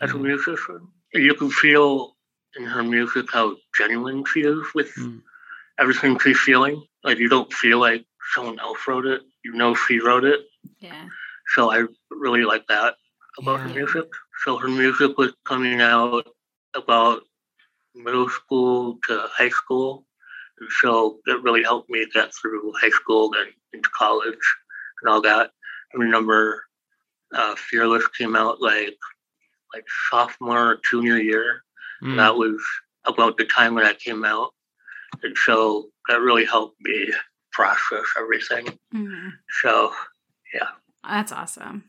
as 0.00 0.12
a 0.12 0.18
Mhm. 0.18 0.22
musician. 0.30 0.88
You 1.12 1.34
can 1.34 1.50
feel 1.50 2.16
in 2.56 2.64
her 2.64 2.82
music 2.82 3.26
how 3.32 3.56
genuine 3.76 4.24
she 4.24 4.40
is 4.40 4.62
with 4.74 4.92
Mm. 4.96 5.22
everything 5.78 6.18
she's 6.18 6.40
feeling. 6.40 6.82
Like 7.04 7.18
you 7.18 7.28
don't 7.28 7.52
feel 7.52 7.78
like 7.80 8.04
someone 8.34 8.58
else 8.60 8.80
wrote 8.86 9.06
it. 9.06 9.22
You 9.44 9.52
know 9.54 9.74
she 9.74 10.00
wrote 10.00 10.24
it. 10.24 10.40
Yeah. 10.80 11.08
So 11.54 11.70
I 11.72 11.84
really 12.10 12.44
like 12.44 12.66
that 12.68 12.94
about 13.38 13.60
her 13.60 13.68
music. 13.68 14.06
So 14.44 14.56
her 14.58 14.68
music 14.68 15.16
was 15.18 15.32
coming 15.44 15.80
out 15.80 16.22
about 16.74 17.22
middle 17.94 18.28
school 18.28 18.98
to 19.06 19.28
high 19.38 19.48
school. 19.50 20.06
And 20.62 20.70
so 20.80 21.18
it 21.26 21.42
really 21.42 21.64
helped 21.64 21.90
me 21.90 22.06
get 22.14 22.32
through 22.32 22.72
high 22.80 22.90
school 22.90 23.32
and 23.36 23.50
into 23.72 23.88
college 23.98 24.38
and 25.02 25.10
all 25.10 25.20
that. 25.22 25.50
I 25.92 25.98
remember 25.98 26.62
uh, 27.34 27.56
Fearless 27.56 28.06
came 28.16 28.36
out 28.36 28.62
like 28.62 28.96
like 29.74 29.84
sophomore 30.08 30.70
or 30.70 30.80
junior 30.88 31.16
year. 31.16 31.64
Mm. 32.00 32.16
That 32.16 32.36
was 32.36 32.62
about 33.04 33.38
the 33.38 33.44
time 33.44 33.74
when 33.74 33.84
I 33.84 33.94
came 33.94 34.24
out. 34.24 34.50
And 35.24 35.36
so 35.36 35.88
that 36.08 36.20
really 36.20 36.44
helped 36.44 36.76
me 36.80 37.12
process 37.50 38.04
everything. 38.16 38.78
hmm 38.92 39.30
So 39.62 39.92
yeah. 40.54 40.68
That's 41.02 41.32
awesome. 41.32 41.84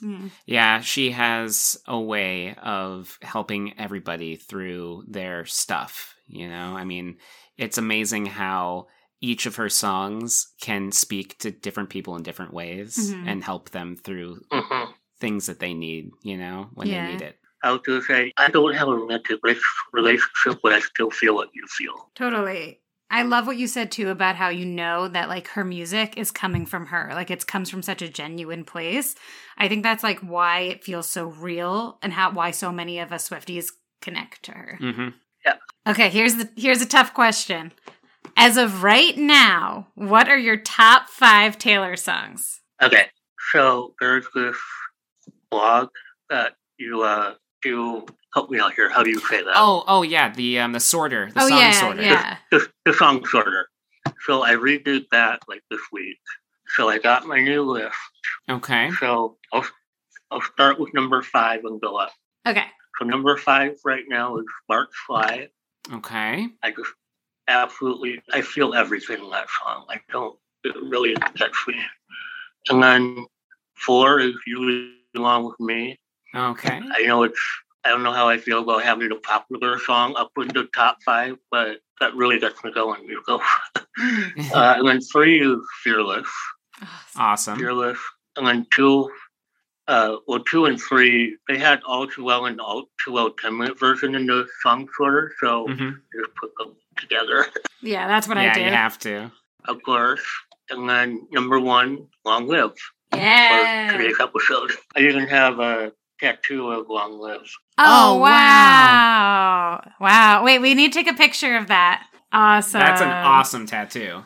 Mm. 0.00 0.30
Yeah, 0.44 0.80
she 0.80 1.10
has 1.10 1.76
a 1.88 1.98
way 1.98 2.54
of 2.62 3.18
helping 3.22 3.76
everybody 3.80 4.36
through 4.36 5.04
their 5.08 5.44
stuff. 5.46 6.14
You 6.28 6.48
know, 6.48 6.76
I 6.76 6.84
mean, 6.84 7.16
it's 7.58 7.78
amazing 7.78 8.26
how 8.26 8.86
each 9.20 9.46
of 9.46 9.56
her 9.56 9.68
songs 9.68 10.48
can 10.60 10.92
speak 10.92 11.38
to 11.38 11.50
different 11.50 11.88
people 11.88 12.16
in 12.16 12.22
different 12.22 12.52
ways 12.52 13.14
Mhm. 13.14 13.26
and 13.26 13.42
help 13.44 13.70
them 13.70 13.96
through 13.96 14.40
mhm. 14.52 14.92
things 15.18 15.46
that 15.46 15.58
they 15.58 15.72
need, 15.72 16.10
you 16.22 16.36
know, 16.36 16.68
when 16.74 16.88
Yeah. 16.88 17.04
they 17.06 17.12
need 17.12 17.22
it. 17.22 17.38
I 17.62 17.72
was 17.72 17.80
going 17.80 18.00
to 18.00 18.06
say, 18.06 18.32
I 18.36 18.48
don't 18.50 18.74
have 18.74 18.88
a 18.88 18.94
romantic 18.94 19.40
relationship, 19.92 20.60
but 20.62 20.72
I 20.72 20.80
still 20.80 21.10
feel 21.10 21.34
what 21.34 21.48
you 21.54 21.64
feel. 21.66 22.10
Totally. 22.14 22.80
I 23.08 23.22
love 23.22 23.46
what 23.46 23.56
you 23.56 23.66
said 23.68 23.92
too 23.92 24.10
about 24.10 24.34
how 24.36 24.48
you 24.48 24.66
know 24.66 25.06
that 25.08 25.28
like 25.28 25.48
her 25.48 25.64
music 25.64 26.18
is 26.18 26.30
coming 26.32 26.66
from 26.66 26.86
her. 26.86 27.08
Like 27.12 27.30
it 27.30 27.46
comes 27.46 27.70
from 27.70 27.82
such 27.82 28.02
a 28.02 28.08
genuine 28.08 28.64
place. 28.64 29.14
I 29.56 29.68
think 29.68 29.82
that's 29.84 30.02
like 30.02 30.18
why 30.20 30.60
it 30.60 30.84
feels 30.84 31.08
so 31.08 31.26
real 31.26 31.98
and 32.02 32.12
how 32.12 32.32
why 32.32 32.50
so 32.50 32.72
many 32.72 32.98
of 32.98 33.12
us 33.12 33.28
Swifties 33.30 33.70
connect 34.02 34.42
to 34.44 34.52
her. 34.52 34.76
hmm 34.80 35.08
Okay, 35.86 36.08
here's 36.08 36.34
the 36.36 36.48
here's 36.56 36.82
a 36.82 36.86
tough 36.86 37.14
question. 37.14 37.72
As 38.36 38.56
of 38.56 38.82
right 38.82 39.16
now, 39.16 39.86
what 39.94 40.28
are 40.28 40.36
your 40.36 40.58
top 40.58 41.08
5 41.08 41.56
Taylor 41.56 41.96
songs? 41.96 42.60
Okay, 42.82 43.06
so 43.52 43.94
there's 44.00 44.26
this 44.34 44.56
blog 45.50 45.88
that 46.28 46.54
you 46.78 47.02
uh, 47.02 47.34
do. 47.62 48.04
Help 48.34 48.50
me 48.50 48.60
out 48.60 48.74
here. 48.74 48.90
How 48.90 49.02
do 49.02 49.08
you 49.08 49.20
say 49.20 49.42
that? 49.42 49.54
Oh, 49.56 49.84
oh 49.86 50.02
yeah, 50.02 50.30
the 50.30 50.58
um 50.58 50.72
the 50.72 50.80
sorter, 50.80 51.30
the 51.32 51.42
oh 51.42 51.48
song 51.48 51.58
yeah, 51.58 51.80
sorter. 51.80 52.02
yeah. 52.02 52.36
the, 52.50 52.68
the 52.84 52.92
song 52.92 53.24
sorter. 53.24 53.68
So 54.26 54.42
I 54.42 54.52
redid 54.52 55.04
that 55.12 55.40
like 55.48 55.62
this 55.70 55.80
week. 55.92 56.18
So 56.76 56.88
I 56.88 56.98
got 56.98 57.26
my 57.26 57.40
new 57.40 57.62
list. 57.62 57.96
Okay. 58.50 58.90
So 59.00 59.38
I'll, 59.52 59.64
I'll 60.30 60.42
start 60.42 60.78
with 60.78 60.92
number 60.94 61.22
five 61.22 61.64
and 61.64 61.80
go 61.80 61.96
up. 61.96 62.12
Okay. 62.46 62.64
So 62.98 63.06
number 63.06 63.36
five 63.36 63.76
right 63.84 64.04
now 64.08 64.36
is 64.36 64.44
Sparks 64.64 64.96
Fly. 65.06 65.48
Okay. 65.92 66.48
I 66.62 66.70
just 66.70 66.90
absolutely 67.48 68.22
I 68.32 68.40
feel 68.40 68.74
everything 68.74 69.22
in 69.22 69.30
that 69.30 69.48
song. 69.62 69.86
I 69.88 70.00
don't 70.10 70.36
it 70.64 70.74
really 70.82 71.14
gets 71.34 71.66
me. 71.68 71.76
And 72.68 72.82
then 72.82 73.26
four 73.74 74.18
is 74.20 74.34
You 74.46 74.92
Belong 75.14 75.44
With 75.44 75.60
Me. 75.60 75.98
Okay. 76.34 76.80
I 76.92 77.02
know 77.02 77.22
it's 77.22 77.40
I 77.84 77.90
don't 77.90 78.02
know 78.02 78.12
how 78.12 78.28
I 78.28 78.38
feel 78.38 78.62
about 78.62 78.82
having 78.82 79.12
a 79.12 79.16
popular 79.16 79.78
song 79.78 80.14
up 80.16 80.32
in 80.38 80.48
the 80.48 80.68
top 80.74 80.98
five, 81.04 81.36
but 81.52 81.78
that 82.00 82.14
really 82.16 82.38
gets 82.38 82.62
me 82.64 82.72
going. 82.72 83.04
You 83.04 83.22
go. 83.26 83.40
Uh, 84.52 84.74
and 84.78 84.88
then 84.88 85.00
three 85.00 85.40
is 85.40 85.58
Fearless. 85.82 86.28
awesome. 87.16 87.58
Fearless. 87.58 87.98
And 88.36 88.46
then 88.46 88.66
two 88.70 89.08
uh 89.88 90.16
well 90.26 90.40
two 90.40 90.64
and 90.66 90.80
three 90.80 91.36
they 91.48 91.58
had 91.58 91.80
all 91.86 92.06
too 92.06 92.24
well 92.24 92.46
and 92.46 92.60
all 92.60 92.86
too 93.04 93.12
well 93.12 93.30
ten 93.30 93.56
minute 93.56 93.78
version 93.78 94.14
in 94.14 94.26
the 94.26 94.46
song 94.62 94.88
sorter, 94.96 95.32
so 95.40 95.66
hmm 95.68 95.90
just 96.14 96.34
put 96.40 96.50
them 96.58 96.74
together. 96.98 97.46
yeah, 97.82 98.06
that's 98.08 98.26
what 98.26 98.38
I 98.38 98.44
Yeah, 98.44 98.54
did. 98.54 98.64
you 98.66 98.70
have 98.72 98.98
to. 99.00 99.30
of 99.68 99.82
course. 99.82 100.24
And 100.70 100.88
then 100.88 101.28
number 101.30 101.60
one, 101.60 102.08
Long 102.24 102.48
Live 102.48 102.72
Yeah. 103.12 103.48
for 103.48 103.56
Yeah. 103.64 103.92
today's 103.92 104.16
episode. 104.20 104.72
I 104.96 105.00
even 105.00 105.26
have 105.28 105.60
a 105.60 105.92
tattoo 106.18 106.70
of 106.72 106.88
Long 106.88 107.18
Live. 107.20 107.48
Oh, 107.78 108.14
Oh, 108.16 108.18
wow. 108.18 109.92
wow. 110.00 110.42
Wait, 110.44 110.58
we 110.60 110.74
need 110.74 110.92
to 110.92 110.98
take 110.98 111.12
a 111.12 111.16
picture 111.16 111.56
of 111.56 111.68
that. 111.68 112.06
Awesome. 112.32 112.80
That's 112.80 113.00
an 113.00 113.12
awesome 113.12 113.66
tattoo. 113.66 114.24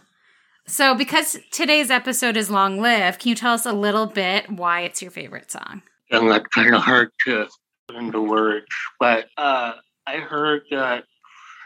So, 0.71 0.95
because 0.95 1.37
today's 1.51 1.91
episode 1.91 2.37
is 2.37 2.49
Long 2.49 2.81
Live, 2.81 3.19
can 3.19 3.31
you 3.31 3.35
tell 3.35 3.55
us 3.55 3.67
a 3.67 3.73
little 3.73 4.07
bit 4.07 4.49
why 4.49 4.83
it's 4.83 5.03
your 5.03 5.11
favorite 5.11 5.51
song? 5.51 5.83
And 6.13 6.31
that's 6.31 6.47
kind 6.47 6.73
of 6.73 6.81
hard 6.81 7.11
to 7.27 7.49
put 7.89 7.97
into 7.97 8.23
words. 8.23 8.67
But 9.01 9.27
uh, 9.37 9.73
I 10.07 10.19
heard 10.19 10.63
that 10.71 11.07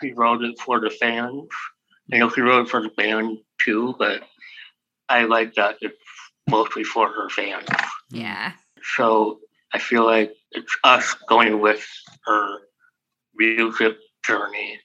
he 0.00 0.12
wrote 0.12 0.42
it 0.42 0.58
for 0.58 0.80
the 0.80 0.88
fans. 0.88 1.44
I 2.14 2.16
know 2.16 2.30
he 2.30 2.40
wrote 2.40 2.66
it 2.66 2.70
for 2.70 2.80
the 2.80 2.88
band 2.88 3.40
too, 3.60 3.94
but 3.98 4.22
I 5.10 5.24
like 5.24 5.52
that 5.56 5.76
it's 5.82 5.98
mostly 6.48 6.82
for 6.82 7.06
her 7.06 7.28
fans. 7.28 7.68
Yeah. 8.08 8.52
So 8.96 9.40
I 9.74 9.80
feel 9.80 10.06
like 10.06 10.32
it's 10.52 10.78
us 10.82 11.14
going 11.28 11.60
with 11.60 11.86
her 12.24 12.58
music 13.36 13.98
journey. 14.24 14.80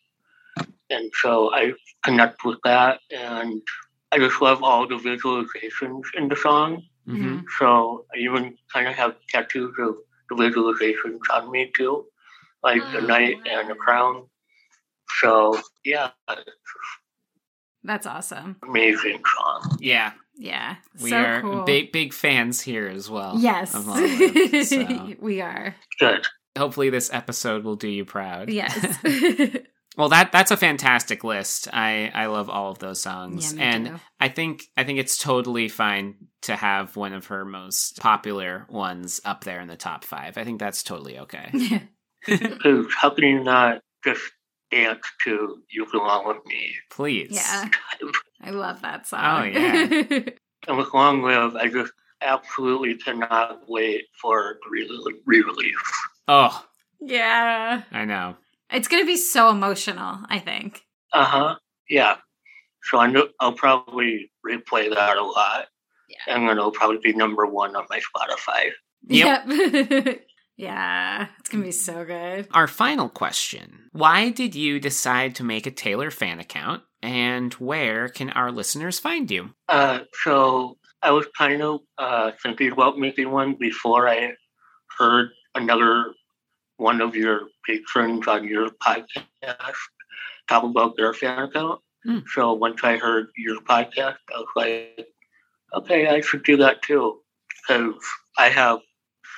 And 0.90 1.10
so 1.22 1.54
I 1.54 1.72
connect 2.04 2.44
with 2.44 2.58
that. 2.66 3.00
And 3.12 3.62
I 4.12 4.18
just 4.18 4.42
love 4.42 4.64
all 4.64 4.88
the 4.88 4.96
visualizations 4.96 6.04
in 6.16 6.28
the 6.30 6.36
song. 6.36 6.84
hmm 7.06 7.40
So 7.60 8.06
I 8.14 8.18
even 8.20 8.58
kind 8.74 8.88
of 8.88 8.96
have 8.96 9.16
tattoos 9.30 9.74
of 9.80 9.96
the 10.30 10.36
visualizations 10.36 11.20
on 11.32 11.52
me 11.52 11.72
too, 11.76 12.06
like 12.64 12.82
the 12.92 13.00
Oh, 13.00 13.06
knight 13.06 13.38
and 13.50 13.70
the 13.70 13.76
crown. 13.76 14.28
So 15.20 15.60
yeah, 15.86 16.12
That's 17.84 18.06
awesome. 18.06 18.58
amazing 18.64 19.22
song. 19.38 19.78
Yeah, 19.80 20.14
Yeah. 20.36 20.76
we 21.02 21.10
so 21.12 21.18
are 21.18 21.42
cool. 21.42 21.64
big 21.66 21.92
big 21.92 22.14
fans 22.14 22.62
here 22.62 22.88
as 22.88 23.10
well. 23.10 23.36
Yes. 23.38 23.74
of 23.74 23.88
Long 23.88 24.02
Live, 24.02 24.68
so 24.68 25.16
we 25.20 25.42
are. 25.42 25.76
Good. 26.00 26.28
hopefully 26.58 26.90
this 26.90 27.10
episode 27.14 27.64
will 27.64 27.76
do 27.78 27.88
you 27.88 28.06
proud. 28.06 28.50
Yes. 28.50 28.98
Well, 29.98 30.10
that 30.10 30.32
that's 30.32 30.52
a 30.52 30.58
fantastic 30.58 31.24
list. 31.24 31.68
I 31.74 32.12
I 32.14 32.28
love 32.28 32.50
all 32.50 32.72
of 32.72 32.80
those 32.80 33.02
songs, 33.02 33.52
Yeah, 33.54 33.58
me 33.58 33.64
and 33.64 33.86
too. 33.88 34.00
I 34.20 34.30
think 34.30 34.64
I 34.78 34.84
think 34.84 35.00
it's 35.00 35.18
totally 35.18 35.68
fine 35.68 36.16
to 36.44 36.56
have 36.56 36.96
one 36.96 37.14
of 37.14 37.28
her 37.28 37.44
most 37.44 38.00
popular 38.00 38.66
ones 38.70 39.20
up 39.26 39.44
there 39.44 39.60
in 39.60 39.68
the 39.68 39.76
top 39.76 40.04
five. 40.06 40.38
I 40.38 40.44
think 40.44 40.60
that's 40.60 40.84
totally 40.84 41.20
okay. 41.20 41.52
Because 42.28 42.86
how 43.00 43.10
can 43.12 43.24
you 43.24 43.44
not 43.44 43.82
just 44.04 44.22
dance 44.72 45.06
to 45.24 45.64
"You 45.70 45.86
Belong 45.92 46.28
with 46.28 46.46
Me"? 46.46 46.76
Please, 46.92 47.30
yeah. 47.32 47.70
I 48.44 48.50
love 48.52 48.82
that 48.82 49.08
song. 49.08 49.22
Oh, 49.24 49.44
yeah. 49.44 50.20
And 50.68 50.78
with 50.78 50.94
"Long 50.94 51.22
Live," 51.24 51.56
I 51.56 51.70
just 51.70 51.94
absolutely 52.22 52.96
cannot 52.96 53.62
wait 53.70 54.04
for 54.22 54.58
the 54.66 54.70
re- 54.70 55.22
re-release. 55.26 55.76
Oh, 56.28 56.66
Yeah. 57.00 57.84
I 57.92 58.04
know. 58.06 58.36
It's 58.72 58.88
going 58.88 59.02
to 59.04 59.08
be 59.08 59.18
so 59.18 59.50
emotional, 59.50 60.20
I 60.30 60.40
think. 60.40 60.82
Uh 61.14 61.26
huh. 61.26 61.56
Yeah. 61.90 62.18
So 62.84 62.98
I 63.00 63.08
know 63.08 63.28
I'll 63.40 63.54
probably 63.54 64.32
replay 64.46 64.94
that 64.94 65.18
a 65.18 65.24
lot, 65.24 65.66
Yeah. 66.08 66.36
and 66.36 66.48
then 66.48 66.58
it'll 66.58 66.72
probably 66.72 67.00
be 67.04 67.14
number 67.14 67.46
one 67.46 67.76
on 67.76 67.86
my 67.90 68.00
Spotify. 68.00 68.70
Yep. 69.08 69.44
Yep. 69.48 70.22
yeah. 70.58 71.28
It's 71.40 71.50
going 71.50 71.64
to 71.64 71.68
be 71.68 71.72
so 71.72 72.06
good. 72.06 72.48
Our 72.54 72.68
final 72.68 73.10
question 73.10 73.90
Why 73.92 74.30
did 74.30 74.56
you 74.56 74.80
decide 74.80 75.36
to 75.36 75.44
make 75.44 75.66
a 75.68 75.72
Taylor 75.72 76.12
fan 76.12 76.40
account, 76.40 76.84
and 77.02 77.54
where 77.56 78.08
can 78.08 78.30
our 78.30 78.52
listeners 78.52 79.00
find 79.00 79.30
you? 79.32 79.50
Uh, 79.68 80.00
so 80.24 80.78
I 81.02 81.12
was 81.12 81.26
kind 81.38 81.62
of 81.62 81.80
uh, 81.98 82.32
thinking 82.44 82.72
about 82.72 82.98
making 82.98 83.32
one 83.32 83.56
before 83.60 84.08
I 84.08 84.34
heard 84.98 85.30
another 85.56 86.14
one 86.80 87.02
of 87.02 87.16
your 87.16 87.50
patrons 87.66 88.28
on 88.28 88.48
your 88.48 88.70
podcast 88.70 89.26
talk 90.48 90.64
about 90.64 90.96
their 90.98 91.14
fan 91.14 91.40
account. 91.40 91.82
Hmm. 92.06 92.20
So 92.34 92.54
once 92.54 92.82
I 92.84 92.98
heard 92.98 93.28
your 93.38 93.62
podcast, 93.62 94.18
I 94.34 94.38
was 94.38 94.48
like, 94.56 95.08
okay, 95.74 96.08
I 96.08 96.22
should 96.22 96.44
do 96.44 96.58
that 96.58 96.82
too. 96.82 97.20
Because 97.68 98.02
I 98.38 98.50
have 98.50 98.80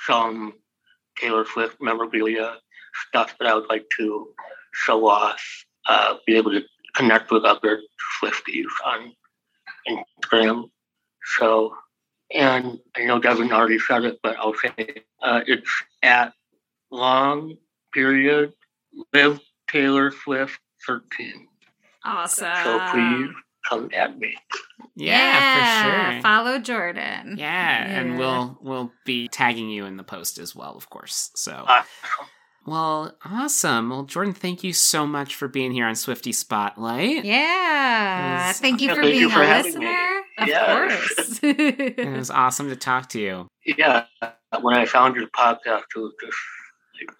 some 0.06 0.54
Taylor 1.18 1.44
Swift 1.44 1.76
memorabilia 1.80 2.56
stuff 3.08 3.36
that 3.38 3.48
I 3.48 3.54
would 3.54 3.68
like 3.68 3.86
to 3.98 4.28
show 4.72 5.08
off, 5.08 5.42
uh, 5.88 6.14
be 6.26 6.36
able 6.36 6.52
to 6.52 6.62
connect 6.94 7.32
with 7.32 7.44
other 7.44 7.80
Swifties 8.20 8.70
on 8.84 9.12
Instagram. 9.88 10.70
So, 11.36 11.74
and 12.32 12.78
I 12.96 13.04
know 13.04 13.18
Devin 13.18 13.52
already 13.52 13.80
said 13.80 14.04
it, 14.04 14.20
but 14.22 14.36
I'll 14.36 14.54
say 14.54 15.02
uh, 15.22 15.40
it's 15.46 15.70
at 16.02 16.32
long 16.92 17.56
period 17.92 18.52
live 19.12 19.40
Taylor 19.70 20.10
Swift 20.24 20.58
13. 20.86 21.48
Awesome. 22.04 22.48
So 22.64 22.78
please 22.92 23.30
come 23.68 23.88
at 23.94 24.18
me. 24.18 24.34
Yeah, 24.94 26.10
for 26.10 26.12
sure. 26.12 26.22
Follow 26.22 26.58
Jordan. 26.58 27.36
Yeah, 27.38 27.86
and 28.00 28.18
we'll 28.18 28.58
we'll 28.60 28.92
be 29.06 29.28
tagging 29.28 29.70
you 29.70 29.86
in 29.86 29.96
the 29.96 30.02
post 30.04 30.38
as 30.38 30.54
well, 30.54 30.76
of 30.76 30.90
course. 30.90 31.30
So, 31.34 31.64
Uh, 31.66 31.82
well, 32.66 33.16
awesome. 33.24 33.90
Well, 33.90 34.02
Jordan, 34.04 34.34
thank 34.34 34.62
you 34.62 34.72
so 34.72 35.06
much 35.06 35.34
for 35.34 35.48
being 35.48 35.72
here 35.72 35.86
on 35.86 35.94
Swifty 35.96 36.32
Spotlight. 36.32 37.24
Yeah. 37.24 38.46
Yes. 38.46 38.60
Thank 38.60 38.80
you 38.80 38.88
Yeah, 38.88 38.94
for 38.94 39.00
thank 39.02 39.12
being 39.12 39.22
you 39.22 39.30
for 39.30 39.42
a 39.42 39.46
having 39.46 39.78
me. 39.78 39.86
listener. 39.86 40.18
Of 40.38 40.48
Yes. 40.48 40.98
course. 40.98 41.40
It 41.42 42.16
was 42.16 42.30
awesome 42.30 42.68
to 42.68 42.76
talk 42.76 43.08
to 43.10 43.20
you. 43.20 43.48
yeah, 43.64 44.04
when 44.60 44.76
I 44.76 44.84
found 44.86 45.16
your 45.16 45.28
podcast, 45.28 45.84
it 45.94 45.98
was 45.98 46.12
just 46.20 46.32
like, 46.32 46.32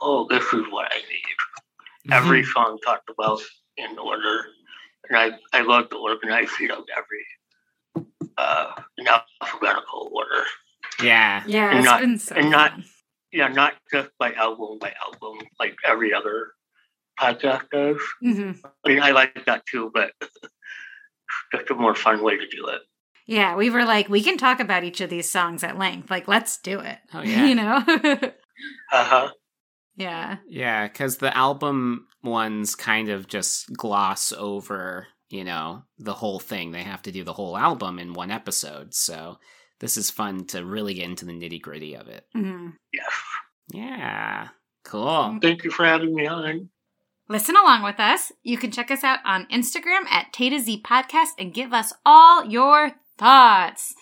oh, 0.01 0.27
this 0.29 0.45
is 0.53 0.63
what 0.71 0.91
I 0.93 0.97
need. 0.97 2.13
Every 2.13 2.45
song 2.45 2.79
talked 2.85 3.09
about 3.11 3.41
in 3.77 3.97
order, 3.99 4.45
and 5.09 5.17
I 5.19 5.31
I 5.53 5.63
love 5.63 5.89
the 5.91 5.97
organizing 5.97 6.71
of 6.71 6.85
every 6.97 8.07
uh, 8.39 8.73
in 8.99 9.07
alphabetical 9.09 10.11
order. 10.13 10.45
yeah, 11.03 11.43
yeah, 11.47 11.71
And 11.71 11.79
it's 11.79 11.85
not- 11.87 12.01
been 12.01 12.19
so 12.19 12.35
and 12.35 12.51
not- 12.51 12.73
Yeah, 13.33 13.49
not 13.49 13.75
just 13.91 14.11
by 14.19 14.33
album 14.35 14.79
by 14.79 14.93
album 15.07 15.39
like 15.59 15.75
every 15.87 16.13
other 16.13 16.53
podcast 17.19 17.71
does. 17.71 17.97
Mhm. 18.23 18.59
I 18.85 18.89
mean, 18.89 19.01
I 19.03 19.13
like 19.13 19.45
that 19.47 19.65
too, 19.67 19.91
but 19.95 20.13
just 21.55 21.71
a 21.71 21.75
more 21.75 21.95
fun 21.95 22.23
way 22.23 22.37
to 22.37 22.47
do 22.49 22.67
it. 22.69 22.83
Yeah, 23.27 23.55
we 23.57 23.71
were 23.71 23.85
like, 23.85 24.09
we 24.09 24.23
can 24.23 24.37
talk 24.37 24.61
about 24.61 24.85
each 24.85 25.01
of 25.01 25.09
these 25.09 25.31
songs 25.31 25.63
at 25.65 25.79
length. 25.79 26.11
Like, 26.11 26.27
let's 26.29 26.59
do 26.59 26.81
it. 26.81 26.99
Oh, 27.15 27.23
yeah. 27.23 27.47
you 27.49 27.55
know? 27.55 27.85
Uh 28.93 29.05
huh. 29.05 29.31
Yeah. 29.97 30.39
yeah, 30.49 30.89
because 30.89 31.19
the 31.19 31.37
album 31.37 32.07
ones 32.23 32.75
kind 32.75 33.09
of 33.11 33.29
just 33.29 33.73
gloss 33.77 34.33
over, 34.33 35.07
you 35.29 35.45
know, 35.45 35.83
the 35.99 36.15
whole 36.15 36.41
thing. 36.41 36.73
They 36.73 36.83
have 36.83 37.03
to 37.03 37.13
do 37.13 37.25
the 37.25 37.33
whole 37.35 37.57
album 37.57 37.99
in 37.99 38.15
one 38.15 38.31
episode. 38.31 38.95
So 38.95 39.39
this 39.81 39.97
is 39.97 40.11
fun 40.11 40.47
to 40.47 40.65
really 40.65 40.95
get 40.95 41.05
into 41.05 41.25
the 41.25 41.33
nitty 41.33 41.61
gritty 41.61 41.95
of 41.95 42.09
it. 42.09 42.27
Mhm. 42.35 42.75
Yes. 42.93 43.13
Yeah, 43.73 44.49
cool. 44.85 45.39
Thank 45.41 45.65
you 45.65 45.71
for 45.71 45.85
having 45.85 46.15
me 46.15 46.27
on. 46.27 46.71
Listen 47.29 47.57
along 47.57 47.83
with 47.83 47.99
us. 48.01 48.33
You 48.43 48.59
can 48.59 48.71
check 48.71 48.91
us 48.91 49.05
out 49.05 49.21
on 49.25 49.47
Instagram 49.47 50.07
at 50.11 50.33
Tay 50.33 50.51
to 50.51 50.59
Z 50.59 50.83
Podcast 50.85 51.31
and 51.39 51.55
give 51.55 51.73
us 51.73 51.93
all 52.05 52.45
your 52.45 52.93
thoughts. 53.19 53.95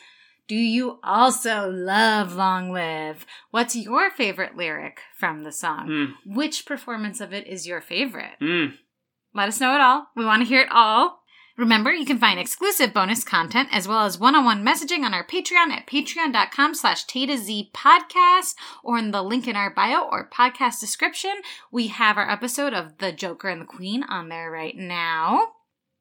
Do 0.50 0.56
you 0.56 0.98
also 1.04 1.70
love 1.70 2.34
Long 2.34 2.72
Live? 2.72 3.24
What's 3.52 3.76
your 3.76 4.10
favorite 4.10 4.56
lyric 4.56 4.98
from 5.16 5.44
the 5.44 5.52
song? 5.52 5.86
Mm, 5.86 6.34
Which 6.34 6.66
performance 6.66 7.20
of 7.20 7.32
it 7.32 7.46
is 7.46 7.68
your 7.68 7.80
favorite? 7.80 8.32
mm. 8.42 8.72
Let 9.32 9.46
us 9.46 9.60
know 9.60 9.76
it 9.76 9.80
all. 9.80 10.08
We 10.16 10.24
want 10.24 10.42
to 10.42 10.48
hear 10.48 10.62
it 10.62 10.72
all. 10.72 11.20
Remember, 11.56 11.92
you 11.92 12.04
can 12.04 12.18
find 12.18 12.40
exclusive 12.40 12.92
bonus 12.92 13.22
content 13.22 13.68
as 13.70 13.86
well 13.86 14.00
as 14.04 14.18
one-on-one 14.18 14.64
messaging 14.66 15.04
on 15.04 15.14
our 15.14 15.24
Patreon 15.24 15.70
at 15.70 15.86
patreon.com 15.86 16.74
slash 16.74 17.04
Tay 17.04 17.26
to 17.26 17.38
Z 17.38 17.70
podcast 17.72 18.56
or 18.82 18.98
in 18.98 19.12
the 19.12 19.22
link 19.22 19.46
in 19.46 19.54
our 19.54 19.72
bio 19.72 20.00
or 20.10 20.28
podcast 20.36 20.80
description. 20.80 21.42
We 21.70 21.86
have 21.86 22.16
our 22.18 22.28
episode 22.28 22.74
of 22.74 22.98
The 22.98 23.12
Joker 23.12 23.50
and 23.50 23.60
the 23.60 23.66
Queen 23.66 24.02
on 24.02 24.30
there 24.30 24.50
right 24.50 24.76
now. 24.76 25.52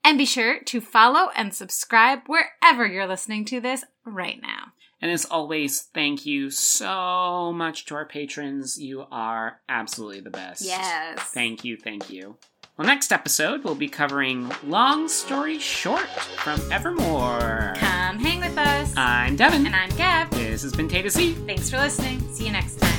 And 0.10 0.18
be 0.18 0.26
sure 0.26 0.60
to 0.62 0.82
follow 0.82 1.30
and 1.36 1.54
subscribe 1.54 2.22
wherever 2.26 2.88
you're 2.88 3.06
listening 3.06 3.46
to 3.46 3.60
this 3.62 3.86
right 4.04 4.42
now. 4.42 4.70
And 5.00 5.12
as 5.12 5.24
always, 5.26 5.82
thank 5.94 6.26
you 6.26 6.50
so 6.50 7.54
much 7.54 7.86
to 7.86 7.94
our 7.94 8.08
patrons. 8.08 8.80
You 8.82 9.06
are 9.12 9.62
absolutely 9.70 10.22
the 10.22 10.32
best. 10.32 10.66
Yes. 10.66 11.20
Thank 11.20 11.64
you, 11.64 11.78
thank 11.78 12.10
you. 12.10 12.38
Well, 12.76 12.88
next 12.88 13.12
episode, 13.12 13.64
we'll 13.64 13.76
be 13.76 13.88
covering 13.88 14.52
Long 14.64 15.08
Story 15.10 15.60
Short 15.60 16.10
from 16.10 16.60
Evermore. 16.72 17.76
Come 17.78 18.18
hang 18.18 18.40
with 18.40 18.58
us. 18.58 18.92
I'm 18.98 19.36
Devin. 19.36 19.68
and 19.68 19.76
I'm 19.76 19.92
Gab. 19.92 20.32
This 20.32 20.64
has 20.64 20.74
been 20.74 20.90
Tay 20.90 21.04
to 21.04 21.12
Z. 21.12 21.34
Thanks 21.46 21.70
for 21.70 21.78
listening. 21.78 22.20
See 22.34 22.48
you 22.48 22.52
next 22.52 22.80
time. 22.80 22.99